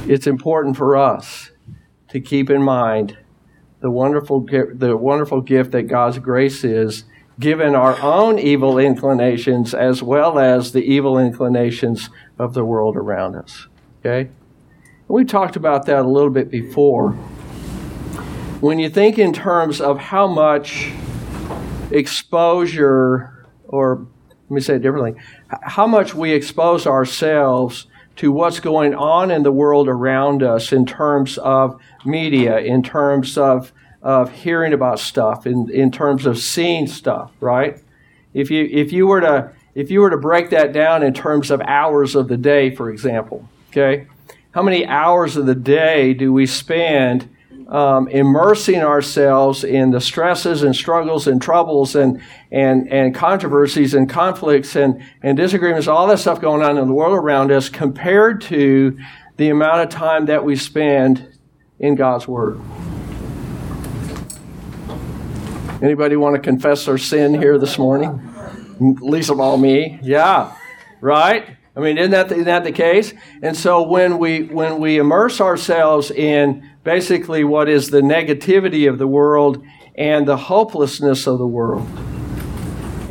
It's 0.06 0.28
important 0.28 0.76
for 0.76 0.96
us 0.96 1.50
to 2.10 2.20
keep 2.20 2.50
in 2.50 2.62
mind 2.62 3.18
the 3.80 3.90
wonderful, 3.90 4.46
the 4.46 4.96
wonderful 4.96 5.40
gift 5.40 5.72
that 5.72 5.88
God's 5.88 6.20
grace 6.20 6.62
is, 6.62 7.02
given 7.40 7.74
our 7.74 8.00
own 8.00 8.38
evil 8.38 8.78
inclinations 8.78 9.74
as 9.74 10.04
well 10.04 10.38
as 10.38 10.70
the 10.70 10.82
evil 10.82 11.18
inclinations 11.18 12.10
of 12.38 12.54
the 12.54 12.64
world 12.64 12.96
around 12.96 13.34
us. 13.34 13.66
Okay? 14.00 14.30
We 15.08 15.24
talked 15.24 15.56
about 15.56 15.86
that 15.86 16.00
a 16.00 16.08
little 16.08 16.30
bit 16.30 16.50
before. 16.50 17.12
When 18.60 18.78
you 18.78 18.90
think 18.90 19.18
in 19.18 19.32
terms 19.32 19.80
of 19.80 19.98
how 19.98 20.26
much 20.26 20.90
exposure, 21.90 23.46
or 23.68 24.06
let 24.48 24.54
me 24.54 24.60
say 24.60 24.76
it 24.76 24.82
differently, 24.82 25.14
how 25.62 25.86
much 25.86 26.14
we 26.14 26.32
expose 26.32 26.86
ourselves 26.86 27.86
to 28.16 28.32
what's 28.32 28.60
going 28.60 28.94
on 28.94 29.30
in 29.30 29.44
the 29.44 29.52
world 29.52 29.88
around 29.88 30.42
us 30.42 30.72
in 30.72 30.84
terms 30.84 31.38
of 31.38 31.80
media, 32.04 32.58
in 32.58 32.82
terms 32.82 33.38
of, 33.38 33.72
of 34.02 34.32
hearing 34.32 34.72
about 34.72 34.98
stuff, 34.98 35.46
in, 35.46 35.70
in 35.70 35.90
terms 35.90 36.26
of 36.26 36.36
seeing 36.36 36.86
stuff, 36.86 37.30
right? 37.40 37.80
If 38.34 38.50
you, 38.50 38.68
if, 38.70 38.92
you 38.92 39.06
were 39.06 39.20
to, 39.20 39.52
if 39.74 39.90
you 39.90 40.00
were 40.00 40.10
to 40.10 40.18
break 40.18 40.50
that 40.50 40.72
down 40.72 41.02
in 41.04 41.14
terms 41.14 41.50
of 41.50 41.60
hours 41.60 42.16
of 42.16 42.26
the 42.28 42.36
day, 42.36 42.74
for 42.74 42.90
example, 42.90 43.48
Okay? 43.68 44.06
How 44.52 44.62
many 44.62 44.86
hours 44.86 45.36
of 45.36 45.46
the 45.46 45.54
day 45.54 46.14
do 46.14 46.32
we 46.32 46.46
spend 46.46 47.28
um, 47.68 48.08
immersing 48.08 48.80
ourselves 48.82 49.62
in 49.62 49.90
the 49.90 50.00
stresses 50.00 50.62
and 50.62 50.74
struggles 50.74 51.26
and 51.26 51.40
troubles 51.40 51.94
and, 51.94 52.22
and, 52.50 52.90
and 52.90 53.14
controversies 53.14 53.92
and 53.92 54.08
conflicts 54.08 54.74
and, 54.74 55.02
and 55.22 55.36
disagreements, 55.36 55.86
all 55.86 56.06
that 56.06 56.18
stuff 56.18 56.40
going 56.40 56.62
on 56.62 56.78
in 56.78 56.88
the 56.88 56.94
world 56.94 57.14
around 57.14 57.52
us 57.52 57.68
compared 57.68 58.40
to 58.40 58.98
the 59.36 59.50
amount 59.50 59.82
of 59.82 59.90
time 59.90 60.26
that 60.26 60.44
we 60.44 60.56
spend 60.56 61.38
in 61.78 61.94
God's 61.94 62.26
Word? 62.26 62.58
Anybody 65.82 66.16
want 66.16 66.34
to 66.36 66.40
confess 66.40 66.86
their 66.86 66.98
sin 66.98 67.34
here 67.34 67.58
this 67.58 67.78
morning? 67.78 68.34
Least 68.80 69.30
of 69.30 69.40
all 69.40 69.58
me. 69.58 69.98
Yeah, 70.02 70.56
right? 71.02 71.57
I 71.78 71.80
mean, 71.80 71.96
isn't 71.96 72.10
that, 72.10 72.28
the, 72.28 72.34
isn't 72.34 72.46
that 72.46 72.64
the 72.64 72.72
case? 72.72 73.14
And 73.40 73.56
so 73.56 73.82
when 73.82 74.18
we, 74.18 74.42
when 74.42 74.80
we 74.80 74.98
immerse 74.98 75.40
ourselves 75.40 76.10
in 76.10 76.68
basically 76.82 77.44
what 77.44 77.68
is 77.68 77.90
the 77.90 78.00
negativity 78.00 78.88
of 78.90 78.98
the 78.98 79.06
world 79.06 79.64
and 79.94 80.26
the 80.26 80.36
hopelessness 80.36 81.28
of 81.28 81.38
the 81.38 81.46
world, 81.46 81.86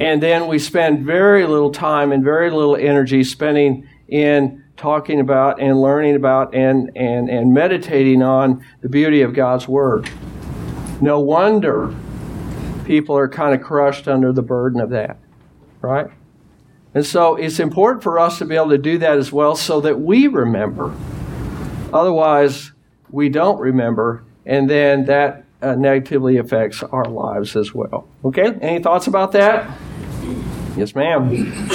and 0.02 0.22
then 0.22 0.48
we 0.48 0.60
spend 0.60 1.06
very 1.06 1.48
little 1.48 1.72
time 1.72 2.12
and 2.12 2.26
very 2.26 2.52
little 2.52 2.76
energy 2.76 3.24
spending 3.24 3.88
in 4.10 4.66
talking 4.76 5.22
about 5.22 5.62
and 5.62 5.80
learning 5.80 6.18
about 6.18 6.54
and, 6.54 6.92
and, 6.94 7.30
and 7.30 7.54
meditating 7.54 8.22
on 8.22 8.62
the 8.82 8.90
beauty 8.90 9.22
of 9.22 9.34
God's 9.34 9.66
Word. 9.66 10.10
No 11.00 11.22
wonder 11.22 11.96
people 12.84 13.18
are 13.18 13.30
kind 13.30 13.56
of 13.56 13.66
crushed 13.66 14.10
under 14.10 14.34
the 14.34 14.44
burden 14.44 14.82
of 14.82 14.90
that, 14.90 15.20
right? 15.80 16.08
And 16.98 17.06
so 17.06 17.36
it's 17.36 17.60
important 17.60 18.02
for 18.02 18.18
us 18.18 18.40
to 18.40 18.46
be 18.46 18.56
able 18.56 18.72
to 18.72 18.78
do 18.80 18.98
that 18.98 19.20
as 19.20 19.32
well 19.32 19.56
so 19.56 19.80
that 19.82 20.00
we 20.00 20.26
remember. 20.26 20.96
Otherwise, 21.94 22.72
we 23.12 23.30
don't 23.30 23.60
remember, 23.60 24.24
and 24.48 24.68
then 24.68 25.06
that 25.06 25.46
uh, 25.62 25.76
negatively 25.76 26.38
affects 26.38 26.82
our 26.82 27.06
lives 27.06 27.56
as 27.56 27.72
well. 27.72 28.08
Okay? 28.26 28.52
Any 28.64 28.82
thoughts 28.82 29.06
about 29.06 29.32
that? 29.34 29.78
Yes, 30.76 30.96
ma'am. 30.96 31.70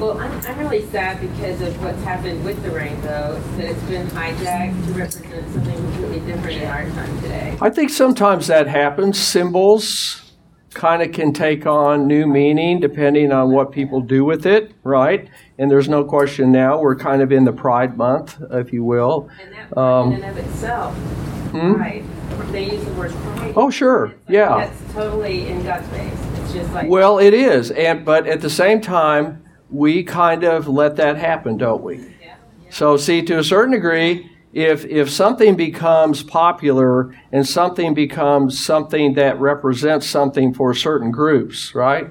Well, 0.00 0.18
I'm, 0.18 0.32
I'm 0.40 0.58
really 0.58 0.84
sad 0.86 1.20
because 1.20 1.60
of 1.60 1.80
what's 1.80 2.02
happened 2.02 2.44
with 2.44 2.60
the 2.64 2.72
rainbow, 2.72 3.40
that 3.58 3.64
it's 3.64 3.82
been 3.84 4.08
hijacked 4.08 4.86
to 4.86 4.92
represent 4.92 5.52
something 5.52 5.76
completely 5.76 6.20
different 6.32 6.62
in 6.62 6.68
our 6.68 6.84
time 6.90 7.22
today. 7.22 7.56
I 7.60 7.70
think 7.70 7.90
sometimes 7.90 8.48
that 8.48 8.66
happens. 8.66 9.20
Symbols 9.20 10.27
kind 10.74 11.02
of 11.02 11.12
can 11.12 11.32
take 11.32 11.66
on 11.66 12.06
new 12.06 12.26
meaning 12.26 12.80
depending 12.80 13.32
on 13.32 13.50
what 13.50 13.72
people 13.72 14.00
do 14.00 14.24
with 14.24 14.46
it, 14.46 14.72
right? 14.84 15.28
And 15.58 15.70
there's 15.70 15.88
no 15.88 16.04
question 16.04 16.52
now 16.52 16.80
we're 16.80 16.96
kind 16.96 17.22
of 17.22 17.32
in 17.32 17.44
the 17.44 17.52
Pride 17.52 17.96
Month, 17.96 18.40
if 18.50 18.72
you 18.72 18.84
will. 18.84 19.30
And 19.40 19.54
that 19.54 19.76
um, 19.76 20.12
in 20.12 20.22
and 20.22 20.38
of 20.38 20.44
itself, 20.44 20.94
hmm? 20.94 21.74
pride. 21.74 22.04
They 22.52 22.70
use 22.70 22.84
the 22.84 22.92
word 22.92 23.10
pride. 23.12 23.54
Oh, 23.56 23.70
sure, 23.70 24.08
like, 24.08 24.16
yeah. 24.28 24.66
That's 24.66 24.92
totally 24.94 25.48
in 25.48 25.62
God's 25.64 25.88
face. 25.88 26.12
It's 26.34 26.52
just 26.52 26.72
like. 26.72 26.88
Well, 26.88 27.18
it 27.18 27.34
is, 27.34 27.70
and 27.72 28.04
but 28.04 28.26
at 28.26 28.40
the 28.40 28.48
same 28.48 28.80
time, 28.80 29.44
we 29.70 30.02
kind 30.02 30.44
of 30.44 30.66
let 30.68 30.96
that 30.96 31.16
happen, 31.16 31.58
don't 31.58 31.82
we? 31.82 31.98
Yeah. 31.98 32.04
yeah. 32.22 32.34
So, 32.70 32.96
see, 32.96 33.22
to 33.22 33.38
a 33.38 33.44
certain 33.44 33.72
degree, 33.72 34.30
if 34.52 34.84
if 34.86 35.10
something 35.10 35.56
becomes 35.56 36.22
popular 36.22 37.14
and 37.32 37.46
something 37.46 37.94
becomes 37.94 38.58
something 38.64 39.14
that 39.14 39.38
represents 39.38 40.06
something 40.06 40.54
for 40.54 40.72
certain 40.74 41.10
groups, 41.10 41.74
right? 41.74 42.08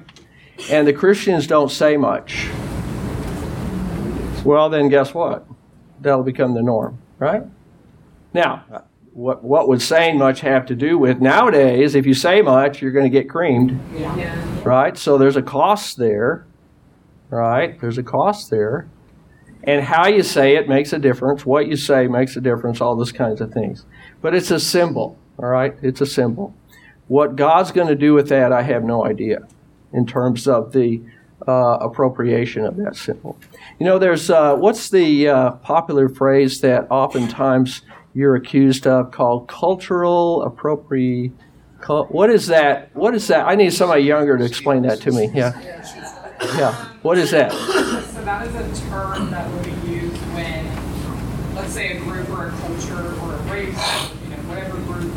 And 0.70 0.86
the 0.86 0.92
Christians 0.92 1.46
don't 1.46 1.70
say 1.70 1.96
much. 1.96 2.48
Well, 4.44 4.68
then 4.70 4.88
guess 4.88 5.12
what? 5.14 5.46
that'll 6.00 6.22
become 6.22 6.54
the 6.54 6.62
norm, 6.62 6.96
right? 7.18 7.42
Now, 8.32 8.84
what 9.12 9.42
what 9.42 9.66
would 9.68 9.82
saying 9.82 10.16
much 10.16 10.40
have 10.42 10.64
to 10.66 10.76
do 10.76 10.96
with 10.96 11.20
nowadays? 11.20 11.96
If 11.96 12.06
you 12.06 12.14
say 12.14 12.40
much, 12.40 12.80
you're 12.80 12.92
going 12.92 13.04
to 13.04 13.10
get 13.10 13.28
creamed, 13.28 13.80
Yeah. 13.96 14.62
right? 14.62 14.96
So 14.96 15.18
there's 15.18 15.34
a 15.36 15.42
cost 15.42 15.96
there, 15.96 16.46
right? 17.30 17.80
There's 17.80 17.98
a 17.98 18.02
cost 18.04 18.48
there, 18.50 18.88
and 19.68 19.84
how 19.84 20.08
you 20.08 20.22
say 20.22 20.56
it 20.56 20.66
makes 20.66 20.94
a 20.94 20.98
difference. 20.98 21.44
What 21.44 21.68
you 21.68 21.76
say 21.76 22.08
makes 22.08 22.34
a 22.36 22.40
difference. 22.40 22.80
All 22.80 22.96
those 22.96 23.12
kinds 23.12 23.42
of 23.42 23.52
things. 23.52 23.84
But 24.22 24.34
it's 24.34 24.50
a 24.50 24.58
symbol, 24.58 25.18
all 25.36 25.50
right? 25.50 25.74
It's 25.82 26.00
a 26.00 26.06
symbol. 26.06 26.54
What 27.06 27.36
God's 27.36 27.70
going 27.70 27.88
to 27.88 27.94
do 27.94 28.14
with 28.14 28.30
that, 28.30 28.50
I 28.50 28.62
have 28.62 28.82
no 28.82 29.04
idea, 29.04 29.46
in 29.92 30.06
terms 30.06 30.48
of 30.48 30.72
the 30.72 31.02
uh, 31.46 31.76
appropriation 31.82 32.64
of 32.64 32.78
that 32.78 32.96
symbol. 32.96 33.38
You 33.78 33.84
know, 33.84 33.98
there's 33.98 34.30
uh, 34.30 34.54
what's 34.56 34.88
the 34.88 35.28
uh, 35.28 35.50
popular 35.52 36.08
phrase 36.08 36.62
that 36.62 36.90
oftentimes 36.90 37.82
you're 38.14 38.36
accused 38.36 38.86
of 38.86 39.10
called 39.10 39.48
cultural 39.48 40.50
appropri. 40.50 41.30
What 42.08 42.30
is 42.30 42.46
that? 42.46 42.96
What 42.96 43.14
is 43.14 43.28
that? 43.28 43.46
I 43.46 43.54
need 43.54 43.74
somebody 43.74 44.02
younger 44.02 44.38
to 44.38 44.44
explain 44.44 44.82
that 44.82 45.02
to 45.02 45.12
me. 45.12 45.30
Yeah, 45.34 45.52
yeah. 46.56 46.72
What 47.02 47.18
is 47.18 47.30
that? 47.32 47.52
So 48.18 48.24
that 48.24 48.48
is 48.48 48.54
a 48.56 48.88
term 48.90 49.30
that 49.30 49.48
would 49.48 49.64
be 49.64 49.92
used 49.92 50.16
when, 50.34 51.54
let's 51.54 51.72
say, 51.72 51.96
a 51.96 52.00
group 52.00 52.28
or 52.30 52.48
a 52.48 52.50
culture 52.50 53.14
or 53.20 53.34
a 53.34 53.42
race, 53.42 53.68
you 54.24 54.30
know, 54.30 54.42
whatever 54.48 54.76
group 54.78 55.14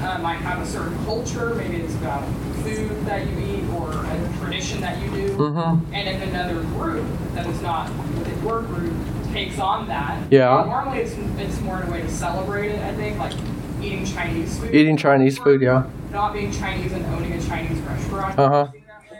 uh, 0.00 0.22
might 0.22 0.36
have 0.36 0.62
a 0.62 0.66
certain 0.66 0.96
culture. 1.04 1.56
Maybe 1.56 1.78
it's 1.78 1.94
about 1.96 2.24
food 2.62 3.04
that 3.06 3.26
you 3.26 3.36
eat 3.36 3.68
or 3.70 3.90
a 3.90 4.38
tradition 4.38 4.80
that 4.80 5.02
you 5.02 5.10
do. 5.10 5.36
Mm-hmm. 5.38 5.92
And 5.92 6.08
if 6.08 6.22
another 6.28 6.62
group 6.62 7.04
that 7.34 7.48
is 7.48 7.60
not 7.62 7.90
within 8.14 8.40
your 8.44 8.62
group 8.62 8.94
takes 9.32 9.58
on 9.58 9.88
that, 9.88 10.30
Yeah. 10.30 10.62
Normally, 10.64 11.00
it's 11.00 11.16
it's 11.36 11.60
more 11.62 11.82
in 11.82 11.88
a 11.88 11.90
way 11.90 12.02
to 12.02 12.08
celebrate 12.08 12.68
it. 12.70 12.78
I 12.78 12.94
think, 12.94 13.18
like 13.18 13.34
eating 13.82 14.06
Chinese 14.06 14.56
food. 14.56 14.72
Eating 14.72 14.96
Chinese 14.96 15.36
food, 15.36 15.62
yeah. 15.62 15.90
Not 16.12 16.32
being 16.32 16.52
Chinese 16.52 16.92
and 16.92 17.04
owning 17.06 17.32
a 17.32 17.42
Chinese 17.42 17.80
restaurant. 17.80 18.38
Uh-huh. 18.38 18.68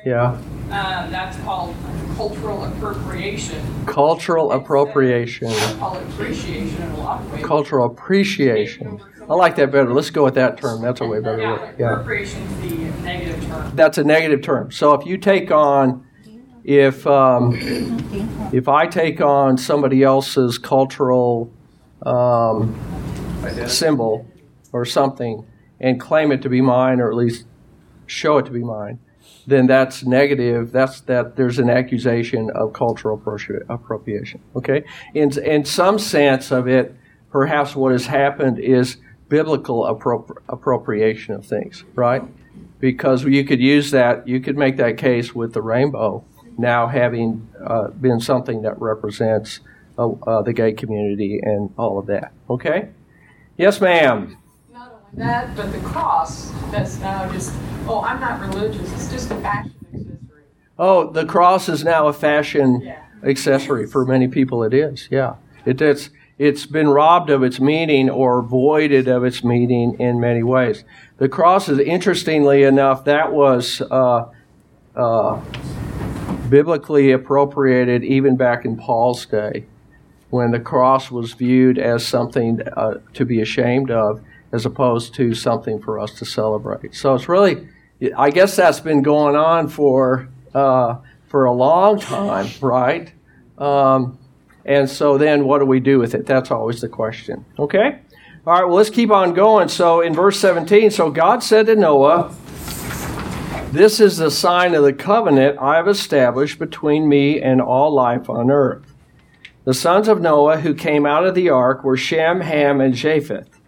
Yeah. 0.05 0.33
Um, 0.33 1.11
that's 1.11 1.37
called 1.39 1.75
cultural 2.17 2.65
appropriation. 2.65 3.87
Cultural 3.87 4.53
appropriation. 4.53 5.49
I 5.49 5.75
call 5.79 5.97
it 5.97 6.09
appreciation 6.09 6.83
in 6.83 6.91
a 6.93 6.97
lot 6.99 7.21
of 7.21 7.33
ways. 7.33 7.45
Cultural 7.45 7.87
appreciation. 7.87 9.01
I 9.29 9.35
like 9.35 9.57
that 9.57 9.71
better. 9.71 9.93
Let's 9.93 10.11
go 10.11 10.25
with 10.25 10.35
that 10.35 10.59
term. 10.59 10.83
That's 10.83 11.01
a 11.01 11.07
way 11.07 11.21
better 11.21 11.41
yeah, 11.41 11.53
word. 11.53 11.75
Yeah. 11.79 11.93
appropriation 11.93 12.43
is 12.43 12.71
the 12.71 13.03
negative 13.03 13.45
term. 13.47 13.73
That's 13.77 13.99
a 13.99 14.05
negative 14.05 14.43
term. 14.43 14.71
So 14.71 14.95
if 14.95 15.07
you 15.07 15.17
take 15.19 15.51
on, 15.51 16.05
if 16.65 17.07
um, 17.07 17.57
if 18.53 18.69
I 18.69 18.87
take 18.87 19.21
on 19.21 19.57
somebody 19.57 20.03
else's 20.03 20.59
cultural 20.59 21.53
um, 22.05 22.75
symbol 23.67 24.27
or 24.73 24.85
something 24.85 25.47
and 25.81 26.01
claim 26.01 26.33
it 26.33 26.43
to 26.43 26.49
be 26.49 26.61
mine, 26.61 27.01
or 27.01 27.09
at 27.09 27.17
least 27.17 27.47
show 28.07 28.39
it 28.39 28.47
to 28.47 28.53
be 28.53 28.65
mine, 28.65 28.99
then 29.47 29.67
that's 29.67 30.05
negative. 30.05 30.73
That's 30.73 31.01
that. 31.03 31.37
There's 31.37 31.59
an 31.59 31.71
accusation 31.71 32.51
of 32.51 32.73
cultural 32.73 33.19
appro- 33.19 33.65
appropriation. 33.69 34.41
Okay. 34.57 34.85
In 35.15 35.37
in 35.39 35.65
some 35.65 35.99
sense 35.99 36.51
of 36.51 36.69
it, 36.69 36.95
perhaps 37.31 37.75
what 37.75 37.93
has 37.93 38.07
happened 38.07 38.59
is 38.59 38.97
biblical 39.29 39.85
appropri- 39.85 40.37
appropriation 40.49 41.35
of 41.35 41.47
things, 41.47 41.85
right? 41.95 42.23
Because 42.79 43.25
you 43.25 43.45
could 43.45 43.61
use 43.61 43.91
that. 43.91 44.27
You 44.27 44.41
could 44.41 44.57
make 44.57 44.77
that 44.77 44.99
case 44.99 45.35
with 45.35 45.53
the 45.53 45.63
rainbow 45.63 46.25
now 46.59 46.87
having 46.87 47.49
uh, 47.65 47.89
been 47.89 48.21
something 48.21 48.63
that 48.63 48.81
represents 48.81 49.61
uh, 49.99 50.11
uh, 50.27 50.43
the 50.43 50.53
gay 50.53 50.73
community 50.73 51.41
and 51.43 51.73
all 51.77 51.99
of 51.99 52.07
that. 52.07 52.33
Okay. 52.49 52.91
Yes, 53.57 53.81
ma'am. 53.81 54.37
That, 55.15 55.55
but 55.57 55.73
the 55.73 55.81
cross, 55.81 56.51
that's 56.71 56.99
now 57.01 57.31
just, 57.33 57.53
oh, 57.89 58.03
I'm 58.03 58.21
not 58.21 58.41
religious, 58.41 58.93
it's 58.93 59.11
just 59.11 59.31
a 59.31 59.37
fashion 59.37 59.75
accessory. 59.93 60.45
Oh, 60.79 61.11
the 61.11 61.25
cross 61.27 61.69
is 61.69 61.85
now 61.85 62.07
a 62.07 62.13
fashion 62.13 62.81
Yeah. 62.83 63.03
accessory 63.25 63.87
for 63.87 64.05
many 64.05 64.29
people. 64.29 64.63
It 64.63 64.73
is, 64.73 65.09
yeah. 65.11 65.35
It, 65.65 65.81
it's 65.81 66.11
it's 66.39 66.65
been 66.65 66.89
robbed 66.89 67.29
of 67.29 67.43
its 67.43 67.61
meaning 67.61 68.09
or 68.09 68.41
voided 68.41 69.09
of 69.09 69.25
its 69.25 69.45
meaning 69.45 69.95
in 70.01 70.21
many 70.21 70.43
ways. 70.43 70.85
The 71.19 71.29
cross 71.29 71.69
is, 71.69 71.79
interestingly 71.81 72.63
enough, 72.63 73.05
that 73.05 73.31
was 73.31 73.83
uh, 73.91 74.25
uh, 74.97 75.41
biblically 76.49 77.13
appropriated 77.13 78.03
even 78.05 78.37
back 78.37 78.65
in 78.65 78.79
Paul's 78.79 79.27
day, 79.27 79.67
when 80.31 80.51
the 80.51 80.61
cross 80.61 81.11
was 81.11 81.35
viewed 81.35 81.79
as 81.79 82.07
something 82.07 82.63
uh, 82.75 82.95
to 83.13 83.27
be 83.27 83.43
ashamed 83.43 83.91
of, 83.91 84.23
as 84.53 84.67
opposed 84.67 85.15
to 85.15 85.35
something 85.35 85.81
for 85.81 85.99
us 85.99 86.13
to 86.19 86.25
celebrate. 86.25 86.95
So 86.95 87.15
it's 87.15 87.29
really, 87.29 87.69
I 88.17 88.31
guess 88.31 88.57
that's 88.57 88.81
been 88.81 89.03
going 89.03 89.37
on 89.37 89.69
for 89.69 90.29
uh, 90.55 90.97
for 91.29 91.45
a 91.45 91.53
long 91.53 92.01
time, 92.01 92.49
right? 92.61 93.13
Um, 93.57 94.19
and 94.65 94.91
so 94.91 95.17
then 95.17 95.45
what 95.45 95.59
do 95.59 95.65
we 95.65 95.79
do 95.79 95.99
with 95.99 96.15
it? 96.15 96.27
That's 96.27 96.51
always 96.51 96.81
the 96.81 96.89
question. 96.89 97.45
Okay? 97.59 98.01
All 98.47 98.55
right, 98.55 98.65
well, 98.65 98.77
let's 98.77 98.91
keep 98.91 99.11
on 99.11 99.33
going. 99.33 99.69
So 99.69 100.01
in 100.01 100.13
verse 100.13 100.41
17, 100.41 100.91
so 100.91 101.11
God 101.11 101.43
said 101.43 101.67
to 101.67 101.77
Noah, 101.77 102.35
This 103.71 104.01
is 104.01 104.17
the 104.17 104.31
sign 104.31 104.75
of 104.75 104.83
the 104.83 104.93
covenant 104.93 105.59
I 105.61 105.77
have 105.77 105.87
established 105.87 106.59
between 106.59 107.09
me 107.09 107.41
and 107.41 107.61
all 107.61 107.93
life 107.93 108.29
on 108.29 108.51
earth. 108.51 108.95
The 109.65 109.75
sons 109.75 110.09
of 110.09 110.21
Noah 110.21 110.61
who 110.61 110.75
came 110.75 111.07
out 111.07 111.27
of 111.27 111.35
the 111.35 111.51
ark 111.51 111.85
were 111.85 111.97
Shem, 111.97 112.41
Ham, 112.41 112.81
and 112.81 112.95
Japheth. 112.95 113.60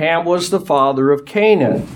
Ham 0.00 0.24
was 0.24 0.48
the 0.48 0.58
father 0.58 1.10
of 1.10 1.26
Canaan. 1.26 1.86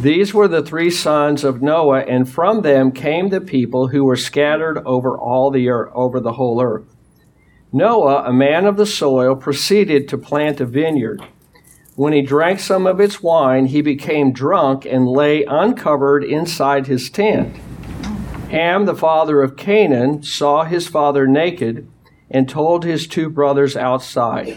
These 0.00 0.32
were 0.32 0.48
the 0.48 0.62
three 0.62 0.88
sons 0.88 1.44
of 1.44 1.60
Noah, 1.60 2.00
and 2.04 2.26
from 2.26 2.62
them 2.62 2.90
came 2.90 3.28
the 3.28 3.42
people 3.42 3.88
who 3.88 4.02
were 4.02 4.16
scattered 4.16 4.78
over 4.86 5.18
all 5.18 5.50
the 5.50 5.68
earth, 5.68 5.92
over 5.94 6.20
the 6.20 6.32
whole 6.32 6.62
earth. 6.62 6.86
Noah, 7.70 8.24
a 8.24 8.32
man 8.32 8.64
of 8.64 8.78
the 8.78 8.86
soil, 8.86 9.36
proceeded 9.36 10.08
to 10.08 10.16
plant 10.16 10.62
a 10.62 10.64
vineyard. 10.64 11.22
When 11.96 12.14
he 12.14 12.22
drank 12.22 12.60
some 12.60 12.86
of 12.86 12.98
its 12.98 13.22
wine, 13.22 13.66
he 13.66 13.82
became 13.82 14.32
drunk 14.32 14.86
and 14.86 15.06
lay 15.06 15.44
uncovered 15.44 16.24
inside 16.24 16.86
his 16.86 17.10
tent. 17.10 17.54
Ham, 18.48 18.86
the 18.86 18.96
father 18.96 19.42
of 19.42 19.58
Canaan, 19.58 20.22
saw 20.22 20.64
his 20.64 20.88
father 20.88 21.26
naked 21.26 21.86
and 22.30 22.48
told 22.48 22.86
his 22.86 23.06
two 23.06 23.28
brothers 23.28 23.76
outside. 23.76 24.56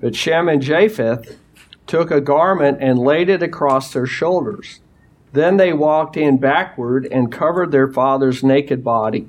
But 0.00 0.16
Shem 0.16 0.48
and 0.48 0.60
Japheth 0.60 1.38
took 1.86 2.10
a 2.10 2.20
garment 2.20 2.78
and 2.80 2.98
laid 2.98 3.28
it 3.28 3.42
across 3.42 3.92
their 3.92 4.06
shoulders. 4.06 4.80
Then 5.32 5.56
they 5.56 5.72
walked 5.72 6.16
in 6.16 6.38
backward 6.38 7.06
and 7.10 7.30
covered 7.30 7.70
their 7.70 7.92
father's 7.92 8.42
naked 8.42 8.82
body. 8.82 9.28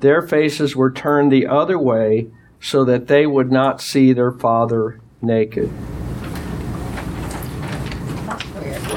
Their 0.00 0.22
faces 0.22 0.76
were 0.76 0.90
turned 0.90 1.32
the 1.32 1.46
other 1.46 1.78
way 1.78 2.28
so 2.60 2.84
that 2.84 3.06
they 3.06 3.26
would 3.26 3.50
not 3.52 3.80
see 3.80 4.12
their 4.12 4.32
father 4.32 5.00
naked. 5.22 5.70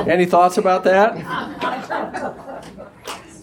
Any 0.07 0.25
thoughts 0.25 0.57
about 0.57 0.83
that? 0.85 1.15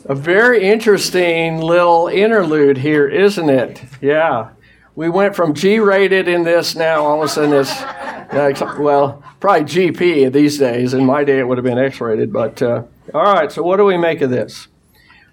A 0.06 0.14
very 0.14 0.64
interesting 0.64 1.58
little 1.58 2.08
interlude 2.08 2.78
here, 2.78 3.06
isn't 3.08 3.48
it? 3.48 3.82
Yeah. 4.00 4.50
We 4.96 5.08
went 5.08 5.36
from 5.36 5.54
G 5.54 5.78
rated 5.78 6.26
in 6.26 6.42
this 6.42 6.74
now, 6.74 7.04
all 7.04 7.22
of 7.22 7.26
a 7.26 7.28
sudden 7.28 7.54
it's, 7.54 8.60
well, 8.78 9.22
probably 9.40 9.64
GP 9.64 10.32
these 10.32 10.58
days. 10.58 10.94
In 10.94 11.04
my 11.04 11.24
day, 11.24 11.38
it 11.38 11.48
would 11.48 11.58
have 11.58 11.64
been 11.64 11.78
X 11.78 12.00
rated. 12.00 12.32
But, 12.32 12.60
uh, 12.62 12.84
all 13.14 13.34
right, 13.34 13.50
so 13.50 13.62
what 13.62 13.76
do 13.76 13.84
we 13.84 13.96
make 13.96 14.20
of 14.20 14.30
this? 14.30 14.68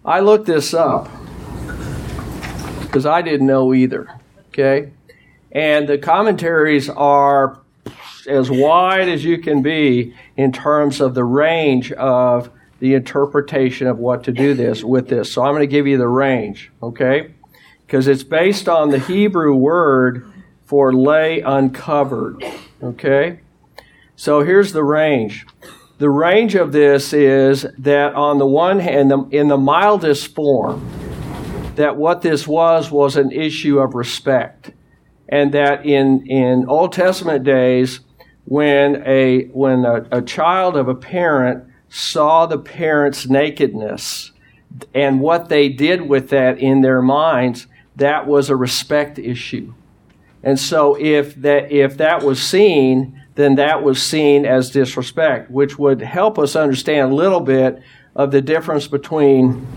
I 0.03 0.19
looked 0.19 0.45
this 0.45 0.73
up 0.73 1.09
because 2.81 3.05
I 3.05 3.21
didn't 3.21 3.47
know 3.47 3.73
either. 3.73 4.07
Okay? 4.49 4.91
And 5.51 5.87
the 5.87 5.97
commentaries 5.97 6.89
are 6.89 7.59
as 8.27 8.49
wide 8.49 9.07
as 9.07 9.23
you 9.23 9.37
can 9.37 9.61
be 9.61 10.13
in 10.37 10.51
terms 10.51 11.01
of 11.01 11.13
the 11.13 11.23
range 11.23 11.91
of 11.93 12.49
the 12.79 12.93
interpretation 12.93 13.87
of 13.87 13.97
what 13.97 14.23
to 14.25 14.31
do 14.31 14.53
this 14.53 14.83
with 14.83 15.07
this. 15.07 15.31
So 15.31 15.43
I'm 15.43 15.53
going 15.53 15.61
to 15.61 15.67
give 15.67 15.87
you 15.87 15.97
the 15.97 16.07
range, 16.07 16.71
okay? 16.83 17.33
Because 17.85 18.07
it's 18.07 18.23
based 18.23 18.67
on 18.67 18.89
the 18.89 18.99
Hebrew 18.99 19.55
word 19.55 20.29
for 20.65 20.93
lay 20.93 21.41
uncovered, 21.41 22.43
okay? 22.83 23.39
So 24.15 24.41
here's 24.41 24.71
the 24.71 24.83
range. 24.83 25.45
The 25.97 26.09
range 26.09 26.55
of 26.55 26.71
this 26.71 27.13
is 27.13 27.65
that 27.77 28.13
on 28.15 28.37
the 28.37 28.45
one 28.45 28.79
hand, 28.79 29.11
in 29.31 29.47
the 29.47 29.57
mildest 29.57 30.33
form, 30.33 30.85
that 31.75 31.97
what 31.97 32.21
this 32.21 32.47
was 32.47 32.89
was 32.91 33.17
an 33.17 33.31
issue 33.31 33.79
of 33.79 33.93
respect. 33.93 34.71
And 35.27 35.53
that 35.53 35.85
in, 35.85 36.25
in 36.27 36.65
Old 36.67 36.93
Testament 36.93 37.43
days, 37.43 38.01
when 38.45 39.03
a 39.05 39.45
when 39.47 39.85
a, 39.85 40.05
a, 40.11 40.21
child 40.21 40.77
of 40.77 40.87
a 40.87 40.93
parent 40.93 41.65
saw 41.89 42.45
the 42.45 42.59
parent's 42.59 43.27
nakedness 43.27 44.31
and 44.93 45.19
what 45.19 45.49
they 45.49 45.67
did 45.67 46.07
with 46.07 46.29
that 46.29 46.59
in 46.59 46.81
their 46.81 47.01
minds, 47.01 47.65
that 47.95 48.27
was 48.27 48.49
a 48.49 48.55
respect 48.55 49.17
issue. 49.17 49.73
And 50.43 50.59
so 50.59 50.95
if 50.99 51.33
that 51.35 51.71
if 51.71 51.97
that 51.97 52.23
was 52.23 52.41
seen, 52.41 53.19
then 53.35 53.55
that 53.55 53.83
was 53.83 54.01
seen 54.01 54.45
as 54.45 54.71
disrespect, 54.71 55.51
which 55.51 55.77
would 55.77 56.01
help 56.01 56.39
us 56.39 56.55
understand 56.55 57.11
a 57.11 57.15
little 57.15 57.41
bit 57.41 57.81
of 58.15 58.31
the 58.31 58.41
difference 58.41 58.87
between 58.87 59.67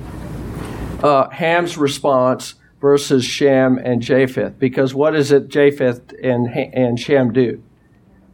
uh, 1.03 1.29
Ham's 1.31 1.77
response 1.77 2.55
versus 2.81 3.25
Shem 3.25 3.79
and 3.79 4.01
Japheth. 4.01 4.59
Because 4.59 4.94
what 4.94 5.16
is 5.16 5.33
it 5.33 5.49
Japheth 5.49 6.12
and, 6.23 6.47
and 6.49 6.99
Shem 6.99 7.33
do? 7.33 7.62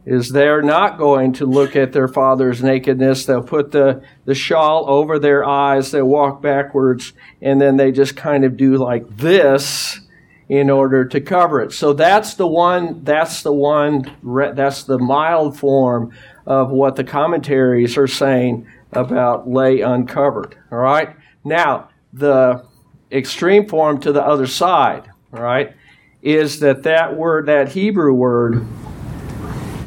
Is 0.05 0.29
they're 0.29 0.61
not 0.61 0.99
going 0.99 1.33
to 1.33 1.47
look 1.47 1.75
at 1.75 1.91
their 1.91 2.07
father's 2.07 2.61
nakedness. 2.61 3.25
They'll 3.25 3.41
put 3.41 3.71
the, 3.71 4.03
the 4.25 4.35
shawl 4.35 4.87
over 4.87 5.17
their 5.17 5.43
eyes. 5.43 5.89
They'll 5.89 6.05
walk 6.05 6.43
backwards 6.43 7.13
and 7.41 7.59
then 7.59 7.77
they 7.77 7.91
just 7.91 8.15
kind 8.15 8.45
of 8.45 8.55
do 8.55 8.77
like 8.77 9.17
this 9.17 10.01
in 10.47 10.69
order 10.69 11.05
to 11.05 11.19
cover 11.19 11.61
it. 11.61 11.71
So 11.71 11.93
that's 11.93 12.35
the 12.35 12.47
one, 12.47 13.03
that's 13.03 13.41
the 13.41 13.53
one, 13.53 14.11
that's 14.53 14.83
the 14.83 14.99
mild 14.99 15.57
form 15.57 16.11
of 16.45 16.69
what 16.69 16.95
the 16.95 17.03
commentaries 17.03 17.97
are 17.97 18.07
saying 18.07 18.67
about 18.91 19.49
lay 19.49 19.81
uncovered. 19.81 20.57
All 20.71 20.77
right. 20.77 21.15
Now, 21.43 21.89
the 22.13 22.65
extreme 23.11 23.67
form 23.67 23.99
to 24.01 24.11
the 24.11 24.23
other 24.23 24.47
side, 24.47 25.09
all 25.33 25.41
right, 25.41 25.73
is 26.21 26.59
that 26.59 26.83
that 26.83 27.15
word, 27.15 27.47
that 27.47 27.69
Hebrew 27.69 28.13
word, 28.13 28.65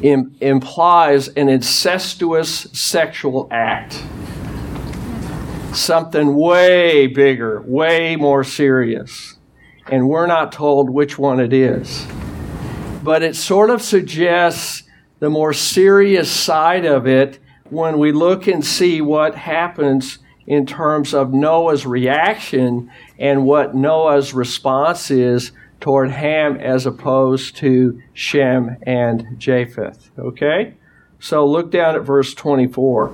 Im- 0.01 0.35
implies 0.39 1.27
an 1.29 1.49
incestuous 1.49 2.67
sexual 2.71 3.47
act. 3.51 4.03
Something 5.73 6.35
way 6.35 7.07
bigger, 7.07 7.61
way 7.61 8.15
more 8.15 8.43
serious. 8.43 9.35
And 9.91 10.07
we're 10.07 10.27
not 10.27 10.51
told 10.51 10.89
which 10.89 11.17
one 11.17 11.39
it 11.39 11.53
is. 11.53 12.05
But 13.03 13.23
it 13.23 13.35
sort 13.35 13.69
of 13.69 13.81
suggests 13.81 14.83
the 15.19 15.29
more 15.29 15.53
serious 15.53 16.29
side 16.29 16.85
of 16.85 17.07
it 17.07 17.39
when 17.69 17.99
we 17.99 18.11
look 18.11 18.47
and 18.47 18.65
see 18.65 19.01
what 19.01 19.35
happens 19.35 20.19
in 20.47 20.65
terms 20.65 21.13
of 21.13 21.33
Noah's 21.33 21.85
reaction 21.85 22.91
and 23.17 23.45
what 23.45 23.75
Noah's 23.75 24.33
response 24.33 25.11
is 25.11 25.51
toward 25.79 26.11
Ham 26.11 26.57
as 26.57 26.85
opposed 26.85 27.55
to 27.57 28.01
Shem 28.13 28.77
and 28.83 29.37
Japheth. 29.37 30.09
Okay? 30.17 30.73
So 31.19 31.45
look 31.45 31.71
down 31.71 31.95
at 31.95 32.01
verse 32.01 32.33
24. 32.33 33.09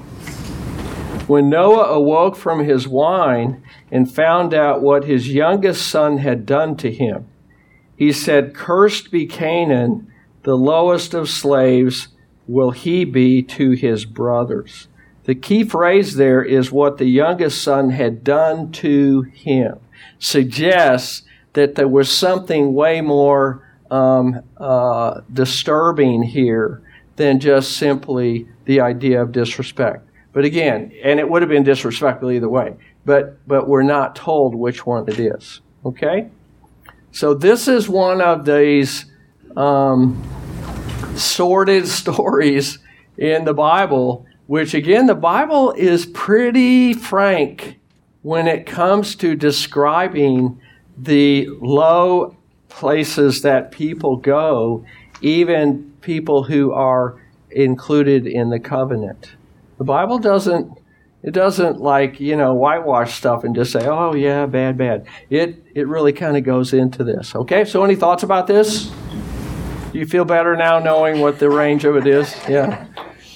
When 1.28 1.50
Noah 1.50 1.86
awoke 1.86 2.36
from 2.36 2.64
his 2.64 2.88
wine 2.88 3.64
and 3.92 4.12
found 4.12 4.54
out 4.54 4.82
what 4.82 5.06
his 5.06 5.30
youngest 5.30 5.88
son 5.88 6.18
had 6.18 6.46
done 6.46 6.76
to 6.78 6.92
him, 6.92 7.28
he 7.96 8.12
said, 8.12 8.54
Cursed 8.54 9.12
be 9.12 9.26
Canaan, 9.26 10.12
the 10.44 10.58
lowest 10.58 11.14
of 11.14 11.30
slaves 11.30 12.10
will 12.48 12.72
he 12.72 13.06
be 13.06 13.42
to 13.42 13.72
his 13.72 14.06
brothers. 14.06 14.88
The 15.24 15.36
key 15.36 15.64
phrase 15.64 16.16
there 16.16 16.44
is 16.44 16.72
what 16.72 16.98
the 16.98 17.06
youngest 17.06 17.64
son 17.64 17.90
had 17.90 18.24
done 18.24 18.72
to 18.74 19.22
him. 19.22 19.80
Suggests 20.20 21.24
that 21.54 21.76
there 21.76 21.88
was 21.88 22.12
something 22.12 22.74
way 22.74 23.02
more 23.02 23.68
um, 23.90 24.42
uh, 24.58 25.22
disturbing 25.32 26.24
here 26.24 26.82
than 27.16 27.40
just 27.40 27.78
simply 27.78 28.48
the 28.66 28.82
idea 28.82 29.22
of 29.22 29.32
disrespect. 29.32 30.08
But 30.34 30.46
again, 30.46 30.92
and 31.04 31.20
it 31.20 31.30
would 31.30 31.42
have 31.42 31.50
been 31.50 31.64
disrespectful 31.64 32.30
either 32.30 32.50
way, 32.50 32.76
but, 33.06 33.46
but 33.48 33.68
we're 33.68 33.84
not 33.84 34.16
told 34.16 34.56
which 34.56 34.86
one 34.86 35.08
it 35.08 35.20
is. 35.20 35.62
Okay? 35.86 36.30
So 37.12 37.34
this 37.34 37.68
is 37.68 37.88
one 37.88 38.22
of 38.22 38.46
these 38.46 39.06
um, 39.56 40.22
sordid 41.16 41.88
stories 42.02 42.80
in 43.18 43.46
the 43.46 43.54
Bible 43.54 44.26
which 44.48 44.74
again, 44.74 45.08
the 45.08 45.16
Bible 45.16 45.72
is 45.72 46.06
pretty 46.06 46.94
frank 46.94 47.80
when 48.22 48.48
it 48.48 48.66
comes 48.66 49.16
to 49.16 49.36
describing 49.36 50.60
the 50.98 51.48
low 51.62 52.36
places 52.70 53.42
that 53.42 53.72
people 53.72 54.18
go, 54.18 54.86
even 55.22 55.92
people 56.02 56.44
who 56.44 56.72
are 56.72 57.22
included 57.50 58.28
in 58.28 58.50
the 58.50 58.60
covenant. 58.60 59.36
The 59.78 59.84
Bible 59.84 60.20
doesn't 60.20 60.78
it 61.26 61.34
doesn't 61.34 61.82
like, 61.82 62.20
you 62.20 62.36
know, 62.36 62.54
whitewash 62.54 63.16
stuff 63.16 63.44
and 63.44 63.56
just 63.56 63.72
say, 63.72 63.88
"Oh 63.88 64.14
yeah, 64.14 64.46
bad, 64.46 64.78
bad." 64.78 65.08
It 65.32 65.64
it 65.74 65.88
really 65.88 66.14
kind 66.14 66.38
of 66.38 66.44
goes 66.44 66.72
into 66.72 67.04
this. 67.04 67.36
Okay? 67.36 67.66
So 67.66 67.84
any 67.84 67.96
thoughts 67.96 68.22
about 68.22 68.46
this? 68.46 68.92
Do 69.92 69.98
you 69.98 70.06
feel 70.06 70.24
better 70.24 70.56
now 70.56 70.78
knowing 70.78 71.22
what 71.22 71.40
the 71.40 71.50
range 71.50 71.84
of 71.84 71.96
it 71.96 72.06
is? 72.06 72.34
Yeah. 72.48 72.86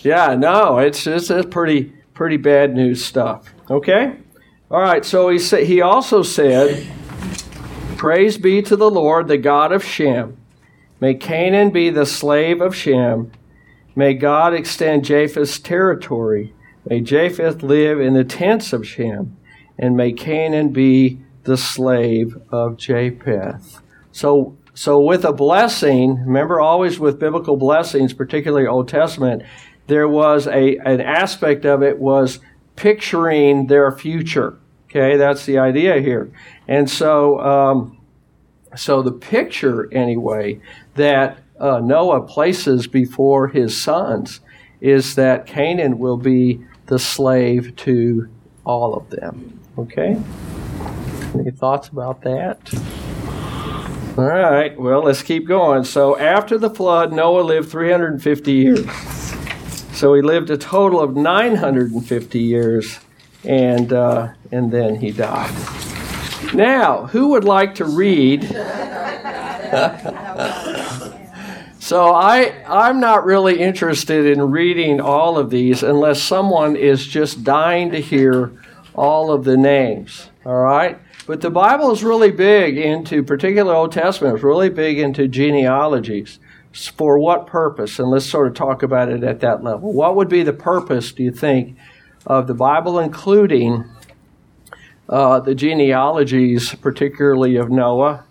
Yeah, 0.03 0.35
no, 0.35 0.77
it's 0.77 1.07
it's, 1.07 1.31
it's 1.31 1.49
pretty 1.49 1.91
pretty 2.13 2.37
bad 2.37 2.75
news 2.75 3.03
stuff. 3.03 3.51
Okay, 3.71 4.17
all 4.69 4.81
right. 4.81 5.03
So 5.03 5.29
he 5.29 5.39
said 5.39 5.63
he 5.63 5.81
also 5.81 6.21
said, 6.21 6.87
"Praise 7.97 8.37
be 8.37 8.61
to 8.61 8.75
the 8.75 8.89
Lord, 8.89 9.27
the 9.27 9.37
God 9.37 9.71
of 9.71 9.83
Shem. 9.83 10.37
May 11.01 11.15
Canaan 11.15 11.71
be 11.71 11.89
the 11.89 12.05
slave 12.05 12.61
of 12.61 12.75
Shem. 12.75 13.31
May 13.95 14.13
God 14.13 14.53
extend 14.53 15.05
Japheth's 15.05 15.59
territory. 15.59 16.53
May 16.89 17.01
Japheth 17.01 17.61
live 17.61 18.01
in 18.01 18.15
the 18.15 18.23
tents 18.23 18.73
of 18.73 18.85
Shem, 18.85 19.37
and 19.77 19.95
may 19.95 20.11
Canaan 20.11 20.69
be 20.69 21.19
the 21.43 21.55
slave 21.55 22.37
of 22.51 22.77
Japheth." 22.77 23.81
So 24.11 24.57
so 24.73 24.99
with 24.99 25.23
a 25.23 25.33
blessing, 25.33 26.23
remember 26.25 26.59
always 26.59 26.99
with 26.99 27.19
biblical 27.19 27.57
blessings, 27.57 28.13
particularly 28.13 28.65
Old 28.65 28.87
Testament, 28.87 29.43
there 29.87 30.07
was 30.07 30.47
a 30.47 30.77
an 30.77 30.99
aspect 31.01 31.65
of 31.65 31.83
it 31.83 31.99
was 31.99 32.39
picturing 32.75 33.67
their 33.67 33.91
future. 33.91 34.57
Okay, 34.89 35.17
that's 35.17 35.45
the 35.45 35.59
idea 35.59 35.99
here. 35.99 36.31
And 36.67 36.89
so, 36.89 37.39
um, 37.41 37.99
so 38.75 39.03
the 39.03 39.11
picture 39.11 39.93
anyway 39.93 40.61
that 40.95 41.39
uh, 41.59 41.79
Noah 41.79 42.21
places 42.21 42.87
before 42.87 43.49
his 43.49 43.79
sons 43.79 44.39
is 44.81 45.15
that 45.15 45.45
Canaan 45.45 45.99
will 45.99 46.17
be 46.17 46.65
the 46.89 46.99
slave 46.99 47.75
to 47.77 48.27
all 48.65 48.95
of 48.95 49.09
them. 49.11 49.59
Okay. 49.77 50.19
Any 51.35 51.51
thoughts 51.51 51.87
about 51.87 52.21
that? 52.23 52.59
All 54.17 54.25
right. 54.25 54.77
Well, 54.77 55.03
let's 55.03 55.21
keep 55.21 55.47
going. 55.47 55.83
So 55.83 56.17
after 56.17 56.57
the 56.57 56.69
flood, 56.69 57.13
Noah 57.13 57.41
lived 57.41 57.69
350 57.69 58.51
years. 58.51 58.85
So 59.93 60.15
he 60.15 60.21
lived 60.21 60.49
a 60.49 60.57
total 60.57 60.99
of 60.99 61.15
950 61.15 62.39
years, 62.39 62.99
and, 63.43 63.93
uh, 63.93 64.29
and 64.51 64.71
then 64.71 64.95
he 64.95 65.11
died. 65.11 65.53
Now, 66.53 67.05
who 67.05 67.29
would 67.29 67.43
like 67.43 67.75
to 67.75 67.85
read? 67.85 68.43
so 71.89 72.13
I, 72.13 72.53
I'm 72.67 72.99
not 72.99 73.25
really 73.25 73.59
interested 73.59 74.27
in 74.27 74.51
reading 74.51 75.01
all 75.01 75.39
of 75.39 75.49
these 75.49 75.81
unless 75.81 76.21
someone 76.21 76.75
is 76.75 77.07
just 77.07 77.43
dying 77.43 77.89
to 77.89 77.99
hear 77.99 78.51
all 78.93 79.31
of 79.31 79.43
the 79.43 79.57
names. 79.57 80.29
All 80.45 80.53
right? 80.53 80.99
But 81.25 81.41
the 81.41 81.49
Bible 81.49 81.91
is 81.91 82.03
really 82.03 82.29
big 82.29 82.77
into, 82.77 83.23
particular 83.23 83.73
Old 83.73 83.91
Testament, 83.91 84.37
is 84.37 84.43
really 84.43 84.69
big 84.69 84.99
into 84.99 85.27
genealogies 85.27 86.37
for 86.95 87.17
what 87.17 87.47
purpose? 87.47 87.97
And 87.97 88.11
let's 88.11 88.27
sort 88.27 88.45
of 88.45 88.53
talk 88.53 88.83
about 88.83 89.09
it 89.09 89.23
at 89.23 89.39
that 89.39 89.63
level. 89.63 89.91
What 89.91 90.15
would 90.15 90.29
be 90.29 90.43
the 90.43 90.53
purpose, 90.53 91.11
do 91.11 91.23
you 91.23 91.31
think, 91.31 91.75
of 92.23 92.45
the 92.45 92.53
Bible 92.53 92.99
including 92.99 93.85
uh, 95.09 95.39
the 95.39 95.55
genealogies, 95.55 96.75
particularly 96.75 97.55
of 97.55 97.71
Noah, 97.71 98.25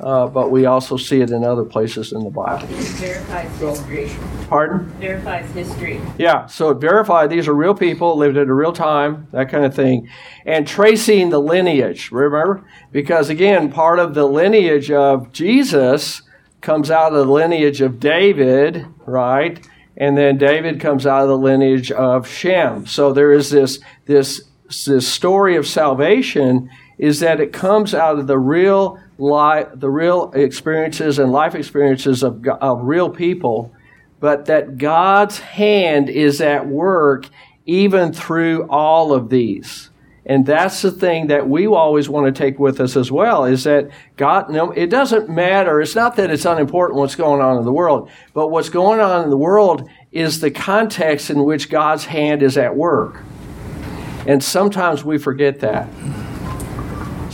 uh, 0.00 0.26
but 0.26 0.50
we 0.50 0.66
also 0.66 0.96
see 0.96 1.20
it 1.20 1.30
in 1.30 1.44
other 1.44 1.64
places 1.64 2.12
in 2.12 2.22
the 2.22 2.30
Bible. 2.30 2.64
It 2.64 2.68
verifies 2.70 3.58
history. 3.58 4.10
Pardon? 4.48 4.90
Verifies 5.00 5.50
history. 5.52 6.00
Yeah, 6.18 6.46
so 6.46 6.70
it 6.70 6.78
verified 6.78 7.30
these 7.30 7.48
are 7.48 7.54
real 7.54 7.74
people, 7.74 8.16
lived 8.16 8.36
at 8.36 8.48
a 8.48 8.54
real 8.54 8.72
time, 8.72 9.28
that 9.32 9.48
kind 9.48 9.64
of 9.64 9.74
thing. 9.74 10.08
And 10.44 10.66
tracing 10.66 11.30
the 11.30 11.40
lineage, 11.40 12.10
remember? 12.12 12.64
Because 12.92 13.28
again, 13.28 13.72
part 13.72 13.98
of 13.98 14.14
the 14.14 14.26
lineage 14.26 14.90
of 14.90 15.32
Jesus 15.32 16.22
comes 16.60 16.90
out 16.90 17.12
of 17.12 17.26
the 17.26 17.32
lineage 17.32 17.80
of 17.80 18.00
David, 18.00 18.86
right? 19.06 19.66
And 19.96 20.16
then 20.16 20.36
David 20.36 20.80
comes 20.80 21.06
out 21.06 21.22
of 21.22 21.28
the 21.28 21.38
lineage 21.38 21.90
of 21.90 22.28
Shem. 22.28 22.86
So 22.86 23.12
there 23.12 23.32
is 23.32 23.50
this, 23.50 23.78
this, 24.04 24.42
this 24.84 25.08
story 25.08 25.56
of 25.56 25.66
salvation 25.66 26.68
is 26.98 27.20
that 27.20 27.40
it 27.40 27.52
comes 27.52 27.94
out 27.94 28.18
of 28.18 28.26
the 28.26 28.38
real 28.38 28.98
life, 29.18 29.68
the 29.74 29.90
real 29.90 30.30
experiences 30.34 31.18
and 31.18 31.32
life 31.32 31.54
experiences 31.54 32.22
of, 32.22 32.46
of 32.46 32.82
real 32.82 33.10
people, 33.10 33.72
but 34.20 34.46
that 34.46 34.78
God's 34.78 35.38
hand 35.38 36.08
is 36.08 36.40
at 36.40 36.66
work 36.66 37.28
even 37.64 38.12
through 38.12 38.68
all 38.68 39.12
of 39.12 39.28
these. 39.28 39.90
And 40.28 40.44
that's 40.44 40.82
the 40.82 40.90
thing 40.90 41.28
that 41.28 41.48
we 41.48 41.68
always 41.68 42.08
want 42.08 42.26
to 42.26 42.32
take 42.32 42.58
with 42.58 42.80
us 42.80 42.96
as 42.96 43.12
well 43.12 43.44
is 43.44 43.62
that 43.62 43.90
God, 44.16 44.50
no, 44.50 44.72
it 44.72 44.90
doesn't 44.90 45.28
matter. 45.28 45.80
It's 45.80 45.94
not 45.94 46.16
that 46.16 46.32
it's 46.32 46.44
unimportant 46.44 46.98
what's 46.98 47.14
going 47.14 47.40
on 47.40 47.58
in 47.58 47.64
the 47.64 47.72
world, 47.72 48.10
but 48.34 48.48
what's 48.48 48.68
going 48.68 48.98
on 48.98 49.22
in 49.22 49.30
the 49.30 49.36
world 49.36 49.88
is 50.10 50.40
the 50.40 50.50
context 50.50 51.30
in 51.30 51.44
which 51.44 51.70
God's 51.70 52.06
hand 52.06 52.42
is 52.42 52.58
at 52.58 52.74
work. 52.74 53.22
And 54.26 54.42
sometimes 54.42 55.04
we 55.04 55.18
forget 55.18 55.60
that. 55.60 55.88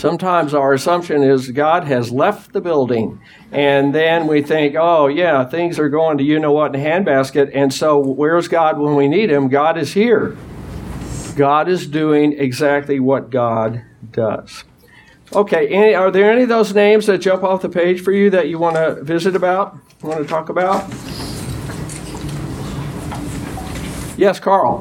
Sometimes 0.03 0.53
our 0.53 0.73
assumption 0.73 1.23
is 1.23 1.53
God 1.53 1.85
has 1.85 2.11
left 2.11 2.53
the 2.53 2.61
building, 2.61 3.21
and 3.53 3.95
then 3.95 4.27
we 4.27 4.43
think, 4.43 4.75
oh, 4.77 5.07
yeah, 5.07 5.45
things 5.45 5.79
are 5.79 5.89
going 5.89 6.19
to 6.19 6.25
you 6.25 6.41
know 6.41 6.51
what 6.51 6.75
in 6.75 6.81
a 6.81 6.85
handbasket, 6.85 7.53
and 7.55 7.73
so 7.73 8.01
where's 8.01 8.49
God 8.49 8.81
when 8.81 8.97
we 8.97 9.07
need 9.07 9.31
Him? 9.31 9.47
God 9.47 9.79
is 9.79 9.93
here. 9.93 10.37
God 11.37 11.69
is 11.69 11.87
doing 11.87 12.33
exactly 12.33 12.99
what 12.99 13.31
God 13.31 13.85
does. 14.11 14.65
Okay, 15.33 15.69
any, 15.69 15.95
are 15.95 16.11
there 16.11 16.33
any 16.33 16.43
of 16.43 16.49
those 16.49 16.75
names 16.75 17.07
that 17.07 17.19
jump 17.19 17.45
off 17.45 17.63
the 17.63 17.69
page 17.69 18.03
for 18.03 18.11
you 18.11 18.29
that 18.31 18.49
you 18.49 18.59
want 18.59 18.75
to 18.75 19.05
visit 19.05 19.37
about, 19.37 19.79
want 20.03 20.19
to 20.19 20.27
talk 20.27 20.49
about? 20.49 20.83
Yes, 24.19 24.41
Carl. 24.41 24.81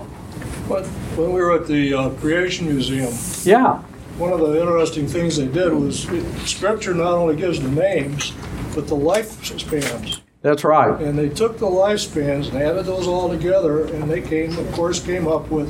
When 0.68 1.32
we 1.32 1.40
were 1.40 1.54
at 1.54 1.68
the 1.68 1.94
uh, 1.94 2.10
Creation 2.16 2.70
Museum, 2.70 3.14
Yeah. 3.44 3.84
One 4.22 4.32
of 4.32 4.40
the 4.40 4.62
interesting 4.62 5.08
things 5.08 5.36
they 5.36 5.48
did 5.48 5.74
was 5.74 6.08
it, 6.10 6.24
Scripture 6.48 6.94
not 6.94 7.14
only 7.14 7.36
gives 7.36 7.60
the 7.60 7.70
names, 7.70 8.34
but 8.76 8.88
the 8.88 8.96
lifespans. 8.96 10.22
That's 10.44 10.64
right. 10.64 11.02
And 11.02 11.18
they 11.18 11.30
took 11.30 11.58
the 11.58 11.66
lifespans 11.66 12.50
and 12.50 12.58
added 12.58 12.86
those 12.86 13.08
all 13.08 13.30
together, 13.30 13.86
and 13.86 14.10
they 14.10 14.22
came, 14.22 14.56
of 14.60 14.72
course, 14.74 15.00
came 15.00 15.28
up 15.28 15.50
with 15.50 15.70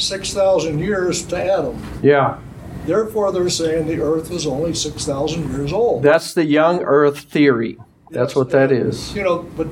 6,000 0.00 0.78
years 0.78 1.26
to 1.26 1.42
Adam. 1.42 1.82
Yeah. 2.00 2.38
Therefore, 2.86 3.32
they're 3.32 3.50
saying 3.50 3.88
the 3.88 4.00
Earth 4.00 4.30
is 4.30 4.46
only 4.46 4.74
6,000 4.74 5.50
years 5.50 5.72
old. 5.72 6.04
That's 6.04 6.34
the 6.34 6.44
young 6.44 6.82
earth 6.82 7.18
theory. 7.18 7.78
That's 8.10 8.36
what 8.36 8.50
that 8.50 8.70
is. 8.70 9.14
You 9.14 9.24
know, 9.24 9.38
but 9.56 9.66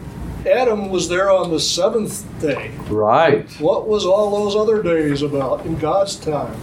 Adam 0.45 0.91
was 0.91 1.09
there 1.09 1.31
on 1.31 1.51
the 1.51 1.61
seventh 1.61 2.25
day. 2.41 2.73
Right. 2.89 3.51
What 3.61 3.89
was 3.89 4.05
all 4.05 4.45
those 4.45 4.55
other 4.55 4.83
days 4.83 5.23
about 5.23 5.65
in 5.65 5.77
God's 5.79 6.17
time? 6.17 6.55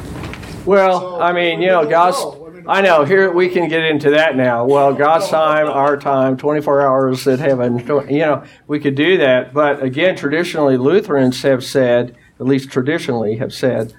Well, 0.66 1.00
So, 1.00 1.22
I 1.22 1.34
mean, 1.34 1.62
you 1.62 1.68
know, 1.68 1.86
God's. 1.86 2.18
know. 2.18 2.46
I 2.48 2.50
mean- 2.52 2.64
I 2.66 2.82
know. 2.82 3.04
Here 3.04 3.30
we 3.32 3.50
can 3.50 3.68
get 3.68 3.84
into 3.84 4.12
that 4.12 4.38
now. 4.38 4.66
Well, 4.66 4.94
God's 4.94 5.28
time, 5.28 5.68
our 5.68 5.98
time, 5.98 6.38
24 6.38 6.82
hours 6.82 7.28
at 7.28 7.40
heaven. 7.40 7.80
You 8.10 8.20
know, 8.20 8.44
we 8.68 8.80
could 8.80 8.96
do 8.96 9.18
that. 9.18 9.54
But 9.54 9.84
again, 9.84 10.16
traditionally, 10.16 10.78
Lutherans 10.78 11.42
have 11.42 11.64
said, 11.64 12.16
at 12.40 12.46
least 12.46 12.72
traditionally, 12.72 13.36
have 13.38 13.54
said 13.54 13.94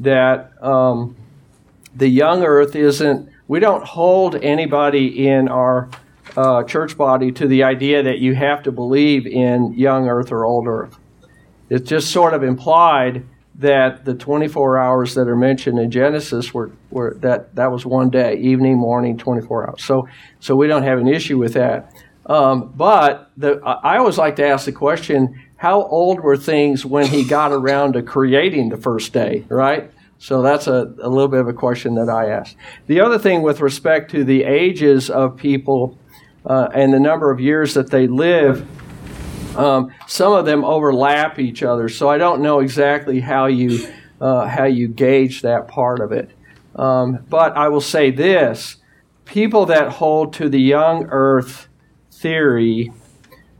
that 0.00 0.52
um, 0.62 1.16
the 1.96 2.08
young 2.08 2.42
earth 2.44 2.76
isn't. 2.76 3.30
We 3.48 3.58
don't 3.58 3.84
hold 3.84 4.36
anybody 4.36 5.26
in 5.26 5.48
our 5.48 5.88
uh, 6.36 6.62
church 6.64 6.98
body 6.98 7.32
to 7.32 7.46
the 7.48 7.62
idea 7.64 8.02
that 8.02 8.18
you 8.18 8.34
have 8.34 8.62
to 8.64 8.72
believe 8.72 9.26
in 9.26 9.72
young 9.72 10.08
earth 10.08 10.30
or 10.30 10.44
old 10.44 10.66
earth. 10.66 10.96
It's 11.70 11.88
just 11.88 12.10
sort 12.10 12.34
of 12.34 12.42
implied 12.42 13.24
that 13.60 14.04
the 14.04 14.14
24 14.14 14.78
hours 14.78 15.14
that 15.14 15.28
are 15.28 15.36
mentioned 15.36 15.78
in 15.78 15.90
Genesis 15.90 16.52
were, 16.52 16.70
were 16.90 17.14
that 17.20 17.54
that 17.54 17.70
was 17.70 17.84
one 17.84 18.10
day, 18.10 18.36
evening, 18.36 18.78
morning, 18.78 19.16
24 19.16 19.70
hours. 19.70 19.84
So 19.84 20.08
so 20.40 20.56
we 20.56 20.66
don't 20.66 20.82
have 20.82 20.98
an 20.98 21.08
issue 21.08 21.38
with 21.38 21.54
that. 21.54 21.92
Um, 22.26 22.72
but 22.74 23.30
the, 23.36 23.60
I 23.64 23.98
always 23.98 24.18
like 24.18 24.36
to 24.36 24.46
ask 24.46 24.64
the 24.64 24.72
question: 24.72 25.40
How 25.56 25.82
old 25.82 26.20
were 26.20 26.36
things 26.36 26.86
when 26.86 27.06
he 27.06 27.24
got 27.24 27.52
around 27.52 27.94
to 27.94 28.02
creating 28.02 28.70
the 28.70 28.76
first 28.76 29.12
day? 29.12 29.44
Right. 29.48 29.90
So 30.18 30.42
that's 30.42 30.66
a, 30.66 30.94
a 31.02 31.08
little 31.08 31.28
bit 31.28 31.40
of 31.40 31.48
a 31.48 31.54
question 31.54 31.94
that 31.94 32.10
I 32.10 32.28
ask. 32.30 32.54
The 32.86 33.00
other 33.00 33.18
thing 33.18 33.40
with 33.42 33.60
respect 33.60 34.10
to 34.10 34.22
the 34.22 34.44
ages 34.44 35.08
of 35.08 35.36
people 35.36 35.98
uh, 36.44 36.68
and 36.74 36.92
the 36.92 37.00
number 37.00 37.30
of 37.30 37.40
years 37.40 37.72
that 37.74 37.90
they 37.90 38.06
live, 38.06 38.66
um, 39.56 39.92
some 40.06 40.32
of 40.32 40.44
them 40.44 40.64
overlap 40.64 41.38
each 41.38 41.62
other, 41.62 41.88
so 41.88 42.08
I 42.08 42.18
don't 42.18 42.42
know 42.42 42.60
exactly 42.60 43.20
how 43.20 43.46
you 43.46 43.88
uh, 44.20 44.46
how 44.46 44.64
you 44.64 44.88
gauge 44.88 45.42
that 45.42 45.68
part 45.68 46.00
of 46.00 46.12
it. 46.12 46.30
Um, 46.76 47.24
but 47.28 47.56
I 47.56 47.68
will 47.68 47.80
say 47.80 48.10
this: 48.10 48.76
people 49.24 49.66
that 49.66 49.92
hold 49.92 50.32
to 50.34 50.48
the 50.48 50.60
young 50.60 51.06
Earth 51.10 51.68
theory 52.12 52.92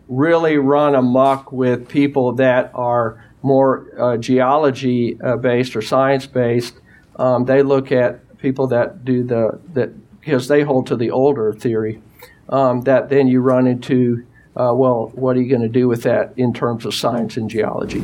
really 0.09 0.59
run 0.59 0.95
amok 0.95 1.53
with 1.53 1.89
people 1.89 2.33
that 2.35 2.71
are 2.75 3.25
more 3.43 3.87
uh, 3.99 4.17
geology 4.17 5.19
uh, 5.23 5.37
based 5.37 5.75
or 5.75 5.83
science 5.83 6.27
based. 6.27 6.75
Um, 7.17 7.45
they 7.45 7.63
look 7.63 7.93
at 7.93 8.39
people 8.39 8.67
that 8.69 9.05
do 9.05 9.23
the 9.23 9.61
that 9.73 9.91
because 10.21 10.49
they 10.49 10.63
hold 10.63 10.87
to 10.89 10.97
the 10.97 11.11
older 11.11 11.53
theory. 11.53 12.03
Um, 12.49 12.81
that 12.83 13.09
then 13.09 13.29
you 13.29 13.41
run 13.41 13.67
into 13.69 14.27
uh, 14.57 14.73
well, 14.75 15.11
what 15.15 15.37
are 15.37 15.41
you 15.41 15.49
going 15.49 15.63
to 15.63 15.69
do 15.69 15.89
with 15.89 16.03
that 16.03 16.33
in 16.37 16.53
terms 16.53 16.85
of 16.85 16.95
science 16.95 17.37
and 17.37 17.49
geology? 17.49 18.03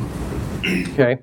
Okay, 0.64 1.18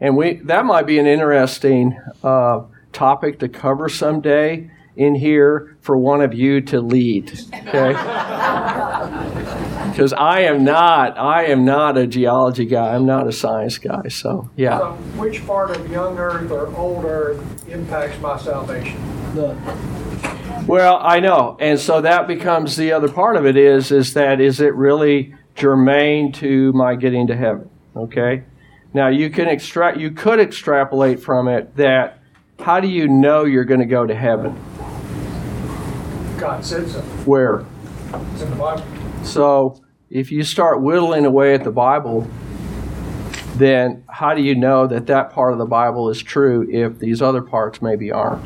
and 0.00 0.16
we 0.16 0.34
that 0.44 0.64
might 0.64 0.86
be 0.86 0.98
an 0.98 1.06
interesting 1.06 1.98
uh, 2.22 2.62
topic 2.92 3.38
to 3.40 3.48
cover 3.48 3.88
someday 3.88 4.70
in 4.96 5.14
here 5.14 5.76
for 5.80 5.96
one 5.96 6.20
of 6.20 6.34
you 6.34 6.60
to 6.60 6.80
lead. 6.80 7.30
Okay, 7.52 7.92
because 9.90 10.12
I 10.12 10.40
am 10.40 10.64
not 10.64 11.18
I 11.18 11.44
am 11.44 11.64
not 11.64 11.96
a 11.96 12.06
geology 12.06 12.66
guy. 12.66 12.94
I'm 12.94 13.06
not 13.06 13.26
a 13.26 13.32
science 13.32 13.78
guy. 13.78 14.08
So 14.08 14.50
yeah, 14.56 14.78
So 14.78 14.92
which 15.16 15.46
part 15.46 15.76
of 15.76 15.90
young 15.90 16.18
earth 16.18 16.50
or 16.50 16.74
old 16.76 17.04
earth 17.04 17.68
impacts 17.68 18.18
my 18.20 18.38
salvation? 18.38 19.00
Well, 20.66 21.00
I 21.02 21.18
know, 21.18 21.56
and 21.60 21.78
so 21.78 22.00
that 22.00 22.28
becomes 22.28 22.76
the 22.76 22.92
other 22.92 23.08
part 23.08 23.36
of 23.36 23.44
it 23.44 23.56
is 23.56 23.90
is 23.90 24.14
that 24.14 24.40
is 24.40 24.60
it 24.60 24.74
really 24.74 25.34
germane 25.54 26.32
to 26.32 26.72
my 26.72 26.94
getting 26.94 27.26
to 27.26 27.36
heaven? 27.36 27.68
Okay, 27.96 28.44
now 28.94 29.08
you 29.08 29.28
can 29.28 29.48
extract 29.48 29.98
you 29.98 30.12
could 30.12 30.38
extrapolate 30.38 31.20
from 31.20 31.48
it 31.48 31.76
that 31.76 32.20
how 32.60 32.78
do 32.78 32.86
you 32.86 33.08
know 33.08 33.44
you're 33.44 33.64
going 33.64 33.80
to 33.80 33.86
go 33.86 34.06
to 34.06 34.14
heaven? 34.14 34.54
God 36.38 36.64
said 36.64 36.88
so. 36.88 37.00
Where? 37.26 37.64
It's 38.32 38.42
in 38.42 38.50
the 38.50 38.56
Bible. 38.56 38.84
So 39.24 39.82
if 40.10 40.30
you 40.30 40.44
start 40.44 40.80
whittling 40.80 41.26
away 41.26 41.54
at 41.54 41.64
the 41.64 41.72
Bible, 41.72 42.28
then 43.56 44.04
how 44.08 44.34
do 44.34 44.42
you 44.42 44.54
know 44.54 44.86
that 44.86 45.06
that 45.06 45.32
part 45.32 45.52
of 45.52 45.58
the 45.58 45.66
Bible 45.66 46.08
is 46.08 46.22
true 46.22 46.68
if 46.70 47.00
these 47.00 47.20
other 47.20 47.42
parts 47.42 47.82
maybe 47.82 48.12
aren't? 48.12 48.44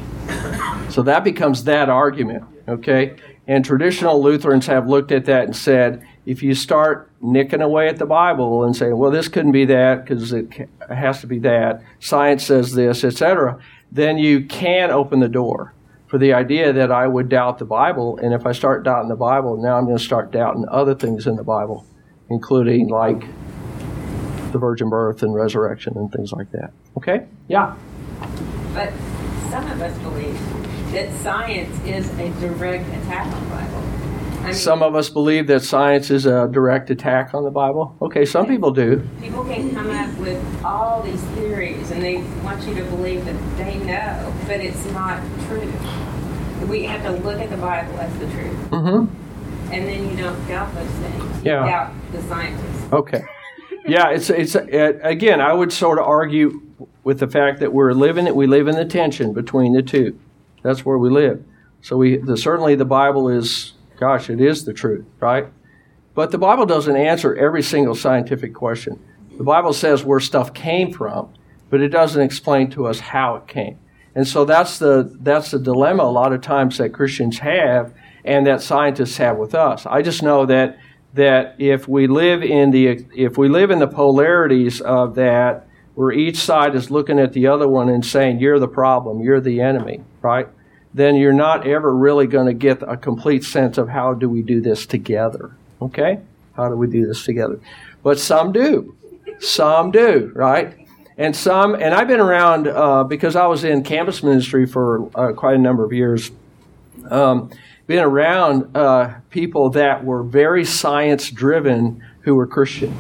So 0.96 1.02
that 1.02 1.24
becomes 1.24 1.64
that 1.64 1.90
argument, 1.90 2.44
okay? 2.66 3.16
And 3.46 3.62
traditional 3.62 4.22
Lutherans 4.22 4.66
have 4.66 4.88
looked 4.88 5.12
at 5.12 5.26
that 5.26 5.44
and 5.44 5.54
said, 5.54 6.02
if 6.24 6.42
you 6.42 6.54
start 6.54 7.11
nicking 7.20 7.61
away 7.61 7.88
at 7.88 7.98
the 7.98 8.06
Bible 8.06 8.64
and 8.64 8.74
saying, 8.74 8.96
well, 8.96 9.11
this 9.11 9.28
couldn't 9.28 9.52
be 9.52 9.66
that 9.66 10.06
because 10.06 10.32
it 10.32 10.70
has 10.88 11.20
to 11.20 11.26
be 11.26 11.38
that, 11.40 11.82
science 12.00 12.46
says 12.46 12.72
this, 12.72 13.04
etc., 13.04 13.59
then 13.92 14.16
you 14.16 14.46
can 14.46 14.90
open 14.90 15.20
the 15.20 15.28
door 15.28 15.74
for 16.06 16.16
the 16.16 16.32
idea 16.32 16.72
that 16.72 16.90
I 16.90 17.06
would 17.06 17.28
doubt 17.28 17.59
the 17.59 17.66
Bible. 17.66 18.16
And 18.16 18.32
if 18.32 18.46
I 18.46 18.52
start 18.52 18.82
doubting 18.82 19.11
the 19.11 19.16
Bible, 19.16 19.62
now 19.62 19.76
I'm 19.76 19.85
going 19.85 19.98
to 19.98 20.02
start 20.02 20.30
doubting 20.30 20.64
other 20.70 20.94
things 20.94 21.26
in 21.26 21.37
the 21.37 21.44
Bible, 21.44 21.85
including 22.30 22.88
like 22.88 23.20
the 24.50 24.59
virgin 24.59 24.88
birth 24.88 25.22
and 25.22 25.35
resurrection 25.35 25.92
and 25.98 26.11
things 26.11 26.32
like 26.32 26.50
that. 26.52 26.72
Okay? 26.96 27.26
Yeah. 27.48 27.76
But 28.73 28.94
some 29.50 29.71
of 29.71 29.81
us 29.83 29.96
believe 29.98 30.56
that 30.92 31.12
science 31.22 31.78
is 31.84 32.08
a 32.18 32.28
direct 32.40 32.88
attack 32.88 33.26
on 33.34 33.44
the 33.44 33.50
Bible. 33.50 33.82
I 34.40 34.44
mean, 34.50 34.54
Some 34.54 34.82
of 34.82 34.94
us 34.94 35.08
believe 35.08 35.48
that 35.48 35.62
science 35.62 36.10
is 36.10 36.24
a 36.26 36.48
direct 36.48 36.88
attack 36.90 37.34
on 37.34 37.42
the 37.42 37.50
Bible. 37.50 37.96
Okay, 38.00 38.24
some 38.24 38.46
people 38.46 38.70
do. 38.70 39.06
people 39.20 39.44
can 39.44 39.74
come 39.74 39.90
up 39.90 40.16
with 40.18 40.40
all 40.64 41.02
these 41.02 41.20
theories 41.34 41.90
and 41.90 42.02
they 42.02 42.18
want 42.44 42.62
you 42.66 42.74
to 42.76 42.84
believe 42.84 43.24
that 43.24 43.56
they 43.56 43.76
know, 43.78 44.32
but 44.46 44.60
it's 44.60 44.84
not 44.92 45.20
true. 45.48 45.72
We 46.68 46.84
have 46.84 47.02
to 47.02 47.10
look 47.22 47.40
at 47.40 47.50
the 47.50 47.56
Bible 47.56 47.98
as 47.98 48.12
the 48.18 48.26
truth. 48.30 48.70
Mm-hmm. 48.70 49.72
And 49.72 49.87
then 49.88 50.10
you 50.10 50.16
don't 50.16 50.46
doubt 50.48 50.72
those 50.74 50.88
things. 50.90 51.44
You 51.44 51.50
Yeah. 51.52 51.66
doubt 51.66 51.92
the 52.12 52.22
scientists. 52.22 52.92
Okay. 52.92 53.24
Yeah, 53.88 54.10
it's 54.10 54.30
it's 54.30 54.56
uh, 54.56 54.98
again. 55.02 55.40
I 55.40 55.52
would 55.52 55.72
sort 55.72 55.98
of 55.98 56.06
argue 56.06 56.60
with 57.04 57.20
the 57.20 57.28
fact 57.28 57.60
that 57.60 57.72
we're 57.72 57.92
living 57.92 58.32
we 58.34 58.46
live 58.48 58.66
in 58.66 58.74
the 58.74 58.84
tension 58.84 59.32
between 59.32 59.72
the 59.74 59.82
two. 59.82 60.18
That's 60.67 60.85
where 60.85 60.98
we 60.98 61.10
live. 61.10 61.44
So 61.81 61.96
we 61.96 62.17
the, 62.17 62.37
certainly 62.37 62.75
the 62.75 62.85
Bible 62.85 63.29
is, 63.29 63.75
gosh, 64.00 64.29
it 64.29 64.40
is 64.40 64.64
the 64.64 64.73
truth, 64.73 65.06
right? 65.21 65.46
But 66.14 66.33
the 66.33 66.38
Bible 66.38 66.67
doesn't 66.67 66.96
answer 66.96 67.37
every 67.37 67.62
single 67.62 67.94
scientific 67.94 68.52
question. 68.52 68.98
The 69.37 69.44
Bible 69.44 69.73
says 69.73 70.02
where 70.02 70.19
stuff 70.19 70.52
came 70.54 70.92
from, 70.92 71.33
but 71.71 71.81
it 71.81 71.90
doesn't 71.90 72.21
explain 72.21 72.71
to 72.71 72.87
us 72.87 72.98
how 72.98 73.37
it 73.37 73.46
came. 73.46 73.79
And 74.17 74.27
so 74.27 74.44
that's 74.44 74.79
the 74.79 75.17
that's 75.21 75.52
the 75.52 75.60
dilemma 75.60 76.02
a 76.02 76.10
lot 76.10 76.33
of 76.33 76.40
times 76.40 76.79
that 76.79 76.92
Christians 76.92 77.38
have 77.38 77.94
and 78.25 78.44
that 78.46 78.60
scientists 78.60 79.19
have 79.19 79.37
with 79.37 79.54
us. 79.54 79.87
I 79.87 80.02
just 80.02 80.23
know 80.23 80.46
that 80.46 80.79
that 81.14 81.54
if 81.58 81.87
we 81.87 82.08
live 82.08 82.42
in 82.42 82.73
the 82.73 83.06
if 83.14 83.38
we 83.38 83.48
live 83.48 83.71
in 83.71 83.79
the 83.79 83.87
polarities 83.87 84.81
of 84.81 85.14
that 85.14 85.69
where 85.94 86.12
each 86.12 86.37
side 86.37 86.75
is 86.75 86.90
looking 86.90 87.19
at 87.19 87.33
the 87.33 87.46
other 87.46 87.67
one 87.67 87.88
and 87.88 88.04
saying, 88.04 88.38
You're 88.38 88.58
the 88.58 88.69
problem, 88.69 89.21
you're 89.21 89.40
the 89.40 89.60
enemy, 89.60 90.02
right? 90.23 90.48
Then 90.97 91.17
you're 91.17 91.35
not 91.35 91.67
ever 91.67 91.94
really 91.94 92.27
going 92.27 92.47
to 92.47 92.55
get 92.55 92.81
a 92.81 92.97
complete 92.97 93.44
sense 93.44 93.77
of 93.77 93.90
how 93.90 94.15
do 94.15 94.31
we 94.31 94.40
do 94.40 94.63
this 94.63 94.87
together. 94.87 95.55
Okay? 95.83 96.21
How 96.55 96.71
do 96.71 96.75
we 96.75 96.87
do 96.87 97.07
this 97.07 97.23
together? 97.23 97.61
But 98.03 98.19
some 98.19 98.51
do. 98.51 98.97
Some 99.38 99.90
do, 99.90 100.33
right? 100.35 100.75
And 101.19 101.37
some, 101.37 101.75
and 101.75 101.92
I've 101.92 102.09
been 102.09 102.19
around 102.19 102.67
uh, 102.67 103.05
because 103.05 103.37
I 103.37 103.47
was 103.47 103.63
in 103.63 103.83
campus 103.83 104.23
ministry 104.23 104.65
for 104.65 105.11
uh, 105.15 105.35
quite 105.35 105.57
a 105.57 105.59
number 105.59 105.85
of 105.85 105.92
years. 105.92 106.31
Um, 107.11 107.51
been 107.87 108.03
around 108.03 108.75
uh, 108.75 109.17
people 109.29 109.69
that 109.71 110.03
were 110.03 110.23
very 110.23 110.65
science 110.65 111.31
driven 111.31 112.03
who 112.21 112.37
were 112.37 112.47
Christian. 112.47 112.97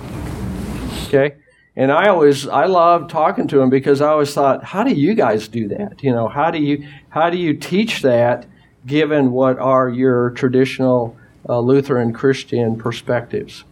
Okay? 1.06 1.36
And 1.76 1.92
I 1.92 2.08
always, 2.08 2.48
I 2.48 2.64
loved 2.64 3.10
talking 3.10 3.46
to 3.48 3.58
them 3.58 3.68
because 3.68 4.00
I 4.00 4.08
always 4.08 4.32
thought, 4.32 4.64
how 4.64 4.82
do 4.82 4.94
you 4.94 5.14
guys 5.14 5.46
do 5.46 5.68
that? 5.68 6.02
You 6.02 6.12
know, 6.12 6.26
how 6.26 6.50
do 6.50 6.58
you, 6.58 6.88
how 7.10 7.28
do 7.28 7.36
you 7.36 7.52
teach 7.52 8.00
that 8.00 8.46
given 8.86 9.30
what 9.30 9.58
are 9.58 9.90
your 9.90 10.30
traditional 10.30 11.16
uh, 11.46 11.60
Lutheran 11.60 12.14
Christian 12.14 12.76
perspectives? 12.76 13.64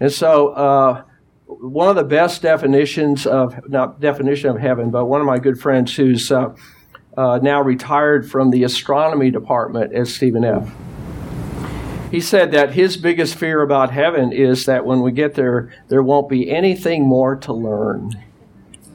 And 0.00 0.10
so, 0.10 0.48
uh, 0.48 1.02
one 1.46 1.88
of 1.88 1.96
the 1.96 2.04
best 2.04 2.40
definitions 2.40 3.26
of, 3.26 3.68
not 3.68 4.00
definition 4.00 4.48
of 4.48 4.58
heaven, 4.58 4.90
but 4.90 5.06
one 5.06 5.20
of 5.20 5.26
my 5.26 5.38
good 5.38 5.60
friends 5.60 5.94
who's 5.94 6.30
uh, 6.32 6.54
uh 7.18 7.40
now 7.42 7.60
retired 7.60 8.30
from 8.30 8.50
the 8.50 8.62
astronomy 8.62 9.32
department 9.32 9.92
at 9.92 10.06
Stephen 10.06 10.44
F 10.44 10.72
he 12.10 12.20
said 12.20 12.50
that 12.52 12.72
his 12.72 12.96
biggest 12.96 13.36
fear 13.36 13.62
about 13.62 13.92
heaven 13.92 14.32
is 14.32 14.66
that 14.66 14.84
when 14.84 15.00
we 15.00 15.12
get 15.12 15.34
there, 15.34 15.72
there 15.88 16.02
won't 16.02 16.28
be 16.28 16.50
anything 16.50 17.06
more 17.06 17.36
to 17.36 17.52
learn. 17.52 18.12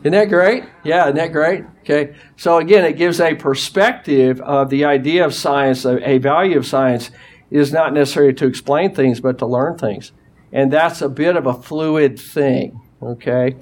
Isn't 0.02 0.12
that 0.12 0.30
great? 0.30 0.66
Yeah, 0.84 1.06
isn't 1.06 1.16
that 1.16 1.32
great? 1.32 1.64
Okay. 1.82 2.16
So 2.38 2.58
again, 2.58 2.86
it 2.86 2.98
gives 2.98 3.20
a 3.20 3.34
perspective 3.34 4.40
of 4.42 4.70
the 4.70 4.86
idea 4.86 5.26
of 5.26 5.34
science, 5.34 5.86
a, 5.86 6.18
value 6.20 6.58
of 6.58 6.66
science 6.68 7.10
is 7.50 7.72
not 7.72 7.94
necessarily 7.94 8.34
to 8.34 8.46
explain 8.46 8.94
things, 8.94 9.20
but 9.20 9.40
to 9.40 9.46
learn 9.46 9.78
things. 9.78 10.12
And 10.52 10.72
that's 10.72 11.02
a 11.02 11.10
bit 11.10 11.36
of 11.36 11.48
a 11.48 11.54
fluid 11.54 12.20
thing. 12.20 12.82
Okay. 13.02 13.56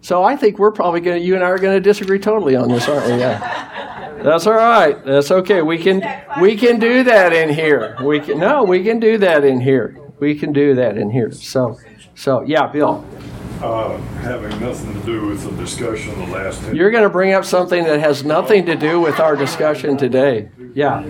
So 0.00 0.24
I 0.24 0.36
think 0.36 0.58
we're 0.58 0.72
probably 0.72 1.00
going 1.00 1.20
to, 1.20 1.24
you 1.24 1.34
and 1.34 1.44
I 1.44 1.48
are 1.48 1.58
going 1.58 1.76
to 1.76 1.80
disagree 1.80 2.18
totally 2.18 2.56
on 2.56 2.68
this, 2.68 2.88
aren't 2.88 3.06
we? 3.06 3.18
Yeah. 3.18 4.05
That's 4.22 4.46
all 4.46 4.54
right. 4.54 5.02
That's 5.04 5.30
okay. 5.30 5.62
We 5.62 5.78
can 5.78 6.02
we 6.40 6.56
can 6.56 6.78
do 6.78 7.04
that 7.04 7.32
in 7.32 7.48
here. 7.48 7.96
We 8.02 8.20
can 8.20 8.38
no, 8.38 8.64
we 8.64 8.82
can 8.82 9.00
do 9.00 9.18
that 9.18 9.44
in 9.44 9.60
here. 9.60 9.98
We 10.18 10.34
can 10.38 10.52
do 10.52 10.74
that 10.74 10.96
in 10.96 11.10
here. 11.10 11.30
So 11.32 11.78
so 12.14 12.42
yeah, 12.42 12.66
Bill. 12.66 13.04
Uh, 13.62 13.96
having 14.20 14.60
nothing 14.60 14.92
to 14.92 15.06
do 15.06 15.26
with 15.26 15.42
the 15.42 15.50
discussion 15.52 16.18
the 16.18 16.26
last. 16.26 16.62
You're 16.74 16.90
going 16.90 17.04
to 17.04 17.10
bring 17.10 17.32
up 17.32 17.44
something 17.44 17.84
that 17.84 18.00
has 18.00 18.22
nothing 18.22 18.66
to 18.66 18.76
do 18.76 19.00
with 19.00 19.18
our 19.18 19.34
discussion 19.34 19.96
today. 19.96 20.50
Yeah. 20.74 21.00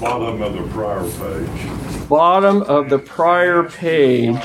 Bottom 0.00 0.40
of 0.40 0.54
the 0.54 0.66
prior 0.72 1.02
page. 1.02 2.08
Bottom 2.08 2.62
of 2.62 2.88
the 2.88 2.98
prior 2.98 3.64
page. 3.64 4.40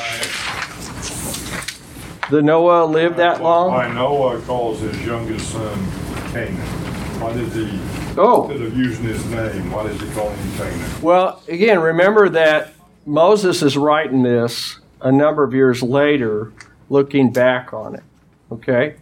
The 2.30 2.42
Noah 2.42 2.86
lived 2.86 3.18
that 3.18 3.42
long? 3.42 3.74
I 3.74 3.94
Noah 3.94 4.42
calls 4.42 4.82
his 4.82 5.00
youngest 5.06 5.52
son 5.52 5.92
Canaan. 6.32 6.85
Why 7.20 7.34
did 7.34 7.48
he, 7.50 7.80
oh. 8.18 8.50
instead 8.50 8.68
of 8.68 8.78
using 8.78 9.06
his 9.06 9.26
name, 9.28 9.72
why 9.72 9.88
did 9.88 10.00
he 10.02 10.10
call 10.12 10.30
him 10.30 10.52
Canaan? 10.58 11.02
Well, 11.02 11.42
again, 11.48 11.80
remember 11.80 12.30
that 12.30 12.74
Moses 13.06 13.62
is 13.62 13.78
writing 13.78 14.24
this 14.24 14.80
a 15.02 15.12
number 15.12 15.44
of 15.44 15.54
years 15.54 15.82
later, 15.82 16.52
looking 16.90 17.32
back 17.32 17.74
on 17.74 17.96
it. 17.96 18.04
Okay? 18.52 18.96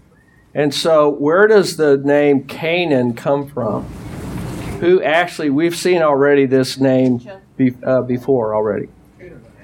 And 0.53 0.73
so, 0.73 1.09
where 1.09 1.47
does 1.47 1.77
the 1.77 1.97
name 1.97 2.43
Canaan 2.43 3.13
come 3.13 3.47
from? 3.47 3.83
Who 4.79 5.01
actually, 5.01 5.49
we've 5.49 5.75
seen 5.75 6.01
already 6.01 6.45
this 6.45 6.77
name 6.77 7.21
be, 7.57 7.73
uh, 7.83 8.01
before 8.01 8.53
already. 8.53 8.89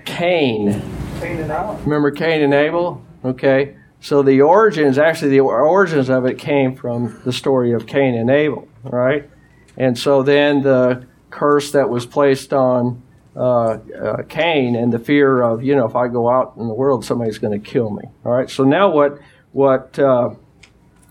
Cain. 0.06 0.82
Cain 1.20 1.38
and 1.40 1.52
Abel. 1.52 1.80
Remember 1.84 2.12
Cain 2.12 2.42
and 2.42 2.54
Abel? 2.54 3.04
Okay. 3.24 3.76
So 4.02 4.24
the 4.24 4.42
origins, 4.42 4.98
actually, 4.98 5.32
the 5.32 5.42
origins 5.42 6.10
of 6.10 6.26
it 6.26 6.40
came 6.40 6.76
from 6.76 7.22
the 7.26 7.34
story 7.34 7.74
of 7.74 7.86
Cain 7.86 8.16
and 8.16 8.30
Abel, 8.30 8.68
right? 8.84 9.30
And 9.76 9.98
so 9.98 10.24
then 10.24 10.62
the 10.62 11.06
curse 11.30 11.72
that 11.72 11.90
was 11.90 12.06
placed 12.06 12.54
on 12.54 13.02
uh, 13.36 13.40
uh, 13.42 14.24
Cain 14.30 14.76
and 14.76 14.92
the 14.92 15.00
fear 15.00 15.42
of, 15.42 15.64
you 15.64 15.76
know, 15.76 15.86
if 15.86 15.96
I 15.96 16.08
go 16.08 16.30
out 16.30 16.54
in 16.58 16.68
the 16.68 16.74
world, 16.74 17.04
somebody's 17.04 17.38
going 17.38 17.62
to 17.62 17.70
kill 17.70 17.90
me. 17.90 18.04
All 18.26 18.32
right. 18.32 18.50
So 18.50 18.64
now 18.64 18.90
what 18.90 19.20
what 19.52 19.98
uh, 20.00 20.32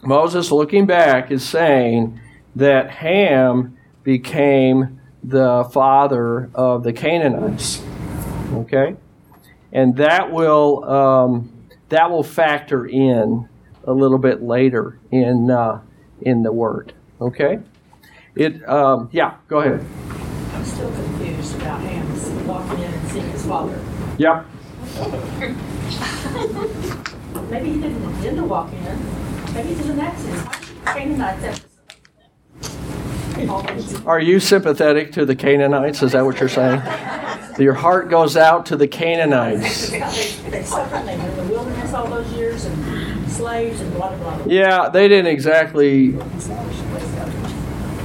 Moses, 0.02 0.50
looking 0.50 0.86
back, 0.86 1.30
is 1.30 1.46
saying 1.46 2.20
that 2.56 2.90
Ham 2.90 3.76
became 4.02 5.00
the 5.22 5.68
father 5.72 6.50
of 6.54 6.84
the 6.84 6.92
Canaanites. 6.92 7.82
Okay, 8.52 8.96
and 9.72 9.96
that 9.96 10.32
will. 10.32 10.84
Um, 10.84 11.57
that 11.88 12.10
will 12.10 12.22
factor 12.22 12.86
in 12.86 13.48
a 13.84 13.92
little 13.92 14.18
bit 14.18 14.42
later 14.42 14.98
in 15.10 15.50
uh, 15.50 15.80
in 16.22 16.42
the 16.42 16.52
word. 16.52 16.92
Okay. 17.20 17.60
It 18.34 18.66
um, 18.68 19.08
yeah. 19.12 19.36
Go 19.48 19.60
ahead. 19.60 19.84
I'm 20.52 20.64
still 20.64 20.90
confused 20.92 21.56
about 21.56 21.80
Ham's 21.80 22.28
walking 22.46 22.78
in 22.78 22.92
and 22.92 23.08
seeing 23.10 23.30
his 23.30 23.46
father. 23.46 23.78
Yeah. 24.18 24.44
Maybe 27.50 27.72
he 27.72 27.80
didn't 27.80 28.02
intend 28.02 28.36
to 28.36 28.44
walk 28.44 28.72
in. 28.72 29.54
Maybe 29.54 29.70
it's 29.70 29.88
an 29.88 30.00
accident. 30.00 30.48
Canaanites 30.84 31.64
Are 34.06 34.20
you 34.20 34.40
sympathetic 34.40 35.12
to 35.12 35.24
the 35.24 35.34
Canaanites? 35.34 36.02
Is 36.02 36.12
that 36.12 36.24
what 36.24 36.40
you're 36.40 36.48
saying? 36.48 36.82
Your 37.58 37.74
heart 37.74 38.08
goes 38.08 38.36
out 38.36 38.66
to 38.66 38.76
the 38.76 38.86
Canaanites. 38.86 39.90
Yeah, 44.46 44.88
they 44.88 45.08
didn't 45.08 45.30
exactly. 45.32 46.16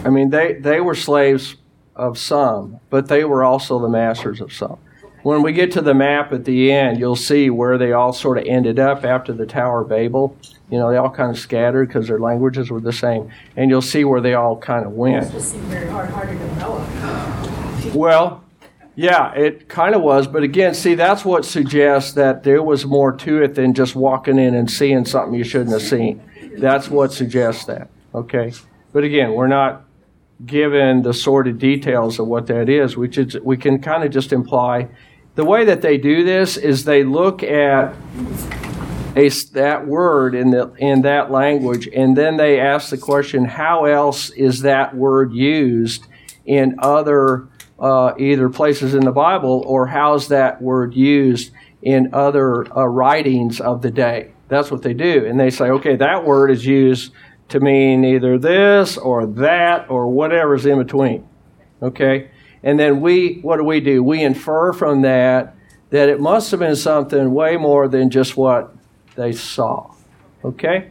I 0.06 0.10
mean, 0.10 0.30
they, 0.30 0.54
they 0.54 0.82
were 0.82 0.96
slaves 0.96 1.56
of 1.96 2.18
some, 2.18 2.80
but 2.90 3.08
they 3.08 3.24
were 3.24 3.44
also 3.44 3.80
the 3.80 3.88
masters 3.88 4.42
of 4.42 4.52
some. 4.52 4.78
When 5.24 5.42
we 5.42 5.54
get 5.54 5.72
to 5.74 5.82
the 5.82 5.94
map 5.94 6.34
at 6.34 6.44
the 6.44 6.70
end, 6.70 7.00
you'll 7.00 7.16
see 7.16 7.50
where 7.50 7.78
they 7.78 7.94
all 7.94 8.12
sort 8.12 8.38
of 8.38 8.44
ended 8.46 8.78
up 8.78 9.06
after 9.06 9.32
the 9.32 9.46
Tower 9.46 9.82
of 9.82 9.90
Babel. 9.90 10.36
You 10.70 10.78
know, 10.80 10.92
they 10.92 10.98
all 10.98 11.10
kind 11.10 11.32
of 11.32 11.40
scattered 11.40 11.88
because 11.88 12.08
their 12.10 12.20
languages 12.20 12.70
were 12.70 12.82
the 12.82 12.92
same, 12.92 13.32
and 13.56 13.70
you'll 13.70 13.82
see 13.82 14.04
where 14.04 14.20
they 14.20 14.34
all 14.34 14.58
kind 14.58 14.86
of 14.86 14.92
went. 14.92 15.32
Well, 17.96 18.43
yeah, 18.96 19.34
it 19.34 19.68
kind 19.70 19.96
of 19.96 20.02
was, 20.02 20.28
but 20.28 20.44
again, 20.44 20.74
see, 20.76 20.94
that's 20.94 21.26
what 21.26 21.46
suggests 21.46 22.14
that 22.14 22.44
there 22.44 22.62
was 22.62 22.86
more 22.86 23.12
to 23.12 23.42
it 23.42 23.56
than 23.56 23.74
just 23.74 23.96
walking 23.96 24.38
in 24.38 24.54
and 24.54 24.70
seeing 24.70 25.06
something 25.06 25.34
you 25.34 25.44
shouldn't 25.44 25.72
have 25.72 25.82
seen. 25.82 26.22
That's 26.58 26.90
what 26.90 27.12
suggests 27.12 27.66
that. 27.66 27.90
Okay, 28.14 28.54
but 28.92 29.04
again, 29.04 29.34
we're 29.34 29.48
not 29.48 29.86
given 30.46 31.02
the 31.02 31.14
sordid 31.14 31.58
details 31.58 32.20
of 32.20 32.28
what 32.28 32.48
that 32.48 32.70
is. 32.70 32.98
which 32.98 33.16
just 33.16 33.42
we 33.42 33.58
can 33.58 33.82
kind 33.82 34.04
of 34.04 34.12
just 34.12 34.32
imply. 34.32 34.90
The 35.36 35.46
way 35.46 35.66
that 35.66 35.82
they 35.82 35.98
do 35.98 36.24
this 36.24 36.58
is 36.58 36.86
they 36.86 37.04
look 37.04 37.42
at 37.42 37.96
a, 39.16 39.30
that 39.54 39.88
word 39.88 40.36
in 40.36 40.52
the 40.52 40.72
in 40.78 41.02
that 41.02 41.32
language, 41.32 41.88
and 41.88 42.16
then 42.16 42.38
they 42.38 42.60
ask 42.60 42.90
the 42.90 42.98
question, 42.98 43.46
how 43.46 43.86
else 43.86 44.30
is 44.32 44.62
that 44.62 44.96
word 44.96 45.34
used 45.34 46.06
in 46.46 46.76
other 46.80 47.48
uh, 47.84 48.14
either 48.18 48.48
places 48.48 48.96
in 48.96 49.04
the 49.04 49.12
Bible 49.12 49.62
or 49.68 49.86
how's 49.88 50.30
that 50.30 50.62
word 50.62 50.96
used 50.96 51.52
in 51.82 52.10
other 52.14 52.66
uh, 52.76 52.86
writings 52.86 53.60
of 53.60 53.82
the 53.82 53.92
day. 53.92 54.32
That's 54.48 54.72
what 54.72 54.84
they 54.84 54.94
do. 54.94 55.26
And 55.26 55.38
they 55.38 55.50
say, 55.50 55.66
okay, 55.66 55.98
that 55.98 56.24
word 56.24 56.50
is 56.50 56.66
used 56.66 57.12
to 57.50 57.60
mean 57.60 58.06
either 58.06 58.40
this 58.40 58.98
or 58.98 59.26
that 59.26 59.90
or 59.90 60.08
whatever's 60.08 60.66
in 60.66 60.78
between. 60.78 61.28
Okay? 61.82 62.32
And 62.64 62.80
then 62.80 63.02
we, 63.02 63.40
what 63.42 63.58
do 63.58 63.66
we 63.66 63.82
do? 63.82 64.02
We 64.02 64.24
infer 64.24 64.72
from 64.72 65.02
that 65.02 65.54
that 65.90 66.08
it 66.08 66.22
must 66.22 66.52
have 66.52 66.62
been 66.62 66.78
something 66.78 67.34
way 67.34 67.58
more 67.58 67.90
than 67.90 68.10
just 68.10 68.38
what 68.38 68.74
they 69.16 69.34
saw. 69.34 69.94
Okay? 70.46 70.90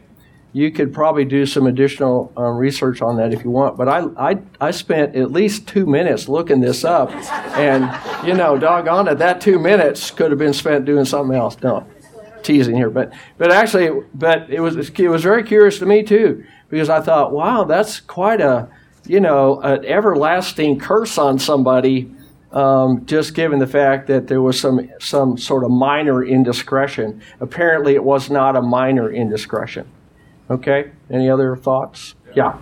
You 0.53 0.71
could 0.71 0.93
probably 0.93 1.25
do 1.25 1.47
some 1.47 1.65
additional 1.65 2.31
uh, 2.37 2.43
research 2.43 3.01
on 3.01 3.17
that 3.17 3.33
if 3.33 3.43
you 3.43 3.49
want. 3.49 3.75
But 3.75 3.89
I, 3.89 4.05
I, 4.15 4.39
I 4.61 4.71
spent 4.71 5.15
at 5.15 5.31
least 5.31 5.67
two 5.67 5.87
minutes 5.87 6.29
looking 6.29 6.61
this 6.61 6.85
up, 6.85 7.11
and 7.57 7.83
you 8.25 8.35
know, 8.35 8.57
doggone 8.57 9.07
it, 9.07 9.17
that 9.17 9.41
two 9.41 9.57
minutes 9.57 10.11
could 10.11 10.29
have 10.31 10.37
been 10.37 10.53
spent 10.53 10.85
doing 10.85 11.05
something 11.05 11.35
else. 11.35 11.57
No, 11.63 11.87
teasing 12.43 12.75
here, 12.75 12.91
but 12.91 13.11
but 13.39 13.51
actually, 13.51 14.05
but 14.13 14.47
it 14.49 14.59
was 14.59 14.77
it 14.77 15.09
was 15.09 15.23
very 15.23 15.43
curious 15.43 15.79
to 15.79 15.87
me 15.87 16.03
too 16.03 16.45
because 16.69 16.89
I 16.89 17.01
thought, 17.01 17.31
wow, 17.31 17.63
that's 17.63 17.99
quite 17.99 18.39
a 18.39 18.69
you 19.07 19.19
know 19.19 19.59
an 19.61 19.83
everlasting 19.85 20.79
curse 20.79 21.17
on 21.17 21.39
somebody. 21.39 22.13
Um, 22.51 23.07
just 23.07 23.33
given 23.33 23.57
the 23.57 23.65
fact 23.65 24.05
that 24.05 24.27
there 24.27 24.39
was 24.39 24.59
some 24.59 24.87
some 24.99 25.39
sort 25.39 25.63
of 25.63 25.71
minor 25.71 26.23
indiscretion. 26.23 27.19
Apparently, 27.39 27.95
it 27.95 28.03
was 28.03 28.29
not 28.29 28.55
a 28.55 28.61
minor 28.61 29.11
indiscretion 29.11 29.89
Okay. 30.49 30.91
Any 31.09 31.29
other 31.29 31.55
thoughts? 31.55 32.15
Yeah. 32.35 32.57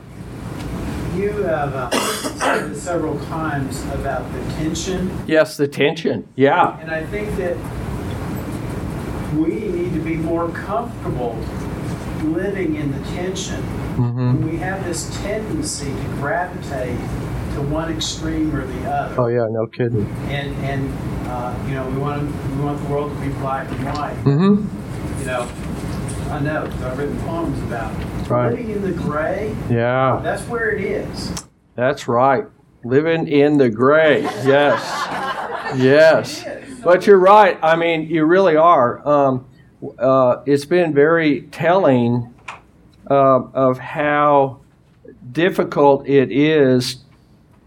You 1.16 1.32
have 1.44 1.74
uh, 1.76 1.90
said 2.38 2.76
several 2.78 3.20
times 3.26 3.84
about 3.94 4.32
the 4.34 4.40
tension, 4.54 5.12
Yes, 5.28 5.58
the 5.58 5.68
tension. 5.68 6.28
Yeah. 6.36 6.80
and 6.80 6.90
I 6.90 7.04
think 7.06 7.36
that 7.38 7.58
we 9.36 9.50
need 9.50 9.94
to 9.94 10.00
be 10.00 10.16
more 10.16 10.50
comfortable 10.50 11.38
living 12.24 12.76
in 12.76 12.92
the 12.92 13.00
tension. 13.10 13.62
hmm 13.96 14.48
We 14.48 14.58
have 14.58 14.84
this 14.86 15.10
tendency 15.22 15.88
to 15.92 16.04
gravitate 16.20 16.98
to 17.56 17.62
one 17.64 17.92
extreme 17.92 18.56
or 18.56 18.66
the 18.66 18.90
other. 18.90 19.16
Oh 19.22 19.28
yeah, 19.28 19.48
no 19.50 19.68
kidding. 19.68 20.06
And 20.30 20.56
and 20.64 21.28
uh, 21.28 21.54
you 21.68 21.74
know 21.76 21.90
we 21.90 21.98
want 21.98 22.24
we 22.56 22.64
want 22.64 22.80
the 22.82 22.88
world 22.94 23.12
to 23.14 23.20
be 23.22 23.30
black 23.40 23.70
and 23.72 23.84
white. 23.96 24.16
hmm 24.24 24.66
You 25.20 25.26
know, 25.26 25.48
I 26.32 26.40
know 26.40 26.64
'cause 26.66 26.84
I've 26.84 26.98
written 26.98 27.18
poems 27.20 27.62
about 27.64 27.92
it. 27.92 28.30
Right. 28.30 28.52
living 28.52 28.70
in 28.70 28.82
the 28.82 28.92
gray. 28.94 29.54
Yeah. 29.70 30.22
That's 30.24 30.44
where 30.48 30.72
it 30.72 30.82
is. 30.82 31.46
That's 31.76 32.08
right. 32.08 32.46
Living 32.86 33.28
in 33.28 33.58
the 33.58 33.70
gray. 33.70 34.22
Yes. 34.46 35.08
Yes. 35.76 36.46
But 36.84 37.06
you're 37.06 37.20
right. 37.20 37.58
I 37.62 37.76
mean, 37.76 38.08
you 38.08 38.24
really 38.26 38.56
are. 38.56 39.06
Um, 39.08 39.46
uh, 40.00 40.38
it's 40.46 40.66
been 40.66 40.94
very 40.94 41.42
telling 41.52 42.34
uh, 43.10 43.42
of 43.54 43.78
how 43.80 44.60
difficult 45.32 46.08
it 46.08 46.32
is 46.32 46.98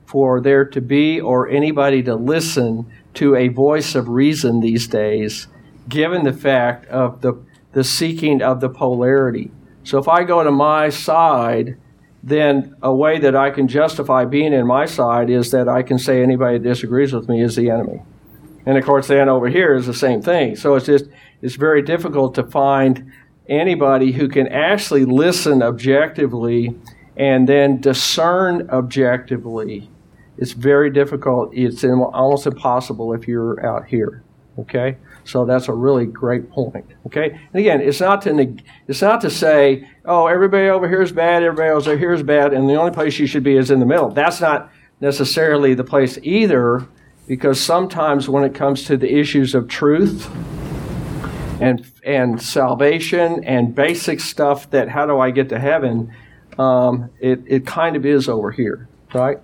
for 0.06 0.40
there 0.40 0.64
to 0.64 0.80
be 0.80 1.20
or 1.20 1.48
anybody 1.48 2.02
to 2.04 2.14
listen 2.14 2.86
to 3.14 3.36
a 3.36 3.48
voice 3.48 3.94
of 3.94 4.08
reason 4.08 4.60
these 4.60 4.88
days, 4.88 5.46
given 5.88 6.24
the 6.24 6.32
fact 6.32 6.86
of 6.86 7.20
the, 7.20 7.34
the 7.74 7.84
seeking 7.84 8.40
of 8.40 8.60
the 8.60 8.68
polarity. 8.68 9.50
So 9.82 9.98
if 9.98 10.08
I 10.08 10.24
go 10.24 10.42
to 10.42 10.50
my 10.50 10.88
side, 10.88 11.76
then 12.22 12.74
a 12.82 12.94
way 12.94 13.18
that 13.18 13.36
I 13.36 13.50
can 13.50 13.68
justify 13.68 14.24
being 14.24 14.54
in 14.54 14.66
my 14.66 14.86
side 14.86 15.28
is 15.28 15.50
that 15.50 15.68
I 15.68 15.82
can 15.82 15.98
say 15.98 16.22
anybody 16.22 16.56
that 16.56 16.64
disagrees 16.66 17.12
with 17.12 17.28
me 17.28 17.42
is 17.42 17.56
the 17.56 17.68
enemy. 17.68 18.02
And 18.64 18.78
of 18.78 18.84
course, 18.84 19.08
then 19.08 19.28
over 19.28 19.48
here 19.48 19.74
is 19.74 19.86
the 19.86 19.92
same 19.92 20.22
thing. 20.22 20.56
So 20.56 20.74
it's 20.74 20.86
just, 20.86 21.04
it's 21.42 21.56
very 21.56 21.82
difficult 21.82 22.34
to 22.36 22.44
find 22.44 23.12
anybody 23.46 24.12
who 24.12 24.28
can 24.28 24.48
actually 24.48 25.04
listen 25.04 25.62
objectively 25.62 26.74
and 27.16 27.46
then 27.46 27.80
discern 27.80 28.70
objectively. 28.70 29.90
It's 30.38 30.52
very 30.52 30.90
difficult. 30.90 31.50
It's 31.52 31.84
almost 31.84 32.46
impossible 32.46 33.12
if 33.12 33.28
you're 33.28 33.64
out 33.64 33.86
here. 33.86 34.22
Okay? 34.58 34.96
So 35.24 35.44
that's 35.44 35.68
a 35.68 35.72
really 35.72 36.06
great 36.06 36.50
point. 36.50 36.86
Okay? 37.06 37.30
And 37.30 37.60
again, 37.60 37.80
it's 37.80 38.00
not 38.00 38.22
to 38.22 38.32
neg- 38.32 38.62
it's 38.86 39.02
not 39.02 39.20
to 39.22 39.30
say, 39.30 39.88
oh, 40.04 40.26
everybody 40.26 40.68
over 40.68 40.88
here 40.88 41.02
is 41.02 41.12
bad, 41.12 41.42
everybody 41.42 41.70
over 41.70 41.96
here 41.96 42.12
is 42.12 42.22
bad, 42.22 42.52
and 42.52 42.68
the 42.68 42.74
only 42.74 42.92
place 42.92 43.18
you 43.18 43.26
should 43.26 43.42
be 43.42 43.56
is 43.56 43.70
in 43.70 43.80
the 43.80 43.86
middle. 43.86 44.10
That's 44.10 44.40
not 44.40 44.70
necessarily 45.00 45.74
the 45.74 45.84
place 45.84 46.18
either, 46.22 46.86
because 47.26 47.58
sometimes 47.58 48.28
when 48.28 48.44
it 48.44 48.54
comes 48.54 48.84
to 48.84 48.96
the 48.96 49.12
issues 49.18 49.54
of 49.54 49.66
truth 49.68 50.30
and 51.60 51.86
and 52.04 52.40
salvation 52.42 53.42
and 53.44 53.74
basic 53.74 54.20
stuff 54.20 54.68
that 54.70 54.88
how 54.90 55.06
do 55.06 55.18
I 55.18 55.30
get 55.30 55.48
to 55.48 55.58
heaven, 55.58 56.12
um, 56.58 57.10
it 57.20 57.40
it 57.46 57.66
kind 57.66 57.96
of 57.96 58.04
is 58.04 58.28
over 58.28 58.50
here, 58.50 58.88
right? 59.14 59.38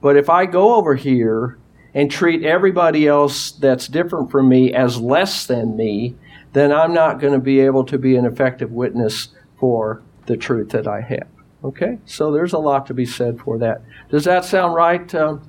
But 0.00 0.16
if 0.16 0.28
I 0.28 0.46
go 0.46 0.74
over 0.74 0.96
here 0.96 1.58
and 1.94 2.10
treat 2.10 2.44
everybody 2.44 3.06
else 3.06 3.50
that's 3.52 3.88
different 3.88 4.30
from 4.30 4.48
me 4.48 4.72
as 4.72 5.00
less 5.00 5.46
than 5.46 5.76
me, 5.76 6.16
then 6.52 6.72
I'm 6.72 6.92
not 6.92 7.20
going 7.20 7.32
to 7.32 7.38
be 7.38 7.60
able 7.60 7.84
to 7.86 7.98
be 7.98 8.16
an 8.16 8.24
effective 8.24 8.70
witness 8.70 9.28
for 9.58 10.02
the 10.26 10.36
truth 10.36 10.70
that 10.70 10.86
I 10.86 11.00
have. 11.00 11.28
Okay? 11.62 11.98
So 12.06 12.32
there's 12.32 12.52
a 12.52 12.58
lot 12.58 12.86
to 12.86 12.94
be 12.94 13.06
said 13.06 13.40
for 13.40 13.58
that. 13.58 13.82
Does 14.10 14.24
that 14.24 14.44
sound 14.44 14.74
right? 14.74 15.14
Um, 15.14 15.42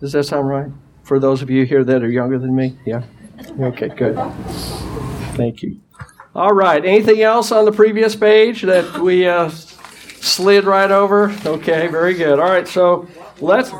does 0.00 0.12
that 0.12 0.24
sound 0.24 0.48
right? 0.48 0.68
For 1.02 1.18
those 1.18 1.42
of 1.42 1.50
you 1.50 1.64
here 1.64 1.84
that 1.84 2.02
are 2.02 2.10
younger 2.10 2.38
than 2.38 2.54
me? 2.54 2.78
Yeah? 2.84 3.02
Okay, 3.60 3.88
good. 3.88 4.16
Thank 5.34 5.62
you. 5.62 5.80
All 6.34 6.52
right. 6.52 6.84
Anything 6.84 7.22
else 7.22 7.50
on 7.50 7.64
the 7.64 7.72
previous 7.72 8.14
page 8.14 8.62
that 8.62 8.98
we 8.98 9.26
uh, 9.26 9.50
slid 9.50 10.64
right 10.64 10.90
over? 10.90 11.34
Okay, 11.44 11.88
very 11.88 12.14
good. 12.14 12.38
All 12.38 12.48
right, 12.48 12.68
so 12.68 13.08
let's. 13.40 13.72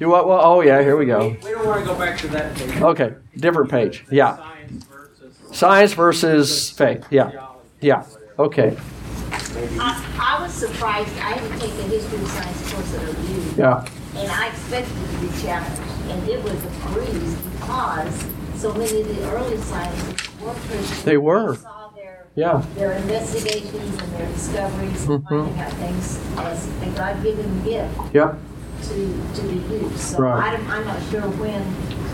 You 0.00 0.08
what? 0.08 0.26
Well, 0.26 0.40
oh 0.42 0.60
yeah, 0.60 0.80
here 0.82 0.96
we 0.96 1.06
go. 1.06 1.28
We 1.42 1.50
don't 1.50 1.66
want 1.66 1.80
to 1.80 1.86
go 1.86 1.98
back 1.98 2.18
to 2.20 2.28
that 2.28 2.56
page. 2.56 2.76
Okay, 2.82 3.14
different 3.36 3.70
page. 3.70 4.04
Yeah, 4.10 4.36
Science 4.36 4.84
versus 4.84 5.36
science 5.52 5.92
versus 5.92 6.70
faith. 6.70 7.06
Yeah, 7.10 7.30
yeah. 7.80 8.04
Okay. 8.38 8.76
I, 9.78 10.36
I 10.38 10.42
was 10.42 10.52
surprised, 10.52 11.08
I 11.18 11.34
had 11.34 11.52
to 11.52 11.58
take 11.60 11.70
a 11.78 11.82
history 11.88 12.18
of 12.20 12.28
science 12.28 12.72
course 12.72 12.94
at 12.96 13.08
OU. 13.08 13.54
Yeah. 13.56 13.86
And 14.16 14.30
I 14.32 14.48
expected 14.48 14.92
it 14.96 15.12
to 15.12 15.26
be 15.26 15.42
challenged, 15.42 15.80
and 16.10 16.28
it 16.28 16.42
was 16.42 16.54
a 16.54 16.88
breeze 16.92 17.34
because 17.36 18.26
so 18.60 18.72
many 18.74 19.00
of 19.02 19.08
the 19.16 19.30
early 19.30 19.56
scientists 19.58 20.40
were 20.40 20.52
Christians. 20.54 21.04
They 21.04 21.16
were. 21.18 21.54
Saw 21.54 21.90
their, 21.94 22.26
Yeah. 22.34 22.64
their 22.74 22.92
investigations 22.92 24.02
and 24.02 24.12
their 24.12 24.26
discoveries 24.32 25.06
and 25.08 25.24
Mhm. 25.24 25.28
finding 25.28 25.60
out 25.60 25.72
things 25.74 26.18
as 26.38 26.68
a 26.82 26.90
God-given 26.96 27.62
gift 27.64 27.94
Yeah. 28.12 28.34
To, 28.88 29.34
to 29.34 29.42
be 29.48 29.74
used. 29.74 29.98
So 29.98 30.18
Right. 30.18 30.52
I 30.52 30.56
don't- 30.56 30.68
I'm 30.70 30.84
not 30.84 31.00
sure 31.10 31.22
when, 31.22 31.62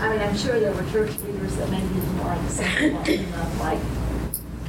I 0.01 0.09
mean, 0.09 0.21
I'm 0.21 0.35
sure 0.35 0.59
there 0.59 0.73
were 0.73 0.83
church 0.91 1.11
leaders 1.19 1.55
that 1.57 1.69
maybe 1.69 1.87
didn't 1.87 2.17
like 2.25 2.49
something 2.49 2.93
like, 2.95 3.09
you 3.09 3.25
like 3.59 3.79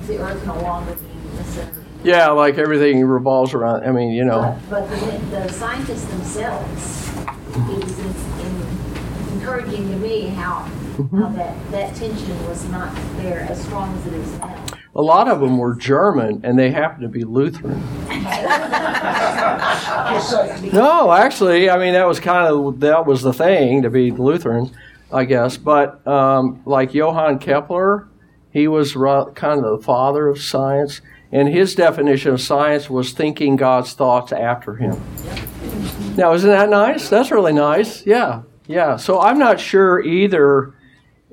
the 0.07 0.19
earth 0.21 0.47
no 0.47 0.61
longer 0.61 0.95
being 0.95 1.37
the 1.37 1.45
center. 1.45 1.79
Yeah, 2.05 2.31
like 2.31 2.59
everything 2.59 3.05
revolves 3.05 3.55
around. 3.55 3.85
I 3.85 3.93
mean, 3.93 4.11
you 4.11 4.25
know. 4.25 4.59
But, 4.69 4.89
but 4.89 5.01
the, 5.01 5.19
the 5.31 5.49
scientists 5.53 6.05
themselves, 6.07 7.09
it 7.71 7.85
was 7.85 7.99
in, 7.99 8.07
in 8.47 9.33
encouraging 9.35 9.89
to 9.91 9.97
me 9.99 10.27
how, 10.29 10.69
how 11.13 11.29
that, 11.31 11.71
that 11.71 11.95
tension 11.95 12.47
was 12.49 12.65
not 12.71 12.93
there 13.19 13.41
as 13.49 13.63
strong 13.63 13.97
as 13.97 14.07
it 14.09 14.15
is 14.15 14.39
now. 14.41 14.65
A 14.95 15.01
lot 15.01 15.27
of 15.29 15.41
them 15.41 15.57
were 15.59 15.75
German, 15.75 16.43
and 16.45 16.59
they 16.59 16.71
happened 16.71 17.03
to 17.03 17.09
be 17.09 17.25
Lutheran. 17.25 17.81
No, 20.73 21.13
actually, 21.13 21.71
I 21.71 21.79
mean 21.79 21.95
that 21.95 22.07
was 22.07 22.21
kind 22.21 22.47
of 22.47 22.81
that 22.81 23.07
was 23.07 23.23
the 23.23 23.33
thing 23.33 23.83
to 23.83 23.91
be 23.91 24.11
Lutheran, 24.11 24.71
I 25.13 25.25
guess. 25.25 25.57
But 25.57 26.07
um, 26.07 26.63
like 26.67 26.93
Johann 26.95 27.39
Kepler, 27.39 28.09
he 28.51 28.69
was 28.69 28.93
kind 28.93 29.65
of 29.65 29.79
the 29.79 29.83
father 29.83 30.29
of 30.29 30.41
science, 30.41 31.01
and 31.31 31.49
his 31.49 31.75
definition 31.75 32.33
of 32.33 32.41
science 32.41 32.91
was 32.91 33.13
thinking 33.13 33.57
God's 33.57 33.95
thoughts 33.95 34.33
after 34.33 34.77
him. 34.77 35.01
Now, 36.17 36.35
isn't 36.35 36.51
that 36.51 36.69
nice? 36.69 37.09
That's 37.09 37.31
really 37.31 37.55
nice. 37.55 38.05
Yeah, 38.07 38.43
yeah. 38.67 38.97
So 38.97 39.21
I'm 39.21 39.39
not 39.39 39.59
sure 39.59 40.03
either 40.03 40.75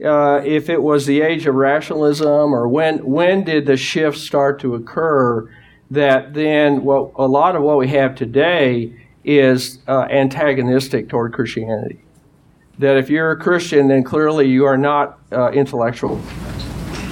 uh, 0.03 0.41
if 0.45 0.69
it 0.69 0.81
was 0.81 1.05
the 1.05 1.21
age 1.21 1.45
of 1.45 1.55
rationalism 1.55 2.53
or 2.53 2.67
when 2.67 3.05
when 3.05 3.43
did 3.43 3.65
the 3.65 3.77
shift 3.77 4.17
start 4.17 4.59
to 4.59 4.75
occur 4.75 5.49
that 5.91 6.33
then 6.33 6.83
what 6.83 7.11
a 7.15 7.27
lot 7.27 7.55
of 7.55 7.63
what 7.63 7.77
we 7.77 7.87
have 7.87 8.15
today 8.15 8.93
is 9.23 9.79
uh, 9.87 10.07
antagonistic 10.09 11.09
toward 11.09 11.33
Christianity. 11.33 11.99
That 12.77 12.97
if 12.97 13.09
you're 13.09 13.31
a 13.31 13.37
Christian, 13.37 13.89
then 13.89 14.03
clearly 14.03 14.47
you 14.47 14.65
are 14.65 14.77
not 14.77 15.19
uh, 15.31 15.51
intellectual, 15.51 16.21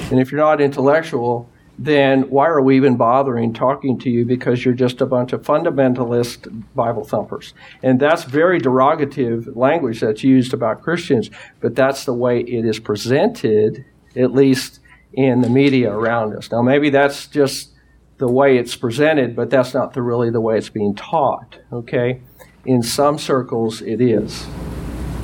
and 0.09 0.19
if 0.19 0.31
you're 0.31 0.39
not 0.39 0.61
intellectual, 0.61 1.49
then 1.79 2.23
why 2.29 2.47
are 2.47 2.61
we 2.61 2.75
even 2.75 2.97
bothering 2.97 3.53
talking 3.53 3.99
to 3.99 4.09
you? 4.09 4.25
Because 4.25 4.65
you're 4.65 4.73
just 4.73 4.99
a 4.99 5.05
bunch 5.05 5.31
of 5.31 5.43
fundamentalist 5.43 6.63
Bible 6.73 7.03
thumpers. 7.03 7.53
And 7.83 7.99
that's 7.99 8.23
very 8.23 8.59
derogative 8.59 9.55
language 9.55 9.99
that's 9.99 10.23
used 10.23 10.53
about 10.53 10.81
Christians, 10.81 11.29
but 11.59 11.75
that's 11.75 12.05
the 12.05 12.13
way 12.13 12.39
it 12.39 12.65
is 12.65 12.79
presented, 12.79 13.85
at 14.15 14.33
least 14.33 14.79
in 15.13 15.41
the 15.41 15.49
media 15.49 15.91
around 15.91 16.35
us. 16.35 16.51
Now, 16.51 16.63
maybe 16.63 16.89
that's 16.89 17.27
just 17.27 17.71
the 18.17 18.27
way 18.27 18.57
it's 18.57 18.75
presented, 18.75 19.35
but 19.35 19.51
that's 19.51 19.75
not 19.75 19.93
the, 19.93 20.01
really 20.01 20.31
the 20.31 20.41
way 20.41 20.57
it's 20.57 20.69
being 20.69 20.95
taught, 20.95 21.59
okay? 21.71 22.21
In 22.65 22.81
some 22.81 23.19
circles, 23.19 23.81
it 23.83 24.01
is. 24.01 24.47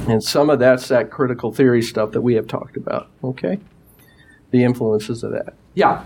And 0.08 0.24
some 0.24 0.52
of 0.52 0.60
that's 0.60 0.90
that 0.90 1.10
critical 1.10 1.52
theory 1.52 1.82
stuff 1.82 2.12
that 2.12 2.22
we 2.22 2.36
have 2.36 2.48
talked 2.48 2.78
about, 2.78 3.10
okay? 3.24 3.60
The 4.52 4.64
influences 4.64 5.24
of 5.24 5.32
that. 5.32 5.56
Yeah. 5.76 6.04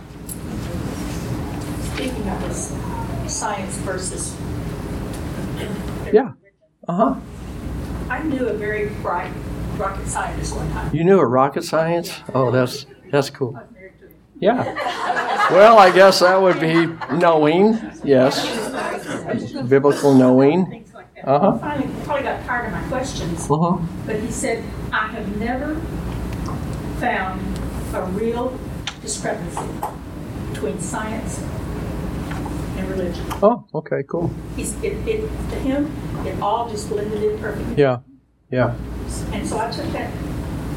Speaking 1.93 2.29
of 2.29 2.41
this, 2.41 2.73
science 3.27 3.75
versus. 3.77 4.35
Yeah. 6.13 6.31
Uh 6.87 6.93
huh. 6.95 7.15
I 8.09 8.23
knew 8.23 8.47
a 8.47 8.53
very 8.53 8.87
bright 9.01 9.29
rocket 9.77 10.07
scientist 10.07 10.55
one 10.55 10.69
time. 10.71 10.95
You 10.95 11.03
knew 11.03 11.19
a 11.19 11.25
rocket 11.25 11.65
science? 11.65 12.13
Oh, 12.33 12.49
that's 12.49 12.85
that's 13.11 13.29
cool. 13.29 13.59
Yeah. 14.39 14.63
Well, 15.49 15.77
I 15.79 15.91
guess 15.91 16.19
that 16.19 16.41
would 16.41 16.59
be 16.59 16.87
knowing. 17.15 17.79
Yes. 18.03 18.35
Biblical 19.69 20.13
knowing. 20.13 20.83
Uh 21.23 21.39
huh. 21.39 21.57
Finally, 21.59 21.89
probably 22.03 22.23
got 22.23 22.45
tired 22.45 22.65
of 22.67 22.71
my 22.73 22.83
questions, 22.89 23.47
Uh 23.49 23.55
huh. 23.57 23.77
but 24.05 24.17
he 24.19 24.29
said, 24.29 24.61
I 24.91 25.07
have 25.07 25.37
never 25.37 25.75
found 26.99 27.39
a 27.95 28.01
real 28.11 28.49
discrepancy 29.07 29.61
between 30.51 30.79
science 30.79 31.39
and 32.77 32.89
religion. 32.89 33.25
Oh, 33.41 33.65
okay, 33.73 34.03
cool. 34.03 34.29
He's, 34.57 34.75
it, 34.83 34.93
it, 35.07 35.21
to 35.21 35.55
him, 35.59 35.89
it 36.27 36.39
all 36.41 36.69
just 36.69 36.89
blended 36.89 37.23
in 37.23 37.39
perfectly. 37.39 37.75
Yeah, 37.75 37.99
yeah, 38.51 38.75
And 39.31 39.47
so 39.47 39.57
I 39.59 39.71
took 39.71 39.85
that, 39.93 40.11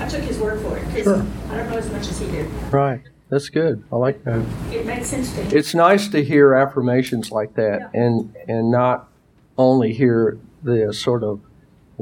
I 0.01 0.09
took 0.09 0.23
his 0.23 0.39
word 0.39 0.61
for 0.63 0.77
it, 0.79 0.87
because 0.87 1.03
Sure. 1.05 1.27
I 1.51 1.57
don't 1.57 1.71
know 1.71 1.79
as 1.79 1.91
much 1.91 2.07
as 2.09 2.19
he 2.21 2.27
did. 2.31 2.47
right. 2.73 3.03
That's 3.31 3.49
good. 3.49 3.85
I 3.93 3.97
like 3.97 4.25
that. 4.25 4.45
It 4.73 4.85
makes 4.87 5.07
sense 5.07 5.33
to 5.35 5.43
him. 5.45 5.57
It's 5.57 5.73
nice 5.73 6.09
to 6.09 6.25
hear 6.25 6.53
affirmations 6.53 7.31
like 7.31 7.55
that, 7.55 7.91
and 7.95 8.35
and 8.49 8.73
not 8.73 9.09
only 9.57 9.93
hear 9.93 10.37
the 10.65 10.93
sort 10.93 11.23
of 11.23 11.41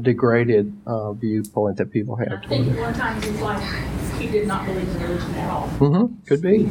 degraded 0.00 0.74
uh, 0.86 1.12
viewpoint 1.12 1.76
that 1.76 1.90
people 1.90 2.16
have. 2.16 2.42
I 2.44 2.46
think 2.46 2.78
one 2.78 2.94
time 2.94 3.16
in 3.16 3.22
his 3.22 3.40
life, 3.40 4.18
he 4.18 4.28
did 4.28 4.46
not 4.46 4.66
believe 4.66 4.88
in 4.88 5.02
religion 5.02 5.34
at 5.34 5.50
all. 5.50 5.68
Mm-hmm. 5.78 6.24
Could 6.26 6.42
be. 6.42 6.64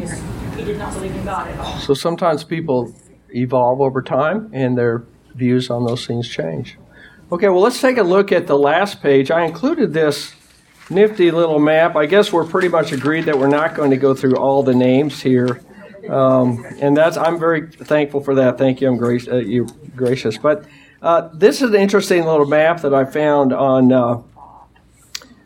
he 0.57 0.63
did 0.63 0.77
not 0.77 0.93
believe 0.93 1.15
in 1.15 1.25
God 1.25 1.47
at 1.47 1.59
all. 1.59 1.77
So 1.79 1.93
sometimes 1.93 2.43
people 2.43 2.93
evolve 3.33 3.81
over 3.81 4.01
time, 4.01 4.49
and 4.53 4.77
their 4.77 5.03
views 5.35 5.69
on 5.69 5.85
those 5.85 6.05
things 6.05 6.27
change. 6.27 6.77
Okay, 7.31 7.49
well, 7.49 7.61
let's 7.61 7.81
take 7.81 7.97
a 7.97 8.03
look 8.03 8.31
at 8.31 8.47
the 8.47 8.57
last 8.57 9.01
page. 9.01 9.31
I 9.31 9.43
included 9.43 9.93
this 9.93 10.33
nifty 10.89 11.31
little 11.31 11.59
map. 11.59 11.95
I 11.95 12.05
guess 12.05 12.31
we're 12.31 12.45
pretty 12.45 12.69
much 12.69 12.91
agreed 12.91 13.25
that 13.25 13.37
we're 13.37 13.47
not 13.47 13.75
going 13.75 13.91
to 13.91 13.97
go 13.97 14.13
through 14.13 14.37
all 14.37 14.63
the 14.63 14.73
names 14.73 15.21
here. 15.21 15.61
Um, 16.09 16.65
and 16.79 16.95
that's 16.95 17.17
I'm 17.17 17.37
very 17.37 17.67
thankful 17.67 18.21
for 18.21 18.35
that. 18.35 18.57
Thank 18.57 18.79
you. 18.79 18.87
I'm 18.87 18.97
grace, 18.97 19.27
uh, 19.27 19.37
you 19.37 19.67
gracious. 19.95 20.37
But 20.37 20.63
uh, 21.01 21.29
this 21.33 21.61
is 21.61 21.69
an 21.69 21.75
interesting 21.75 22.25
little 22.25 22.45
map 22.45 22.81
that 22.81 22.93
I 22.93 23.05
found 23.05 23.53
on 23.53 23.91
uh, 23.91 24.21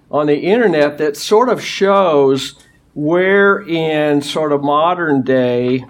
on 0.09 0.27
the 0.27 0.37
internet 0.37 0.97
that 0.97 1.17
sort 1.17 1.49
of 1.49 1.63
shows 1.63 2.55
where 2.93 3.61
in 3.61 4.21
sort 4.21 4.51
of 4.51 4.61
modern 4.61 5.23
day 5.23 5.85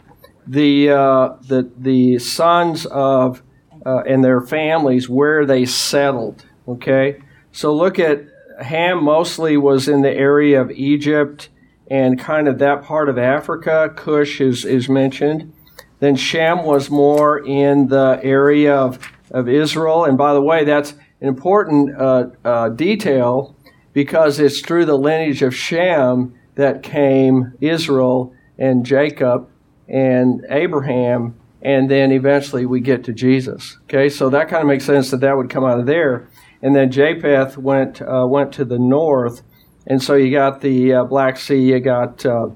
the 0.47 0.89
uh, 0.89 1.29
the 1.47 1.69
the 1.77 2.19
sons 2.19 2.85
of 2.87 3.41
uh, 3.85 4.03
and 4.07 4.23
their 4.23 4.41
families 4.41 5.09
where 5.09 5.45
they 5.45 5.65
settled. 5.65 6.45
Okay, 6.67 7.21
so 7.51 7.73
look 7.73 7.99
at 7.99 8.25
Ham. 8.61 9.03
Mostly 9.03 9.57
was 9.57 9.87
in 9.87 10.01
the 10.01 10.11
area 10.11 10.61
of 10.61 10.71
Egypt 10.71 11.49
and 11.89 12.19
kind 12.19 12.47
of 12.47 12.57
that 12.59 12.83
part 12.83 13.09
of 13.09 13.17
Africa. 13.17 13.91
Cush 13.95 14.41
is 14.41 14.65
is 14.65 14.89
mentioned. 14.89 15.53
Then 15.99 16.15
Shem 16.15 16.63
was 16.63 16.89
more 16.89 17.45
in 17.45 17.89
the 17.89 18.19
area 18.23 18.75
of 18.75 18.97
of 19.31 19.49
Israel. 19.49 20.05
And 20.05 20.17
by 20.17 20.33
the 20.33 20.41
way, 20.41 20.63
that's 20.63 20.91
an 21.21 21.27
important 21.27 21.95
uh, 21.95 22.27
uh, 22.43 22.69
detail 22.69 23.55
because 23.93 24.39
it's 24.39 24.61
through 24.61 24.85
the 24.85 24.97
lineage 24.97 25.41
of 25.41 25.55
Shem 25.55 26.33
that 26.55 26.83
came 26.83 27.53
Israel 27.61 28.33
and 28.57 28.85
Jacob 28.85 29.49
and 29.87 30.45
Abraham, 30.49 31.35
and 31.61 31.89
then 31.89 32.11
eventually 32.11 32.65
we 32.65 32.79
get 32.79 33.03
to 33.05 33.13
Jesus. 33.13 33.77
Okay, 33.83 34.09
so 34.09 34.29
that 34.29 34.47
kind 34.47 34.61
of 34.61 34.67
makes 34.67 34.85
sense 34.85 35.11
that 35.11 35.21
that 35.21 35.35
would 35.35 35.49
come 35.49 35.65
out 35.65 35.79
of 35.79 35.85
there. 35.85 36.29
And 36.61 36.75
then 36.75 36.91
Japheth 36.91 37.57
went 37.57 38.01
uh, 38.01 38.25
went 38.29 38.53
to 38.53 38.65
the 38.65 38.79
north, 38.79 39.41
and 39.87 40.01
so 40.01 40.15
you 40.15 40.31
got 40.31 40.61
the 40.61 40.93
uh, 40.93 41.03
Black 41.05 41.37
Sea, 41.37 41.59
you 41.59 41.79
got 41.79 42.25
uh, 42.25 42.49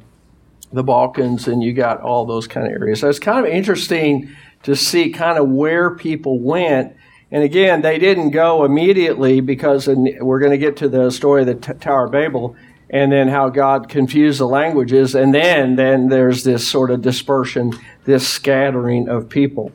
the 0.72 0.84
Balkans, 0.84 1.48
and 1.48 1.64
you 1.64 1.74
got 1.74 2.02
all 2.02 2.26
those 2.26 2.48
kind 2.48 2.68
of 2.68 2.72
areas. 2.72 3.00
So 3.00 3.10
it's 3.10 3.20
kind 3.20 3.46
of 3.46 3.52
interesting 3.52 4.34
to 4.66 4.76
see 4.76 5.12
kind 5.12 5.38
of 5.38 5.48
where 5.48 5.96
people 5.96 6.40
went. 6.40 6.96
And 7.32 7.44
again, 7.44 7.82
they 7.82 8.00
didn't 8.00 8.32
go 8.32 8.66
immediately 8.66 9.40
because 9.40 9.88
we're 9.88 10.40
going 10.40 10.52
to 10.52 10.58
get 10.58 10.78
to 10.78 10.90
the 10.90 11.12
story 11.12 11.42
of 11.42 11.48
the 11.48 11.54
T- 11.56 11.80
Tower 11.80 12.06
of 12.06 12.12
Babel 12.12 12.56
and 12.90 13.12
then 13.12 13.28
how 13.28 13.50
God 13.50 13.90
confused 13.90 14.40
the 14.40 14.48
languages. 14.48 15.14
And 15.14 15.34
then, 15.34 15.76
then 15.76 16.10
there's 16.10 16.44
this 16.44 16.68
sort 16.68 16.90
of 16.90 17.04
dispersion, 17.04 17.74
this 18.06 18.28
scattering 18.28 19.08
of 19.08 19.30
people. 19.30 19.72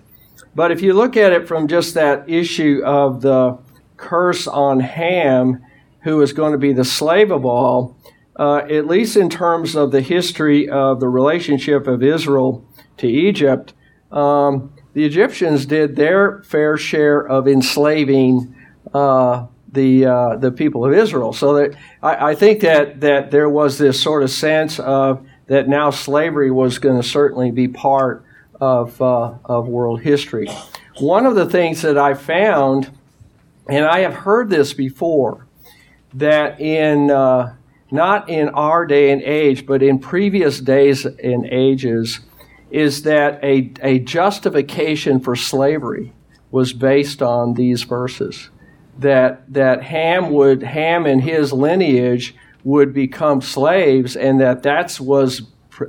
But 0.57 0.73
if 0.73 0.83
you 0.83 0.93
look 0.93 1.17
at 1.17 1.33
it 1.33 1.47
from 1.47 1.69
just 1.69 1.95
that 1.95 2.29
issue 2.29 2.83
of 2.85 3.21
the 3.21 3.59
curse 3.97 4.49
on 4.49 4.81
Ham, 4.81 5.65
who 6.03 6.21
is 6.21 6.33
going 6.33 6.53
to 6.53 6.59
be 6.59 6.73
the 6.73 6.85
slave 6.85 7.31
of 7.31 7.45
all, 7.45 7.97
uh, 8.37 8.57
at 8.69 8.89
least 8.89 9.17
in 9.17 9.31
terms 9.31 9.77
of 9.77 9.93
the 9.93 10.01
history 10.01 10.69
of 10.69 10.99
the 10.99 11.09
relationship 11.09 11.87
of 11.87 12.03
Israel 12.03 12.67
to 12.97 13.07
Egypt, 13.07 13.75
um, 14.11 14.73
the 14.93 15.05
Egyptians 15.05 15.67
did 15.67 15.97
their 15.97 16.43
fair 16.43 16.77
share 16.77 17.21
of 17.21 17.47
enslaving 17.47 18.55
uh, 18.93 19.47
the 19.73 20.07
uh, 20.07 20.37
the 20.37 20.51
people 20.51 20.85
of 20.85 20.93
Israel. 20.93 21.33
So 21.33 21.55
that 21.55 21.77
I, 22.03 22.31
I, 22.31 22.35
think 22.35 22.61
that 22.61 23.01
that 23.01 23.31
there 23.31 23.49
was 23.49 23.79
this 23.79 24.03
sort 24.03 24.23
of 24.23 24.31
sense 24.31 24.81
of 24.81 25.25
that 25.47 25.69
now 25.69 25.91
slavery 25.91 26.51
was 26.51 26.79
going 26.79 27.01
to 27.01 27.07
certainly 27.07 27.51
be 27.51 27.69
part 27.69 28.25
of 28.61 29.01
uh, 29.01 29.35
of 29.45 29.69
world 29.69 30.01
history. 30.01 30.49
One 30.99 31.25
of 31.25 31.35
the 31.35 31.47
things 31.47 31.83
that 31.83 31.97
I 31.97 32.15
found, 32.15 32.91
and 33.69 33.85
I 33.85 34.01
have 34.01 34.15
heard 34.15 34.51
this 34.51 34.75
before, 34.75 35.47
that 36.15 36.61
in 36.61 37.11
uh, 37.11 37.55
not 37.93 38.29
in 38.29 38.49
our 38.51 38.87
day 38.87 39.11
and 39.11 39.23
age, 39.23 39.67
but 39.67 39.83
in 39.83 39.99
previous 39.99 40.61
days 40.61 41.05
and 41.05 41.47
ages, 41.47 42.21
is 42.71 43.03
that 43.03 43.43
a, 43.43 43.73
a 43.83 43.99
justification 44.01 45.21
for 45.21 45.35
slavery 45.35 46.13
was 46.51 46.73
based 46.73 47.23
on 47.23 47.55
these 47.55 47.83
verses. 47.83 48.51
That 48.99 49.53
that 49.53 49.83
Ham 49.85 50.31
would 50.31 50.63
Ham 50.63 51.07
and 51.07 51.23
his 51.23 51.53
lineage 51.53 52.35
would 52.65 52.93
become 52.93 53.41
slaves, 53.41 54.17
and 54.17 54.41
that 54.41 54.63
that 54.65 55.01
was 55.01 55.43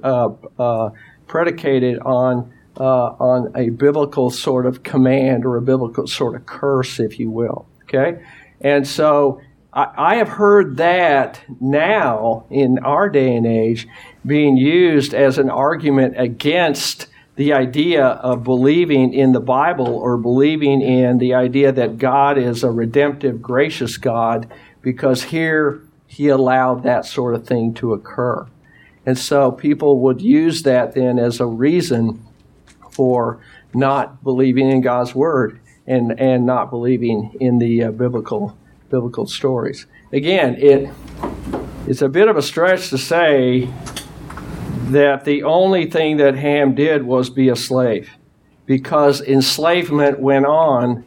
uh, 0.03 0.29
uh, 0.57 0.91
predicated 1.27 1.99
on 1.99 2.53
uh, 2.79 2.83
on 2.83 3.51
a 3.55 3.69
biblical 3.69 4.29
sort 4.29 4.65
of 4.65 4.83
command 4.83 5.45
or 5.45 5.57
a 5.57 5.61
biblical 5.61 6.07
sort 6.07 6.35
of 6.35 6.45
curse, 6.45 6.99
if 6.99 7.19
you 7.19 7.29
will. 7.29 7.67
Okay, 7.83 8.23
and 8.61 8.87
so 8.87 9.41
I, 9.73 9.87
I 9.97 10.15
have 10.15 10.29
heard 10.29 10.77
that 10.77 11.41
now 11.59 12.45
in 12.49 12.79
our 12.79 13.09
day 13.09 13.35
and 13.35 13.45
age 13.45 13.87
being 14.25 14.57
used 14.57 15.13
as 15.13 15.37
an 15.37 15.49
argument 15.49 16.13
against 16.17 17.07
the 17.35 17.53
idea 17.53 18.05
of 18.05 18.43
believing 18.43 19.13
in 19.13 19.31
the 19.31 19.39
Bible 19.39 19.87
or 19.87 20.17
believing 20.17 20.81
in 20.81 21.17
the 21.17 21.33
idea 21.33 21.71
that 21.71 21.97
God 21.97 22.37
is 22.37 22.63
a 22.63 22.69
redemptive, 22.69 23.41
gracious 23.41 23.97
God, 23.97 24.51
because 24.81 25.23
here 25.23 25.81
he 26.05 26.27
allowed 26.27 26.83
that 26.83 27.05
sort 27.05 27.33
of 27.33 27.47
thing 27.47 27.73
to 27.75 27.93
occur. 27.93 28.45
And 29.05 29.17
so 29.17 29.51
people 29.51 29.99
would 30.01 30.21
use 30.21 30.63
that 30.63 30.93
then 30.93 31.17
as 31.17 31.39
a 31.39 31.45
reason 31.45 32.23
for 32.91 33.39
not 33.73 34.23
believing 34.23 34.69
in 34.69 34.81
God's 34.81 35.15
word 35.15 35.59
and, 35.87 36.19
and 36.19 36.45
not 36.45 36.69
believing 36.69 37.35
in 37.39 37.57
the 37.57 37.85
uh, 37.85 37.91
biblical 37.91 38.57
biblical 38.89 39.25
stories. 39.25 39.87
Again, 40.11 40.55
it 40.59 40.93
it's 41.87 42.01
a 42.01 42.09
bit 42.09 42.27
of 42.27 42.37
a 42.37 42.41
stretch 42.41 42.89
to 42.89 42.97
say 42.97 43.69
that 44.91 45.25
the 45.25 45.43
only 45.43 45.89
thing 45.89 46.17
that 46.17 46.35
Ham 46.35 46.75
did 46.75 47.03
was 47.03 47.29
be 47.29 47.49
a 47.49 47.55
slave 47.55 48.09
because 48.65 49.21
enslavement 49.21 50.19
went 50.19 50.45
on 50.45 51.03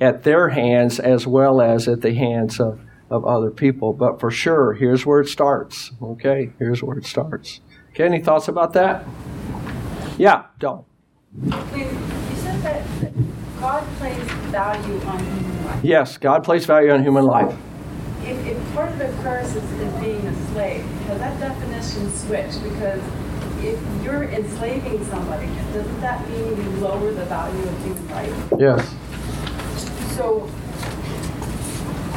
at 0.00 0.22
their 0.22 0.50
hands 0.50 0.98
as 0.98 1.26
well 1.26 1.60
as 1.60 1.88
at 1.88 2.02
the 2.02 2.14
hands 2.14 2.60
of, 2.60 2.78
of 3.10 3.24
other 3.24 3.50
people. 3.50 3.92
But 3.92 4.20
for 4.20 4.30
sure, 4.30 4.74
here's 4.74 5.06
where 5.06 5.20
it 5.20 5.28
starts. 5.28 5.92
Okay, 6.02 6.52
here's 6.58 6.82
where 6.82 6.98
it 6.98 7.06
starts. 7.06 7.60
Okay, 7.90 8.04
any 8.04 8.20
thoughts 8.22 8.48
about 8.48 8.72
that? 8.74 9.04
Yeah, 10.18 10.44
don't. 10.58 10.84
You 11.42 11.52
said 12.36 12.62
that 12.62 12.82
God 13.60 13.84
places 13.96 14.30
value 14.50 15.00
on 15.00 15.18
human 15.18 15.64
life. 15.64 15.84
Yes, 15.84 16.18
God 16.18 16.44
placed 16.44 16.66
value 16.66 16.90
on 16.90 17.02
human 17.02 17.24
life. 17.24 17.56
If, 18.22 18.46
if 18.46 18.74
part 18.74 18.90
of 18.92 18.98
the 18.98 19.08
curse 19.22 19.54
is, 19.54 19.62
is 19.72 19.92
being 20.00 20.26
a 20.26 20.46
slave, 20.52 20.84
has 21.18 21.40
that 21.40 21.58
definition 21.58 22.12
switch 22.12 22.62
Because 22.62 23.00
if 23.62 23.80
you're 24.04 24.24
enslaving 24.24 25.04
somebody, 25.06 25.46
doesn't 25.72 26.00
that 26.00 26.28
mean 26.28 26.56
you 26.56 26.70
lower 26.80 27.10
the 27.12 27.24
value 27.24 27.62
of 27.62 27.84
human 27.84 28.08
life? 28.10 28.52
Yes. 28.58 28.94
So 30.14 30.48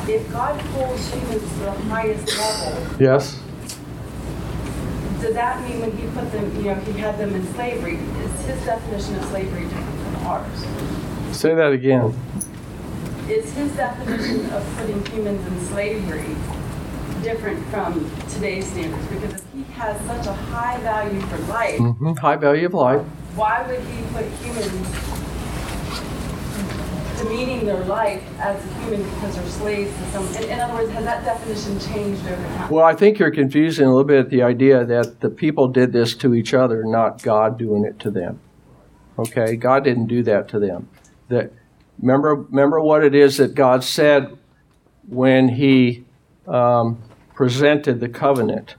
if 0.08 0.32
God 0.32 0.60
holds 0.62 1.14
humans 1.14 1.41
to 1.54 1.60
the 1.60 1.72
highest 1.72 2.38
level, 2.38 2.97
Yes. 3.00 3.39
does 5.22 5.34
that 5.34 5.68
mean 5.68 5.82
when 5.82 5.91
he 5.97 6.08
put 6.08 6.32
them, 6.32 6.56
you 6.58 6.64
know, 6.64 6.76
he 6.76 6.93
had 6.93 7.18
them 7.18 7.34
in 7.36 7.45
slavery, 7.54 7.95
is 7.95 8.45
his 8.45 8.66
definition 8.66 9.16
of 9.16 9.26
slavery 9.26 9.64
different 9.64 10.00
from 10.16 10.28
ours? 10.28 10.66
Say 11.36 11.54
that 11.56 11.72
again. 11.72 12.14
Is 13.30 13.52
his 13.54 13.72
definition 13.76 14.50
of 14.52 14.64
putting 14.78 15.06
humans 15.06 15.45
in 15.47 15.68
slavery 15.68 16.36
different 17.24 17.65
from 17.67 18.09
today's 18.30 18.67
standards? 18.67 19.05
Because 19.07 19.34
if 19.34 19.53
he 19.53 19.63
has 19.74 19.99
such 20.05 20.26
a 20.28 20.34
high 20.34 20.80
value 20.82 21.22
for 21.22 21.38
life, 21.51 21.78
hmm 21.78 22.13
High 22.13 22.36
value 22.36 22.65
of 22.67 22.74
life. 22.74 23.01
why 23.36 23.65
would 23.67 23.80
he 23.82 24.01
put 24.13 24.26
humans 24.43 25.05
demeaning 27.22 27.65
their 27.65 27.84
life 27.84 28.24
as 28.39 28.63
a 28.63 28.74
human 28.80 29.03
because 29.15 29.36
they're 29.36 29.45
slaves 29.47 29.95
to 29.97 30.11
some? 30.11 30.28
In, 30.36 30.49
in 30.49 30.59
other 30.59 30.74
words, 30.74 30.91
has 30.91 31.03
that 31.05 31.24
definition 31.26 31.80
changed 31.80 32.26
over 32.26 32.43
time? 32.43 32.70
Well, 32.70 32.86
I 32.86 32.95
think 32.95 33.20
you're 33.20 33.32
confusing 33.32 33.86
a 33.86 33.89
little 33.89 34.03
bit 34.05 34.30
the 34.30 34.41
idea 34.43 34.86
that 34.86 35.20
the 35.22 35.30
people 35.30 35.67
did 35.67 35.91
this 35.91 36.15
to 36.17 36.34
each 36.34 36.53
other, 36.53 36.84
not 36.86 37.22
God 37.22 37.57
doing 37.57 37.84
it 37.86 37.99
to 37.99 38.11
them. 38.11 38.39
Okay, 39.17 39.55
God 39.57 39.84
didn't 39.84 40.07
do 40.07 40.24
that 40.24 40.47
to 40.49 40.59
them. 40.59 40.88
That 41.28 41.51
remember, 42.01 42.36
remember 42.36 42.80
what 42.80 43.03
it 43.03 43.13
is 43.13 43.38
that 43.38 43.53
God 43.53 43.84
said 43.84 44.38
when 45.07 45.49
He 45.49 46.05
um, 46.47 47.01
presented 47.40 48.02
the 48.02 48.10
covenant, 48.10 48.76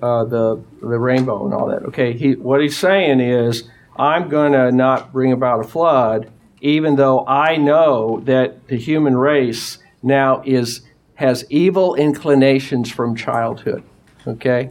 uh, 0.00 0.24
the 0.24 0.62
the 0.80 0.96
rainbow 0.96 1.44
and 1.44 1.52
all 1.52 1.66
that. 1.66 1.82
Okay, 1.82 2.12
he 2.12 2.34
what 2.36 2.60
He's 2.60 2.78
saying 2.78 3.18
is, 3.18 3.68
I'm 3.96 4.28
going 4.28 4.52
to 4.52 4.70
not 4.70 5.12
bring 5.12 5.32
about 5.32 5.58
a 5.64 5.68
flood, 5.68 6.30
even 6.60 6.94
though 6.94 7.26
I 7.26 7.56
know 7.56 8.20
that 8.20 8.68
the 8.68 8.76
human 8.76 9.16
race 9.16 9.78
now 10.04 10.40
is 10.46 10.82
has 11.16 11.44
evil 11.50 11.96
inclinations 11.96 12.92
from 12.92 13.16
childhood. 13.16 13.82
Okay, 14.24 14.70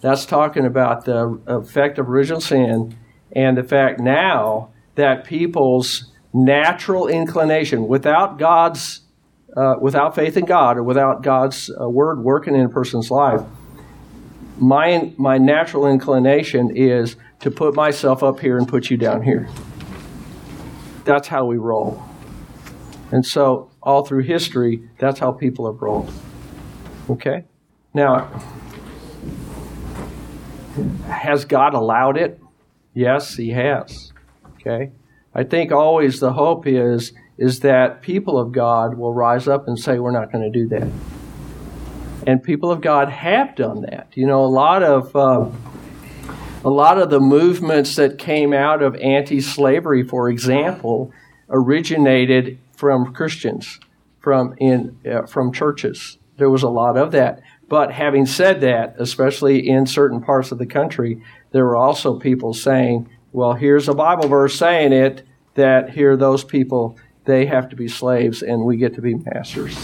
that's 0.00 0.24
talking 0.24 0.64
about 0.64 1.06
the 1.06 1.40
effect 1.48 1.98
of 1.98 2.08
original 2.08 2.40
sin 2.40 2.96
and 3.32 3.58
the 3.58 3.64
fact 3.64 3.98
now 3.98 4.68
that 4.94 5.24
people's 5.24 6.12
natural 6.32 7.08
inclination, 7.08 7.88
without 7.88 8.38
God's, 8.38 9.00
uh, 9.56 9.76
without 9.80 10.14
faith 10.14 10.36
in 10.36 10.44
God 10.44 10.76
or 10.76 10.82
without 10.82 11.22
God's 11.22 11.70
uh, 11.70 11.88
word 11.88 12.22
working 12.22 12.54
in 12.54 12.62
a 12.62 12.68
person's 12.68 13.10
life, 13.10 13.40
my 14.58 15.12
my 15.16 15.38
natural 15.38 15.86
inclination 15.86 16.76
is 16.76 17.16
to 17.40 17.50
put 17.50 17.74
myself 17.74 18.22
up 18.22 18.40
here 18.40 18.58
and 18.58 18.68
put 18.68 18.90
you 18.90 18.96
down 18.96 19.22
here. 19.22 19.48
That's 21.04 21.28
how 21.28 21.46
we 21.46 21.56
roll. 21.56 22.02
And 23.12 23.24
so, 23.24 23.70
all 23.82 24.04
through 24.04 24.24
history, 24.24 24.88
that's 24.98 25.20
how 25.20 25.32
people 25.32 25.70
have 25.70 25.80
rolled. 25.80 26.12
Okay? 27.08 27.44
Now, 27.94 28.26
has 31.06 31.44
God 31.44 31.74
allowed 31.74 32.16
it? 32.16 32.40
Yes, 32.94 33.36
He 33.36 33.50
has. 33.50 34.12
Okay? 34.56 34.90
I 35.34 35.44
think 35.44 35.70
always 35.70 36.18
the 36.18 36.32
hope 36.32 36.66
is 36.66 37.12
is 37.38 37.60
that 37.60 38.02
people 38.02 38.38
of 38.38 38.52
God 38.52 38.96
will 38.96 39.12
rise 39.12 39.46
up 39.46 39.68
and 39.68 39.78
say 39.78 39.98
we're 39.98 40.10
not 40.10 40.32
going 40.32 40.44
to 40.44 40.58
do 40.58 40.68
that. 40.68 40.88
And 42.26 42.42
people 42.42 42.70
of 42.70 42.80
God 42.80 43.08
have 43.08 43.54
done 43.54 43.82
that. 43.82 44.08
You 44.14 44.26
know, 44.26 44.44
a 44.44 44.46
lot 44.46 44.82
of 44.82 45.14
uh, 45.14 45.48
a 46.64 46.70
lot 46.70 46.98
of 46.98 47.10
the 47.10 47.20
movements 47.20 47.94
that 47.96 48.18
came 48.18 48.52
out 48.52 48.82
of 48.82 48.96
anti-slavery, 48.96 50.02
for 50.02 50.28
example, 50.28 51.12
originated 51.48 52.58
from 52.72 53.12
Christians, 53.12 53.78
from 54.18 54.54
in 54.58 54.98
uh, 55.08 55.26
from 55.26 55.52
churches. 55.52 56.18
There 56.38 56.50
was 56.50 56.64
a 56.64 56.68
lot 56.68 56.96
of 56.96 57.12
that. 57.12 57.42
But 57.68 57.92
having 57.92 58.26
said 58.26 58.60
that, 58.60 58.96
especially 58.98 59.68
in 59.68 59.86
certain 59.86 60.20
parts 60.20 60.52
of 60.52 60.58
the 60.58 60.66
country, 60.66 61.22
there 61.52 61.64
were 61.64 61.76
also 61.76 62.18
people 62.18 62.54
saying, 62.54 63.08
well, 63.32 63.54
here's 63.54 63.88
a 63.88 63.94
Bible 63.94 64.28
verse 64.28 64.56
saying 64.56 64.92
it, 64.92 65.26
that 65.54 65.90
here 65.90 66.16
those 66.16 66.44
people, 66.44 66.96
they 67.26 67.46
have 67.46 67.68
to 67.68 67.76
be 67.76 67.88
slaves 67.88 68.42
and 68.42 68.64
we 68.64 68.76
get 68.76 68.94
to 68.94 69.02
be 69.02 69.14
masters. 69.14 69.76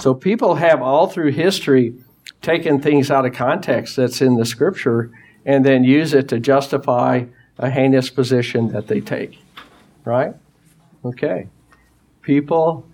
So 0.00 0.14
people 0.14 0.54
have 0.54 0.80
all 0.80 1.08
through 1.08 1.32
history 1.32 1.94
taken 2.40 2.80
things 2.80 3.10
out 3.10 3.26
of 3.26 3.32
context 3.32 3.96
that's 3.96 4.22
in 4.22 4.36
the 4.36 4.44
scripture 4.44 5.10
and 5.44 5.64
then 5.64 5.82
use 5.82 6.14
it 6.14 6.28
to 6.28 6.38
justify 6.38 7.24
a 7.58 7.70
heinous 7.70 8.10
position 8.10 8.68
that 8.68 8.86
they 8.86 9.00
take. 9.00 9.38
Right? 10.04 10.34
Okay. 11.04 11.48
People 12.22 12.86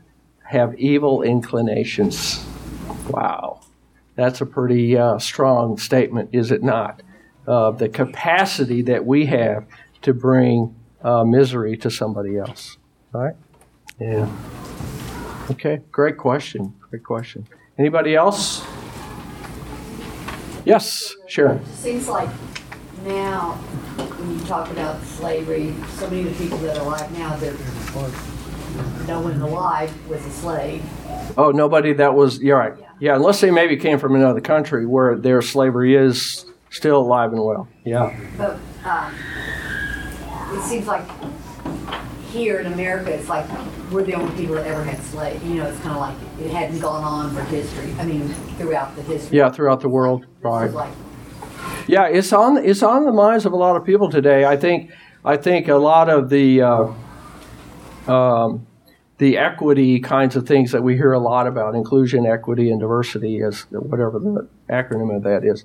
have 0.45 0.75
evil 0.79 1.23
inclinations. 1.23 2.45
Wow. 3.09 3.61
That's 4.15 4.41
a 4.41 4.47
pretty 4.47 4.97
uh, 4.97 5.19
strong 5.19 5.77
statement, 5.77 6.31
is 6.33 6.51
it 6.51 6.63
not? 6.63 7.03
Uh, 7.47 7.73
the 7.73 7.89
capacity 7.89 8.83
that 8.83 9.05
we 9.05 9.27
have 9.27 9.67
to 10.03 10.15
bring 10.15 10.75
uh, 11.03 11.25
misery 11.25 11.77
to 11.79 11.91
somebody 11.91 12.39
else, 12.39 12.79
right? 13.13 13.35
Yeah. 14.01 14.29
Okay, 15.51 15.81
great 15.93 16.17
question. 16.17 16.75
Great 16.91 17.05
question. 17.05 17.47
Anybody 17.79 18.15
else? 18.15 18.65
Yes, 20.65 21.15
Sharon. 21.27 21.65
Seems 21.67 22.09
like 22.09 22.31
now, 23.05 23.53
when 23.97 24.39
you 24.39 24.45
talk 24.47 24.71
about 24.71 25.03
slavery, 25.03 25.75
so 25.97 26.09
many 26.09 26.23
of 26.23 26.37
the 26.37 26.43
people 26.45 26.59
that 26.59 26.79
are 26.79 26.83
alive 26.83 27.19
now, 27.19 27.37
that 27.37 27.55
no 29.07 29.21
one 29.21 29.41
alive 29.41 30.09
was 30.09 30.25
a 30.25 30.31
slave. 30.31 30.83
Oh, 31.37 31.51
nobody 31.51 31.93
that 31.93 32.15
was, 32.15 32.41
you're 32.41 32.59
right. 32.59 32.75
Yeah, 32.99 33.17
unless 33.17 33.41
they 33.41 33.51
maybe 33.51 33.77
came 33.77 33.99
from 33.99 34.15
another 34.15 34.41
country 34.41 34.87
where 34.87 35.17
their 35.17 35.43
slavery 35.43 35.95
is 35.95 36.47
still 36.71 37.01
alive 37.01 37.33
and 37.33 37.45
well. 37.45 37.69
Yeah. 37.85 38.19
But 38.39 38.59
um, 38.85 39.15
it 40.57 40.63
seems 40.63 40.87
like 40.87 41.07
here 42.35 42.59
in 42.59 42.73
America, 42.73 43.13
it's 43.15 43.29
like 43.29 43.47
we're 43.91 44.03
the 44.03 44.15
only 44.15 44.37
people 44.37 44.57
that 44.57 44.67
ever 44.67 44.83
had 44.83 45.01
slaves. 45.05 45.43
You 45.45 45.55
know, 45.55 45.67
it's 45.67 45.81
kind 45.81 45.93
of 45.93 46.01
like 46.01 46.17
it 46.41 46.51
hadn't 46.51 46.81
gone 46.81 47.05
on 47.05 47.35
for 47.35 47.43
history. 47.45 47.95
I 47.99 48.05
mean, 48.05 48.29
throughout 48.59 48.95
the 48.97 49.03
history. 49.03 49.39
Yeah, 49.39 49.51
throughout 49.51 49.81
the 49.81 49.89
world. 49.89 50.27
Right. 50.43 50.71
Like, 50.71 50.93
yeah, 51.87 52.09
it's 52.09 52.33
on 52.33 52.59
it's 52.59 52.83
on 52.83 53.05
the 53.05 53.13
minds 53.13 53.47
of 53.47 53.53
a 53.53 53.57
lot 53.57 53.77
of 53.77 53.85
people 53.85 54.11
today. 54.11 54.45
I 54.45 54.57
think 54.57 54.91
I 55.25 55.37
think 55.37 55.69
a 55.69 55.77
lot 55.77 56.11
of 56.11 56.29
the 56.29 56.63
uh, 56.63 58.13
um, 58.13 58.67
the 59.19 59.39
equity 59.39 60.01
kinds 60.01 60.35
of 60.35 60.47
things 60.47 60.73
that 60.73 60.83
we 60.83 60.97
hear 60.97 61.13
a 61.13 61.21
lot 61.21 61.47
about 61.47 61.75
inclusion, 61.75 62.27
equity, 62.27 62.71
and 62.71 62.81
diversity, 62.81 63.39
is 63.39 63.63
whatever 63.71 64.19
the 64.19 64.49
acronym 64.69 65.17
of 65.17 65.23
that 65.23 65.45
is, 65.45 65.65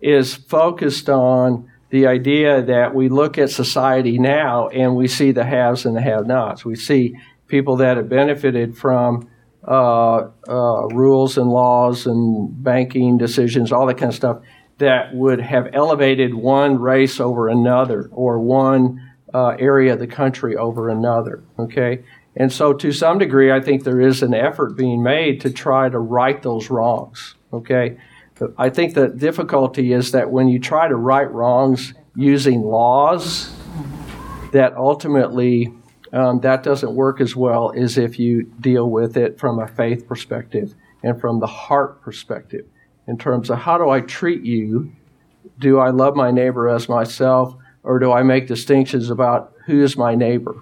is 0.00 0.34
focused 0.34 1.08
on 1.08 1.68
the 1.94 2.08
idea 2.08 2.60
that 2.60 2.92
we 2.92 3.08
look 3.08 3.38
at 3.38 3.50
society 3.50 4.18
now 4.18 4.66
and 4.66 4.96
we 4.96 5.06
see 5.06 5.30
the 5.30 5.44
haves 5.44 5.86
and 5.86 5.94
the 5.94 6.00
have-nots. 6.00 6.64
We 6.64 6.74
see 6.74 7.14
people 7.46 7.76
that 7.76 7.96
have 7.96 8.08
benefited 8.08 8.76
from 8.76 9.28
uh, 9.62 10.26
uh, 10.48 10.86
rules 10.88 11.38
and 11.38 11.48
laws 11.48 12.06
and 12.06 12.50
banking 12.64 13.16
decisions, 13.16 13.70
all 13.70 13.86
that 13.86 13.96
kind 13.96 14.10
of 14.10 14.16
stuff, 14.16 14.38
that 14.78 15.14
would 15.14 15.40
have 15.40 15.68
elevated 15.72 16.34
one 16.34 16.80
race 16.80 17.20
over 17.20 17.48
another 17.48 18.10
or 18.10 18.40
one 18.40 19.00
uh, 19.32 19.50
area 19.60 19.92
of 19.92 20.00
the 20.00 20.08
country 20.08 20.56
over 20.56 20.88
another. 20.88 21.44
Okay, 21.60 22.02
and 22.34 22.52
so 22.52 22.72
to 22.72 22.90
some 22.90 23.18
degree, 23.18 23.52
I 23.52 23.60
think 23.60 23.84
there 23.84 24.00
is 24.00 24.20
an 24.20 24.34
effort 24.34 24.76
being 24.76 25.00
made 25.00 25.42
to 25.42 25.50
try 25.50 25.88
to 25.88 25.98
right 26.00 26.42
those 26.42 26.70
wrongs. 26.70 27.36
Okay, 27.52 27.98
I 28.58 28.68
think 28.70 28.94
the 28.94 29.08
difficulty 29.08 29.92
is 29.92 30.12
that 30.12 30.30
when 30.30 30.48
you 30.48 30.58
try 30.58 30.88
to 30.88 30.96
right 30.96 31.30
wrongs 31.30 31.94
using 32.16 32.62
laws, 32.62 33.54
that 34.52 34.74
ultimately 34.76 35.72
um, 36.12 36.40
that 36.40 36.62
doesn't 36.62 36.94
work 36.94 37.20
as 37.20 37.34
well 37.34 37.72
as 37.76 37.98
if 37.98 38.18
you 38.18 38.44
deal 38.60 38.88
with 38.88 39.16
it 39.16 39.38
from 39.38 39.58
a 39.58 39.66
faith 39.66 40.06
perspective 40.06 40.74
and 41.02 41.20
from 41.20 41.40
the 41.40 41.46
heart 41.46 42.00
perspective 42.02 42.64
in 43.06 43.18
terms 43.18 43.50
of 43.50 43.58
how 43.58 43.78
do 43.78 43.90
I 43.90 44.00
treat 44.00 44.42
you? 44.42 44.92
Do 45.58 45.78
I 45.78 45.90
love 45.90 46.16
my 46.16 46.30
neighbor 46.30 46.68
as 46.68 46.88
myself, 46.88 47.54
or 47.82 47.98
do 47.98 48.12
I 48.12 48.22
make 48.22 48.46
distinctions 48.46 49.10
about 49.10 49.52
who 49.66 49.82
is 49.82 49.96
my 49.96 50.14
neighbor 50.14 50.56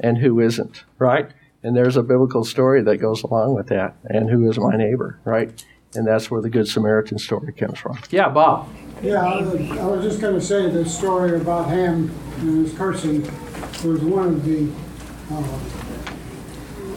and 0.00 0.18
who 0.18 0.40
isn't, 0.40 0.84
right? 0.98 1.30
And 1.62 1.76
there's 1.76 1.96
a 1.96 2.02
biblical 2.02 2.44
story 2.44 2.82
that 2.82 2.98
goes 2.98 3.22
along 3.22 3.54
with 3.54 3.68
that, 3.68 3.94
and 4.04 4.28
who 4.28 4.50
is 4.50 4.58
my 4.58 4.76
neighbor, 4.76 5.18
right? 5.24 5.64
And 5.94 6.06
that's 6.06 6.30
where 6.30 6.40
the 6.40 6.48
Good 6.50 6.68
Samaritan 6.68 7.18
story 7.18 7.52
comes 7.52 7.78
from. 7.78 7.98
Yeah, 8.10 8.28
Bob. 8.28 8.68
Yeah, 9.02 9.22
I 9.22 9.42
was, 9.42 9.70
I 9.78 9.84
was 9.86 10.04
just 10.04 10.20
going 10.20 10.34
to 10.34 10.40
say 10.40 10.70
the 10.70 10.88
story 10.88 11.40
about 11.40 11.68
Ham 11.68 12.10
and 12.38 12.66
his 12.66 12.76
cursing 12.76 13.22
was 13.84 14.00
one 14.00 14.28
of 14.28 14.44
the 14.44 14.70
uh, 15.30 15.58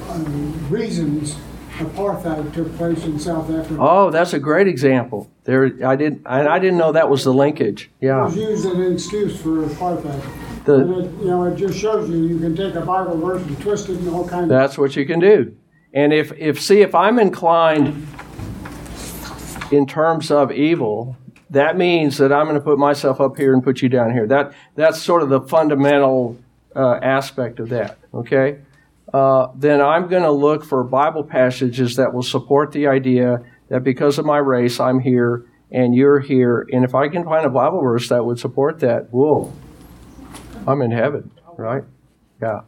uh, 0.10 0.18
reasons 0.70 1.36
apartheid 1.78 2.54
took 2.54 2.74
place 2.78 3.04
in 3.04 3.20
South 3.20 3.50
Africa. 3.50 3.76
Oh, 3.80 4.10
that's 4.12 4.34
a 4.34 4.40
great 4.40 4.68
example. 4.68 5.30
There, 5.44 5.72
I 5.86 5.96
didn't, 5.98 6.22
I, 6.26 6.48
I 6.48 6.60
didn't 6.60 6.78
know 6.78 6.94
that 6.94 7.10
was 7.10 7.24
the 7.26 7.34
linkage. 7.34 7.90
It 8.00 8.06
Yeah. 8.08 8.24
was 8.24 8.36
used 8.38 8.66
as 8.66 8.74
an 8.74 8.94
excuse 8.94 9.42
for 9.42 9.66
apartheid. 9.66 10.22
The- 10.64 10.76
and 10.76 10.94
it, 11.06 11.12
you 11.20 11.26
know, 11.26 11.44
it 11.46 11.58
just 11.58 11.78
shows 11.78 12.10
you 12.10 12.16
you 12.18 12.40
can 12.40 12.56
take 12.56 12.76
a 12.76 12.82
Bible 12.82 13.18
verse 13.18 13.42
and 13.42 13.60
twist 13.62 13.90
it 13.90 13.98
and 13.98 14.10
all 14.10 14.28
kinds. 14.28 14.48
That's 14.48 14.78
what 14.78 14.96
you 14.96 15.06
can 15.06 15.20
do. 15.20 15.54
And 15.94 16.14
if, 16.14 16.32
if 16.38 16.62
see, 16.62 16.82
if 16.82 16.96
I'm 16.96 17.20
inclined 17.20 18.08
in 19.72 19.86
terms 19.86 20.32
of 20.32 20.52
evil, 20.52 21.18
that 21.50 21.78
means 21.78 22.18
that 22.18 22.32
I'm 22.32 22.46
going 22.46 22.56
to 22.56 22.64
put 22.64 22.78
myself 22.78 23.22
up 23.22 23.38
here 23.38 23.54
and 23.54 23.64
put 23.64 23.82
you 23.82 23.90
down 23.90 24.12
here. 24.12 24.28
That 24.28 24.54
that's 24.76 25.02
sort 25.02 25.22
of 25.22 25.30
the 25.30 25.42
fundamental 25.42 26.38
uh, 26.76 27.00
aspect 27.02 27.60
of 27.60 27.70
that. 27.70 27.98
Okay, 28.14 28.60
uh, 29.14 29.48
then 29.56 29.82
I'm 29.82 30.08
going 30.08 30.24
to 30.24 30.32
look 30.32 30.66
for 30.66 30.84
Bible 30.84 31.24
passages 31.24 31.96
that 31.96 32.14
will 32.14 32.24
support 32.24 32.72
the 32.72 32.88
idea 32.88 33.44
that 33.70 33.84
because 33.84 34.18
of 34.18 34.26
my 34.26 34.38
race, 34.38 34.80
I'm 34.80 35.00
here 35.00 35.46
and 35.72 35.96
you're 35.96 36.20
here. 36.20 36.68
And 36.72 36.84
if 36.84 36.96
I 36.96 37.08
can 37.10 37.24
find 37.24 37.46
a 37.46 37.50
Bible 37.50 37.82
verse 37.82 38.10
that 38.10 38.26
would 38.26 38.40
support 38.40 38.80
that, 38.80 39.12
whoa, 39.12 39.54
I'm 40.68 40.82
in 40.82 40.92
heaven, 40.92 41.32
right? 41.58 41.84
Yeah. 42.42 42.62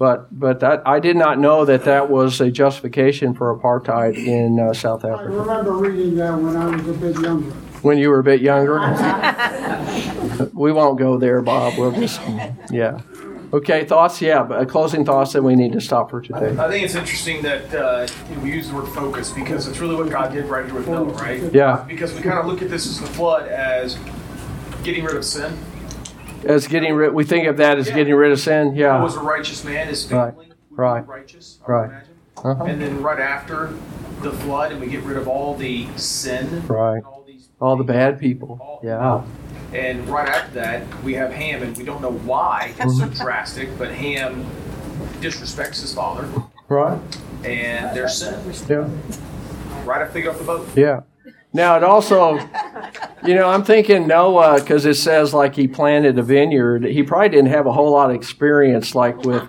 But 0.00 0.28
but 0.30 0.60
that 0.60 0.82
I 0.86 0.98
did 0.98 1.14
not 1.18 1.38
know 1.38 1.66
that 1.66 1.84
that 1.84 2.08
was 2.08 2.40
a 2.40 2.50
justification 2.50 3.34
for 3.34 3.54
apartheid 3.54 4.16
in 4.16 4.58
uh, 4.58 4.72
South 4.72 5.04
Africa. 5.04 5.30
I 5.30 5.36
remember 5.36 5.72
reading 5.72 6.16
that 6.16 6.32
when 6.38 6.56
I 6.56 6.74
was 6.74 6.88
a 6.88 6.92
bit 6.94 7.20
younger. 7.20 7.50
when 7.82 7.98
you 7.98 8.08
were 8.08 8.20
a 8.20 8.24
bit 8.24 8.40
younger. 8.40 8.78
we 10.54 10.72
won't 10.72 10.98
go 10.98 11.18
there, 11.18 11.42
Bob. 11.42 11.74
We'll 11.76 11.92
just, 11.92 12.18
yeah. 12.70 13.02
Okay, 13.52 13.84
thoughts? 13.84 14.22
Yeah, 14.22 14.42
but 14.42 14.60
uh, 14.60 14.64
closing 14.64 15.04
thoughts, 15.04 15.34
that 15.34 15.42
we 15.42 15.54
need 15.54 15.72
to 15.72 15.82
stop 15.82 16.08
for 16.08 16.22
today. 16.22 16.56
I 16.58 16.70
think 16.70 16.82
it's 16.82 16.94
interesting 16.94 17.42
that 17.42 17.74
uh, 17.74 18.08
we 18.40 18.54
use 18.54 18.70
the 18.70 18.76
word 18.76 18.88
focus 18.94 19.30
because 19.30 19.68
it's 19.68 19.80
really 19.80 19.96
what 19.96 20.08
God 20.08 20.32
did 20.32 20.46
right 20.46 20.64
here 20.64 20.76
with 20.76 20.88
Noah, 20.88 21.12
right? 21.12 21.42
Yeah. 21.52 21.84
Because 21.86 22.14
we 22.14 22.22
kind 22.22 22.38
of 22.38 22.46
look 22.46 22.62
at 22.62 22.70
this 22.70 22.86
as 22.86 23.00
the 23.00 23.06
flood 23.06 23.48
as 23.48 23.98
getting 24.82 25.04
rid 25.04 25.16
of 25.16 25.26
sin. 25.26 25.58
As 26.44 26.66
getting 26.66 26.94
rid, 26.94 27.12
we 27.14 27.24
think 27.24 27.46
of 27.46 27.56
that 27.58 27.78
as 27.78 27.88
Yeah. 27.88 27.94
getting 27.96 28.14
rid 28.14 28.32
of 28.32 28.40
sin. 28.40 28.74
Yeah. 28.74 29.02
was 29.02 29.16
a 29.16 29.20
righteous 29.20 29.64
man? 29.64 29.88
His 29.88 30.10
Right. 30.10 30.30
family 30.30 30.46
would 30.70 30.78
Right. 30.78 31.06
righteous. 31.08 31.58
I 31.66 31.70
Right. 31.72 31.88
imagine. 31.90 32.06
Uh-huh. 32.44 32.64
And 32.64 32.80
then 32.80 33.02
right 33.02 33.20
after 33.20 33.70
the 34.22 34.30
flood, 34.30 34.72
and 34.72 34.80
we 34.80 34.86
get 34.86 35.02
rid 35.02 35.16
of 35.16 35.28
all 35.28 35.54
the 35.54 35.86
sin. 35.96 36.62
Right. 36.66 37.02
All 37.60 37.76
the 37.76 37.84
bad 37.84 38.18
people. 38.18 38.80
Yeah. 38.82 39.20
And 39.74 40.08
right 40.08 40.28
after 40.28 40.54
that, 40.60 40.82
we 41.04 41.14
have 41.14 41.32
Ham, 41.32 41.62
and 41.62 41.76
we 41.76 41.84
don't 41.84 42.00
know 42.00 42.10
why 42.12 42.72
it's 42.78 42.98
so 42.98 43.06
drastic, 43.06 43.78
but 43.78 43.90
Ham 43.90 44.46
disrespects 45.20 45.80
his 45.80 45.94
father, 45.94 46.24
Right. 46.68 46.98
and 47.44 47.94
there's 47.96 48.14
sin. 48.16 48.34
Yeah. 48.68 48.88
Right 49.84 50.00
after 50.02 50.20
they 50.20 50.26
off 50.26 50.38
the 50.38 50.44
boat. 50.44 50.68
Yeah. 50.74 51.00
Now 51.52 51.76
it 51.76 51.82
also, 51.82 52.38
you 53.24 53.34
know, 53.34 53.48
I'm 53.48 53.64
thinking 53.64 54.06
Noah 54.06 54.60
because 54.60 54.86
it 54.86 54.94
says 54.94 55.34
like 55.34 55.56
he 55.56 55.66
planted 55.66 56.16
a 56.18 56.22
vineyard. 56.22 56.84
He 56.84 57.02
probably 57.02 57.30
didn't 57.30 57.48
have 57.50 57.66
a 57.66 57.72
whole 57.72 57.90
lot 57.90 58.10
of 58.10 58.16
experience, 58.16 58.94
like 58.94 59.24
with, 59.24 59.42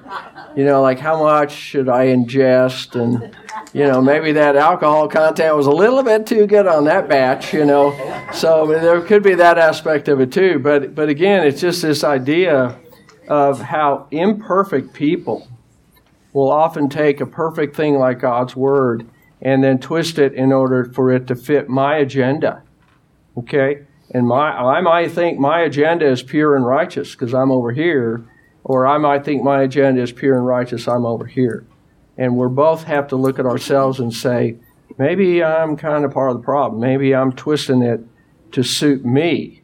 you 0.55 0.65
know, 0.65 0.81
like 0.81 0.97
how 0.97 1.21
much 1.21 1.51
should 1.51 1.87
I 1.87 2.07
ingest, 2.07 2.99
and 2.99 3.35
you 3.71 3.85
know, 3.85 4.01
maybe 4.01 4.31
that 4.31 4.55
alcohol 4.55 5.07
content 5.07 5.55
was 5.55 5.67
a 5.67 5.71
little 5.71 6.01
bit 6.01 6.25
too 6.25 6.47
good 6.47 6.65
on 6.65 6.85
that 6.85 7.07
batch, 7.07 7.53
you 7.53 7.65
know. 7.65 7.93
So 8.33 8.65
there 8.65 8.99
could 9.01 9.21
be 9.21 9.35
that 9.35 9.59
aspect 9.59 10.07
of 10.07 10.19
it 10.19 10.31
too. 10.31 10.57
But 10.57 10.95
but 10.95 11.07
again, 11.07 11.45
it's 11.45 11.61
just 11.61 11.83
this 11.83 12.03
idea 12.03 12.79
of 13.27 13.61
how 13.61 14.07
imperfect 14.09 14.93
people 14.93 15.47
will 16.33 16.49
often 16.49 16.89
take 16.89 17.21
a 17.21 17.25
perfect 17.27 17.75
thing 17.75 17.99
like 17.99 18.19
God's 18.19 18.55
word 18.55 19.07
and 19.41 19.63
then 19.63 19.79
twist 19.79 20.19
it 20.19 20.33
in 20.33 20.51
order 20.51 20.85
for 20.85 21.11
it 21.11 21.27
to 21.27 21.35
fit 21.35 21.67
my 21.67 21.97
agenda. 21.97 22.63
Okay? 23.37 23.81
And 24.13 24.27
my 24.27 24.51
I 24.51 24.81
might 24.81 25.11
think 25.11 25.39
my 25.39 25.61
agenda 25.61 26.05
is 26.05 26.21
pure 26.21 26.55
and 26.55 26.65
righteous 26.65 27.11
because 27.13 27.33
I'm 27.33 27.51
over 27.51 27.71
here, 27.71 28.23
or 28.63 28.85
I 28.85 28.97
might 28.97 29.23
think 29.25 29.43
my 29.43 29.61
agenda 29.61 30.01
is 30.01 30.11
pure 30.11 30.37
and 30.37 30.45
righteous, 30.45 30.87
I'm 30.87 31.05
over 31.05 31.25
here. 31.25 31.65
And 32.17 32.37
we 32.37 32.47
both 32.49 32.83
have 32.83 33.07
to 33.07 33.15
look 33.15 33.39
at 33.39 33.45
ourselves 33.45 33.99
and 33.99 34.13
say, 34.13 34.57
maybe 34.97 35.43
I'm 35.43 35.77
kind 35.77 36.05
of 36.05 36.13
part 36.13 36.31
of 36.31 36.37
the 36.37 36.43
problem. 36.43 36.81
Maybe 36.81 37.15
I'm 37.15 37.31
twisting 37.31 37.81
it 37.81 38.01
to 38.51 38.63
suit 38.63 39.05
me 39.05 39.60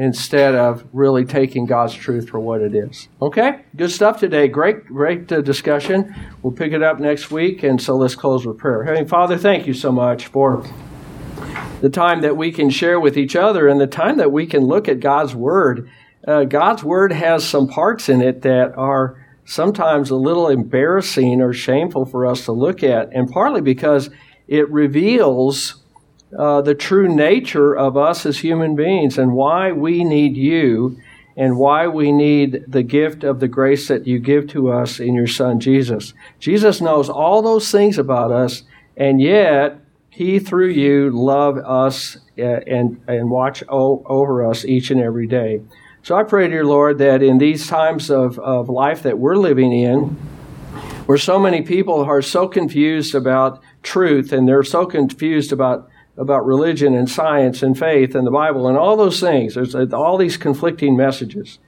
instead 0.00 0.54
of 0.54 0.82
really 0.94 1.26
taking 1.26 1.66
God's 1.66 1.92
truth 1.92 2.30
for 2.30 2.40
what 2.40 2.62
it 2.62 2.74
is. 2.74 3.08
Okay? 3.20 3.66
Good 3.76 3.90
stuff 3.90 4.18
today. 4.18 4.48
Great, 4.48 4.86
great 4.86 5.30
uh, 5.30 5.42
discussion. 5.42 6.14
We'll 6.42 6.54
pick 6.54 6.72
it 6.72 6.82
up 6.82 6.98
next 7.00 7.30
week. 7.30 7.62
And 7.62 7.80
so 7.80 7.96
let's 7.96 8.14
close 8.14 8.46
with 8.46 8.56
prayer. 8.56 8.82
Heavenly 8.84 9.06
Father, 9.06 9.36
thank 9.36 9.66
you 9.66 9.74
so 9.74 9.92
much 9.92 10.28
for 10.28 10.64
the 11.82 11.90
time 11.90 12.22
that 12.22 12.34
we 12.34 12.50
can 12.50 12.70
share 12.70 12.98
with 12.98 13.18
each 13.18 13.36
other 13.36 13.68
and 13.68 13.78
the 13.78 13.86
time 13.86 14.16
that 14.16 14.32
we 14.32 14.46
can 14.46 14.62
look 14.62 14.88
at 14.88 15.00
God's 15.00 15.34
Word. 15.34 15.90
Uh, 16.26 16.44
God's 16.44 16.82
Word 16.82 17.12
has 17.12 17.46
some 17.46 17.68
parts 17.68 18.08
in 18.08 18.22
it 18.22 18.40
that 18.40 18.72
are 18.78 19.22
sometimes 19.44 20.08
a 20.08 20.16
little 20.16 20.48
embarrassing 20.48 21.42
or 21.42 21.52
shameful 21.52 22.06
for 22.06 22.24
us 22.24 22.46
to 22.46 22.52
look 22.52 22.82
at, 22.82 23.12
and 23.12 23.28
partly 23.28 23.60
because 23.60 24.08
it 24.48 24.70
reveals 24.70 25.79
uh, 26.36 26.60
the 26.62 26.74
true 26.74 27.08
nature 27.08 27.76
of 27.76 27.96
us 27.96 28.24
as 28.24 28.38
human 28.38 28.76
beings 28.76 29.18
and 29.18 29.32
why 29.32 29.72
we 29.72 30.04
need 30.04 30.36
you 30.36 30.96
and 31.36 31.56
why 31.58 31.86
we 31.86 32.12
need 32.12 32.64
the 32.68 32.82
gift 32.82 33.24
of 33.24 33.40
the 33.40 33.48
grace 33.48 33.88
that 33.88 34.06
you 34.06 34.18
give 34.18 34.46
to 34.48 34.70
us 34.70 35.00
in 35.00 35.14
your 35.14 35.26
Son 35.26 35.58
Jesus. 35.58 36.12
Jesus 36.38 36.80
knows 36.80 37.08
all 37.08 37.40
those 37.42 37.70
things 37.70 37.98
about 37.98 38.30
us, 38.30 38.62
and 38.96 39.20
yet 39.20 39.78
he, 40.10 40.38
through 40.38 40.68
you, 40.68 41.10
love 41.10 41.56
us 41.58 42.18
uh, 42.38 42.42
and, 42.42 43.00
and 43.06 43.30
watch 43.30 43.62
o- 43.68 44.02
over 44.06 44.44
us 44.44 44.64
each 44.64 44.90
and 44.90 45.00
every 45.00 45.26
day. 45.26 45.62
So 46.02 46.16
I 46.16 46.22
pray, 46.22 46.48
dear 46.48 46.64
Lord, 46.64 46.98
that 46.98 47.22
in 47.22 47.38
these 47.38 47.66
times 47.66 48.10
of, 48.10 48.38
of 48.38 48.68
life 48.68 49.02
that 49.02 49.18
we're 49.18 49.36
living 49.36 49.72
in, 49.72 50.16
where 51.06 51.18
so 51.18 51.38
many 51.38 51.62
people 51.62 52.04
are 52.04 52.22
so 52.22 52.48
confused 52.48 53.14
about 53.14 53.62
truth 53.82 54.32
and 54.32 54.48
they're 54.48 54.62
so 54.62 54.86
confused 54.86 55.52
about 55.52 55.89
about 56.16 56.44
religion 56.44 56.94
and 56.94 57.08
science 57.08 57.62
and 57.62 57.78
faith 57.78 58.14
and 58.14 58.26
the 58.26 58.30
Bible 58.30 58.66
and 58.66 58.76
all 58.76 58.96
those 58.96 59.20
things. 59.20 59.54
There's 59.54 59.74
uh, 59.74 59.86
all 59.92 60.18
these 60.18 60.36
conflicting 60.36 60.96
messages. 60.96 61.58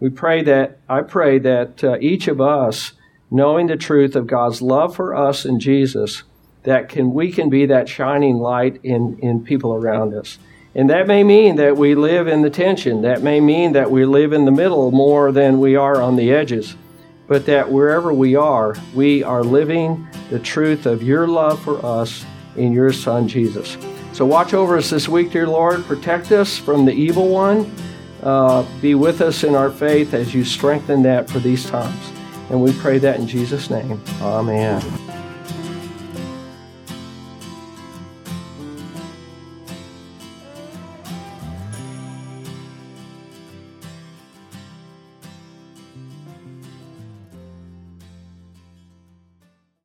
We 0.00 0.10
pray 0.10 0.42
that 0.42 0.78
I 0.88 1.02
pray 1.02 1.38
that 1.38 1.82
uh, 1.82 1.96
each 2.00 2.28
of 2.28 2.40
us, 2.40 2.92
knowing 3.30 3.68
the 3.68 3.76
truth 3.76 4.14
of 4.14 4.26
God's 4.26 4.60
love 4.60 4.94
for 4.94 5.14
us 5.14 5.44
in 5.44 5.60
Jesus, 5.60 6.24
that 6.64 6.88
can 6.88 7.14
we 7.14 7.30
can 7.32 7.48
be 7.48 7.66
that 7.66 7.88
shining 7.88 8.38
light 8.38 8.80
in 8.82 9.18
in 9.20 9.44
people 9.44 9.74
around 9.74 10.14
us. 10.14 10.38
And 10.74 10.90
that 10.90 11.06
may 11.06 11.22
mean 11.22 11.56
that 11.56 11.76
we 11.76 11.94
live 11.94 12.26
in 12.26 12.42
the 12.42 12.50
tension. 12.50 13.02
That 13.02 13.22
may 13.22 13.40
mean 13.40 13.72
that 13.72 13.92
we 13.92 14.04
live 14.04 14.32
in 14.32 14.44
the 14.44 14.50
middle 14.50 14.90
more 14.90 15.30
than 15.30 15.60
we 15.60 15.76
are 15.76 16.02
on 16.02 16.16
the 16.16 16.32
edges. 16.32 16.74
But 17.28 17.46
that 17.46 17.70
wherever 17.70 18.12
we 18.12 18.34
are, 18.34 18.74
we 18.92 19.22
are 19.22 19.44
living 19.44 20.08
the 20.30 20.40
truth 20.40 20.84
of 20.84 21.02
your 21.02 21.28
love 21.28 21.62
for 21.62 21.84
us 21.86 22.26
in 22.56 22.72
your 22.72 22.92
Son, 22.92 23.28
Jesus. 23.28 23.76
So 24.12 24.24
watch 24.24 24.54
over 24.54 24.76
us 24.76 24.90
this 24.90 25.08
week, 25.08 25.32
dear 25.32 25.46
Lord. 25.46 25.84
Protect 25.84 26.32
us 26.32 26.56
from 26.56 26.84
the 26.84 26.92
evil 26.92 27.28
one. 27.28 27.72
Uh, 28.22 28.64
be 28.80 28.94
with 28.94 29.20
us 29.20 29.44
in 29.44 29.54
our 29.54 29.70
faith 29.70 30.14
as 30.14 30.34
you 30.34 30.44
strengthen 30.44 31.02
that 31.02 31.28
for 31.28 31.40
these 31.40 31.68
times. 31.68 32.10
And 32.50 32.62
we 32.62 32.72
pray 32.74 32.98
that 32.98 33.18
in 33.18 33.26
Jesus' 33.26 33.70
name. 33.70 34.00
Amen. 34.20 34.82